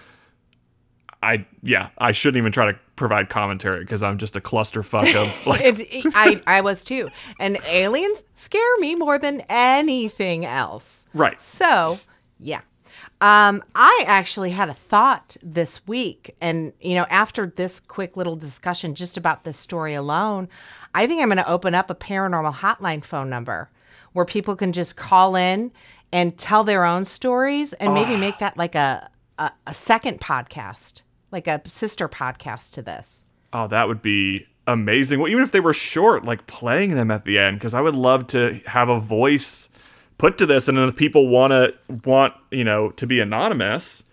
I 1.23 1.47
yeah 1.63 1.91
I 1.99 2.13
shouldn't 2.13 2.39
even 2.39 2.53
try 2.53 2.73
to 2.73 2.79
provide 2.97 3.29
commentary 3.29 3.81
because 3.81 4.03
I'm 4.03 4.19
just 4.19 4.37
a 4.37 4.41
clusterfuck 4.41 5.15
of 5.15 5.47
like 5.47 5.61
It, 5.63 6.07
I, 6.15 6.43
I 6.47 6.61
was 6.61 6.85
too. 6.85 7.09
And 7.39 7.59
aliens 7.67 8.25
scare 8.35 8.79
me 8.79 8.95
more 8.95 9.19
than 9.19 9.43
anything 9.49 10.45
else. 10.45 11.07
right 11.15 11.41
So, 11.41 11.99
yeah. 12.39 12.61
Um, 13.21 13.63
I 13.75 14.05
actually 14.07 14.51
had 14.51 14.69
a 14.69 14.75
thought 14.75 15.37
this 15.43 15.87
week. 15.87 16.35
And, 16.41 16.73
you 16.81 16.95
know, 16.97 17.07
after 17.09 17.47
this 17.47 17.79
quick 17.79 18.17
little 18.17 18.35
discussion 18.35 18.97
just 18.97 19.17
about 19.17 19.45
this 19.45 19.57
story 19.57 19.95
alone, 19.95 20.49
I 20.95 21.07
think 21.07 21.23
I'm 21.23 21.29
going 21.29 21.39
to 21.39 21.49
open 21.49 21.75
up 21.75 21.89
a 21.89 21.95
paranormal 21.95 22.55
hotline 22.55 23.05
phone 23.05 23.31
number 23.31 23.71
where 24.13 24.25
people 24.25 24.57
can 24.57 24.73
just 24.73 24.97
call 24.97 25.37
in 25.37 25.73
and 26.13 26.37
tell 26.37 26.65
their 26.65 26.85
own 26.85 27.05
stories 27.05 27.73
and 27.75 27.95
maybe 27.95 28.17
make 28.17 28.39
that 28.39 28.57
like 28.57 28.75
a, 28.75 29.09
a, 29.39 29.53
a 29.67 29.75
second 29.75 30.21
podcast, 30.21 31.03
like 31.33 31.47
a 31.49 31.61
sister 31.67 32.09
podcast 32.09 32.73
to 32.75 32.83
this. 32.83 33.25
oh 33.53 33.67
that 33.69 33.89
would 33.89 34.03
be 34.03 34.47
amazing 34.69 35.19
well 35.19 35.29
even 35.29 35.43
if 35.43 35.51
they 35.51 35.59
were 35.61 35.75
short 35.75 36.25
like 36.25 36.47
playing 36.47 36.95
them 36.95 37.11
at 37.11 37.25
the 37.25 37.37
end 37.39 37.59
because 37.59 37.75
I 37.75 37.81
would 37.81 37.97
love 37.97 38.29
to 38.29 38.61
have 38.67 38.89
a 38.89 39.01
voice 39.01 39.69
put 40.19 40.39
to 40.39 40.47
this 40.47 40.69
and 40.69 40.79
then 40.79 40.89
if 40.89 40.95
people 40.95 41.27
want 41.29 41.51
to 41.51 41.75
want 42.05 42.35
you 42.53 42.63
know 42.63 42.91
to 42.93 43.07
be 43.07 43.19
anonymous 43.19 44.05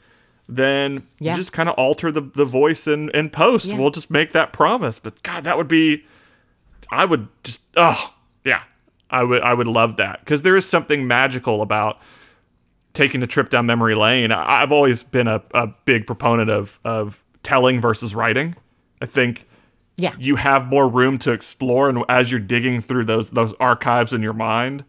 then 0.51 1.03
Yeah. 1.19 1.33
you 1.33 1.37
just 1.37 1.53
kind 1.53 1.69
of 1.69 1.75
alter 1.75 2.11
the, 2.11 2.21
the 2.21 2.45
voice 2.45 2.87
in, 2.87 3.09
in 3.11 3.29
post 3.29 3.67
Yeah. 3.67 3.77
we'll 3.77 3.91
just 3.91 4.09
make 4.09 4.31
that 4.31 4.51
promise 4.51 4.97
but 4.97 5.21
god 5.21 5.43
that 5.43 5.55
would 5.57 5.67
be 5.67 6.03
I 6.89 7.05
would 7.05 7.27
just 7.43 7.61
oh 7.77 8.15
yeah 8.43 8.63
I 9.11 9.21
would 9.23 9.43
I 9.43 9.53
would 9.53 9.67
love 9.67 9.97
that 9.97 10.21
because 10.21 10.41
there 10.41 10.57
is 10.57 10.67
something 10.67 11.05
magical 11.05 11.61
about 11.61 11.99
taking 12.93 13.21
a 13.23 13.27
trip 13.27 13.49
down 13.49 13.65
memory 13.65 13.95
lane. 13.95 14.31
I- 14.31 14.61
I've 14.61 14.71
always 14.71 15.03
been 15.03 15.27
a, 15.27 15.41
a 15.53 15.67
big 15.85 16.05
proponent 16.07 16.49
of 16.49 16.79
of 16.83 17.23
telling 17.43 17.79
versus 17.81 18.13
writing. 18.15 18.55
I 19.01 19.05
think 19.05 19.47
Yeah. 19.97 20.13
you 20.19 20.35
have 20.37 20.67
more 20.67 20.87
room 20.89 21.17
to 21.19 21.31
explore, 21.31 21.87
and 21.89 22.03
as 22.09 22.31
you're 22.31 22.39
digging 22.39 22.81
through 22.81 23.05
those 23.05 23.31
those 23.31 23.53
archives 23.59 24.11
in 24.13 24.21
your 24.21 24.33
mind, 24.33 24.83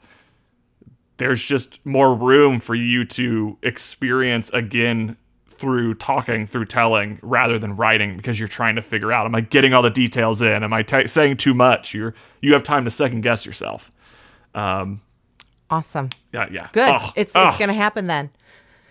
there's 1.18 1.42
just 1.42 1.78
more 1.84 2.14
room 2.14 2.60
for 2.60 2.74
you 2.74 3.04
to 3.04 3.58
experience 3.62 4.50
again 4.50 5.16
through 5.48 5.92
talking, 5.94 6.46
through 6.46 6.64
telling, 6.64 7.18
rather 7.20 7.58
than 7.58 7.76
writing, 7.76 8.16
because 8.16 8.38
you're 8.38 8.48
trying 8.48 8.76
to 8.76 8.82
figure 8.82 9.12
out: 9.12 9.26
Am 9.26 9.34
I 9.34 9.42
getting 9.42 9.74
all 9.74 9.82
the 9.82 9.90
details 9.90 10.40
in? 10.40 10.62
Am 10.64 10.72
I 10.72 10.82
t- 10.82 11.06
saying 11.06 11.36
too 11.36 11.52
much? 11.52 11.92
You're 11.92 12.14
you 12.40 12.54
have 12.54 12.62
time 12.62 12.84
to 12.84 12.90
second 12.90 13.20
guess 13.20 13.44
yourself. 13.44 13.92
Um, 14.54 15.02
Awesome. 15.70 16.10
yeah, 16.32 16.48
yeah. 16.50 16.68
Good. 16.72 16.96
Oh, 17.00 17.10
it's 17.14 17.32
oh, 17.34 17.48
it's 17.48 17.56
going 17.56 17.68
to 17.68 17.74
happen 17.74 18.06
then. 18.06 18.30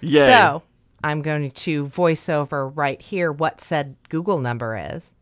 Yeah. 0.02 0.26
So 0.26 0.64
I'm 1.04 1.22
going 1.22 1.52
to 1.52 1.86
voice 1.86 2.30
over 2.30 2.68
right 2.68 3.02
here 3.02 3.32
what 3.32 3.62
said 3.62 3.96
Google 4.10 4.40
number 4.40 4.78
is. 4.96 5.14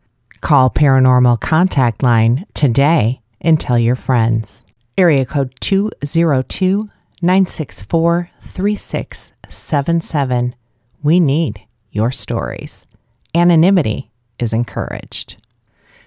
Call 0.42 0.70
Paranormal 0.70 1.40
Contact 1.40 2.04
Line 2.04 2.46
today 2.54 3.18
and 3.42 3.60
tell 3.60 3.80
your 3.80 3.96
friends. 3.96 4.64
Area 4.98 5.26
code 5.26 5.54
202 5.60 6.86
964 7.22 8.30
3677. 8.42 10.56
We 11.04 11.20
need 11.20 11.62
your 11.92 12.12
stories. 12.12 12.86
Anonymity 13.34 14.12
is 14.40 14.54
encouraged. 14.54 15.44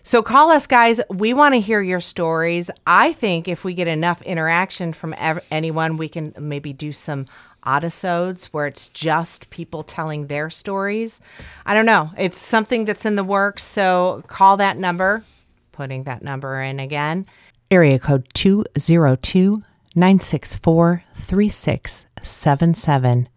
So 0.03 0.23
call 0.23 0.51
us, 0.51 0.67
guys. 0.67 1.01
We 1.11 1.35
want 1.35 1.55
to 1.55 1.61
hear 1.61 1.83
your 1.83 2.01
stories. 2.01 2.71
I 2.87 3.13
think 3.13 3.49
if 3.49 3.65
we 3.65 3.75
get 3.75 3.87
enough 3.87 4.23
interaction 4.23 4.93
from 4.93 5.15
ev- 5.19 5.45
anyone, 5.51 5.97
we 5.97 6.09
can 6.09 6.35
maybe 6.39 6.73
do 6.73 6.93
some 6.93 7.27
autosodes 7.65 8.47
where 8.47 8.67
it's 8.67 8.89
just 8.89 9.51
people 9.51 9.83
telling 9.83 10.27
their 10.27 10.49
stories. 10.49 11.21
I 11.67 11.75
don't 11.75 11.87
know. 11.87 12.11
It's 12.17 12.39
something 12.39 12.87
that's 12.87 13.05
in 13.05 13.17
the 13.17 13.25
works. 13.25 13.63
So 13.63 14.25
call 14.27 14.57
that 14.57 14.79
number. 14.79 15.25
Putting 15.73 16.05
that 16.05 16.23
number 16.23 16.61
in 16.61 16.81
again. 16.81 17.27
Area 17.71 17.99
code 17.99 18.27
202 18.35 19.59
964 19.95 21.05
3677 21.15 23.29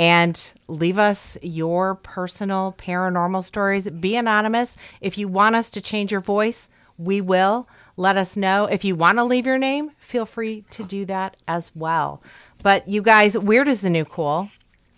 and 0.00 0.54
leave 0.66 0.98
us 0.98 1.36
your 1.42 1.94
personal 1.96 2.74
paranormal 2.78 3.44
stories. 3.44 3.86
Be 3.90 4.16
anonymous. 4.16 4.78
If 5.02 5.18
you 5.18 5.28
want 5.28 5.56
us 5.56 5.68
to 5.72 5.82
change 5.82 6.10
your 6.10 6.22
voice, 6.22 6.70
we 6.96 7.20
will. 7.20 7.68
Let 7.98 8.16
us 8.16 8.34
know. 8.34 8.64
If 8.64 8.82
you 8.82 8.96
want 8.96 9.18
to 9.18 9.24
leave 9.24 9.44
your 9.44 9.58
name, 9.58 9.90
feel 9.98 10.24
free 10.24 10.64
to 10.70 10.84
do 10.84 11.04
that 11.04 11.36
as 11.46 11.70
well. 11.74 12.22
But 12.62 12.88
you 12.88 13.02
guys, 13.02 13.36
weird 13.36 13.68
is 13.68 13.82
the 13.82 13.90
new 13.90 14.06
cool. 14.06 14.48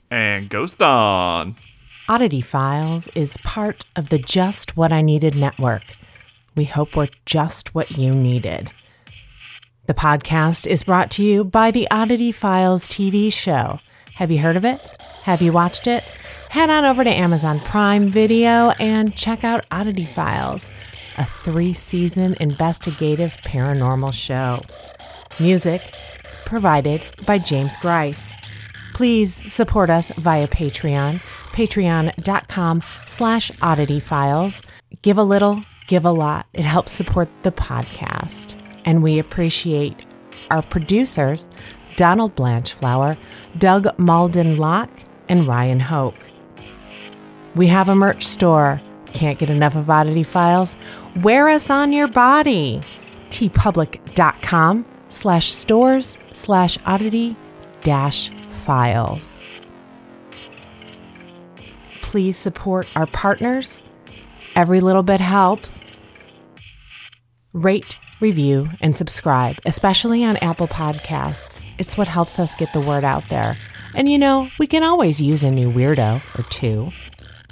and 0.09 0.49
Ghost 0.49 0.81
on. 0.81 1.57
Oddity 2.09 2.41
Files 2.41 3.09
is 3.17 3.37
part 3.39 3.85
of 3.97 4.09
the 4.09 4.19
Just 4.19 4.77
What 4.77 4.93
I 4.93 5.03
Needed 5.03 5.35
network. 5.35 5.83
We 6.55 6.65
hope 6.67 6.95
we're 6.95 7.09
just 7.27 7.75
what 7.75 7.91
you 7.99 8.15
needed. 8.15 8.71
The 9.87 9.95
podcast 9.95 10.65
is 10.69 10.85
brought 10.85 11.11
to 11.13 11.25
you 11.25 11.43
by 11.43 11.73
the 11.73 11.89
Oddity 11.91 12.31
Files 12.31 12.87
TV 12.87 13.33
show. 13.33 13.81
Have 14.15 14.31
you 14.31 14.39
heard 14.39 14.57
of 14.57 14.65
it? 14.65 14.81
Have 15.23 15.43
you 15.43 15.53
watched 15.53 15.87
it? 15.87 16.05
Head 16.51 16.69
on 16.69 16.85
over 16.85 17.03
to 17.03 17.11
Amazon 17.11 17.61
Prime 17.61 18.09
Video 18.09 18.71
and 18.79 19.17
check 19.17 19.43
out 19.43 19.65
Oddity 19.71 20.05
Files, 20.05 20.71
a 21.17 21.25
three 21.25 21.73
season 21.73 22.37
investigative 22.41 23.37
paranormal 23.45 24.13
show. 24.13 24.61
Music 25.41 25.81
provided 26.45 27.03
by 27.27 27.39
James 27.39 27.77
Grice. 27.79 28.35
Please 28.93 29.41
support 29.49 29.89
us 29.89 30.11
via 30.19 30.47
Patreon, 30.47 31.23
patreon.com 31.53 32.83
slash 33.07 33.51
oddity 33.63 34.01
files. 34.01 34.63
Give 35.01 35.17
a 35.17 35.23
little, 35.23 35.65
give 35.87 36.05
a 36.05 36.11
lot. 36.11 36.47
It 36.53 36.67
helps 36.67 36.93
support 36.93 37.31
the 37.43 37.53
podcast. 37.53 38.61
And 38.85 39.03
we 39.03 39.19
appreciate 39.19 40.05
our 40.51 40.63
producers, 40.63 41.49
Donald 41.97 42.35
Blanchflower, 42.35 43.17
Doug 43.59 43.99
Malden 43.99 44.57
Locke, 44.57 44.91
and 45.29 45.47
Ryan 45.47 45.81
Hoke. 45.81 46.31
We 47.55 47.67
have 47.69 47.89
a 47.89 47.95
merch 47.95 48.27
store. 48.27 48.81
Can't 49.13 49.39
get 49.39 49.51
enough 49.51 49.77
of 49.77 49.91
Oddity 49.91 50.23
Files? 50.23 50.77
Wear 51.23 51.49
us 51.49 51.69
on 51.69 51.93
your 51.93 52.09
body. 52.09 52.81
teepublic.com 53.29 54.87
slash 55.09 55.53
stores 55.53 56.19
slash 56.33 56.79
oddity 56.87 57.37
dash 57.83 58.31
files. 58.49 59.47
Please 62.01 62.37
support 62.37 62.89
our 62.97 63.07
partners. 63.07 63.83
Every 64.55 64.81
little 64.81 65.03
bit 65.03 65.21
helps. 65.21 65.81
Rate, 67.53 67.99
review, 68.23 68.71
and 68.81 68.97
subscribe, 68.97 69.59
especially 69.67 70.25
on 70.25 70.39
Apple 70.39 70.69
Podcasts. 70.69 71.69
It's 71.77 71.99
what 71.99 72.09
helps 72.09 72.39
us 72.39 72.55
get 72.55 72.73
the 72.73 72.81
word 72.81 73.05
out 73.05 73.29
there. 73.29 73.59
And 73.95 74.09
you 74.09 74.19
know, 74.19 74.49
we 74.59 74.67
can 74.67 74.83
always 74.83 75.21
use 75.21 75.43
a 75.43 75.51
new 75.51 75.71
weirdo 75.71 76.23
or 76.39 76.43
two. 76.45 76.93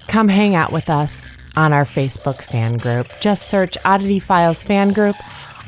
Come 0.07 0.29
hang 0.29 0.55
out 0.55 0.73
with 0.73 0.89
us 0.89 1.29
on 1.57 1.73
our 1.73 1.85
Facebook 1.85 2.41
fan 2.41 2.79
group. 2.79 3.09
Just 3.21 3.49
search 3.49 3.77
Oddity 3.85 4.21
Files 4.21 4.63
Fan 4.63 4.93
Group. 4.93 5.17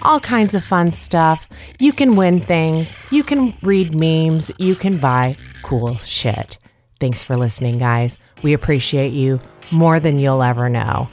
All 0.03 0.21
kinds 0.21 0.55
of 0.55 0.65
fun 0.65 0.91
stuff. 0.91 1.49
You 1.79 1.93
can 1.93 2.17
win 2.17 2.41
things. 2.41 2.97
You 3.11 3.23
can 3.23 3.55
read 3.63 3.95
memes. 3.95 4.51
You 4.59 4.75
can 4.75 4.99
buy 4.99 5.37
cool 5.63 5.97
shit. 5.99 6.59
Thanks 6.99 7.23
for 7.23 7.37
listening, 7.37 7.79
guys. 7.79 8.19
We 8.43 8.53
appreciate 8.53 9.13
you 9.13 9.41
more 9.71 10.01
than 10.01 10.19
you'll 10.19 10.43
ever 10.43 10.69
know. 10.69 11.09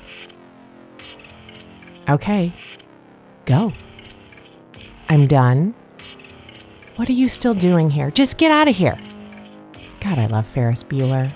Okay, 2.08 2.54
go. 3.50 3.74
I'm 5.10 5.28
done. 5.28 5.74
What 6.96 7.10
are 7.10 7.14
you 7.14 7.28
still 7.28 7.56
doing 7.56 7.90
here? 7.90 8.12
Just 8.12 8.38
get 8.38 8.52
out 8.52 8.68
of 8.68 8.76
here. 8.76 8.98
God, 10.02 10.20
I 10.20 10.28
love 10.28 10.46
Ferris 10.46 10.84
Bueller. 10.84 11.34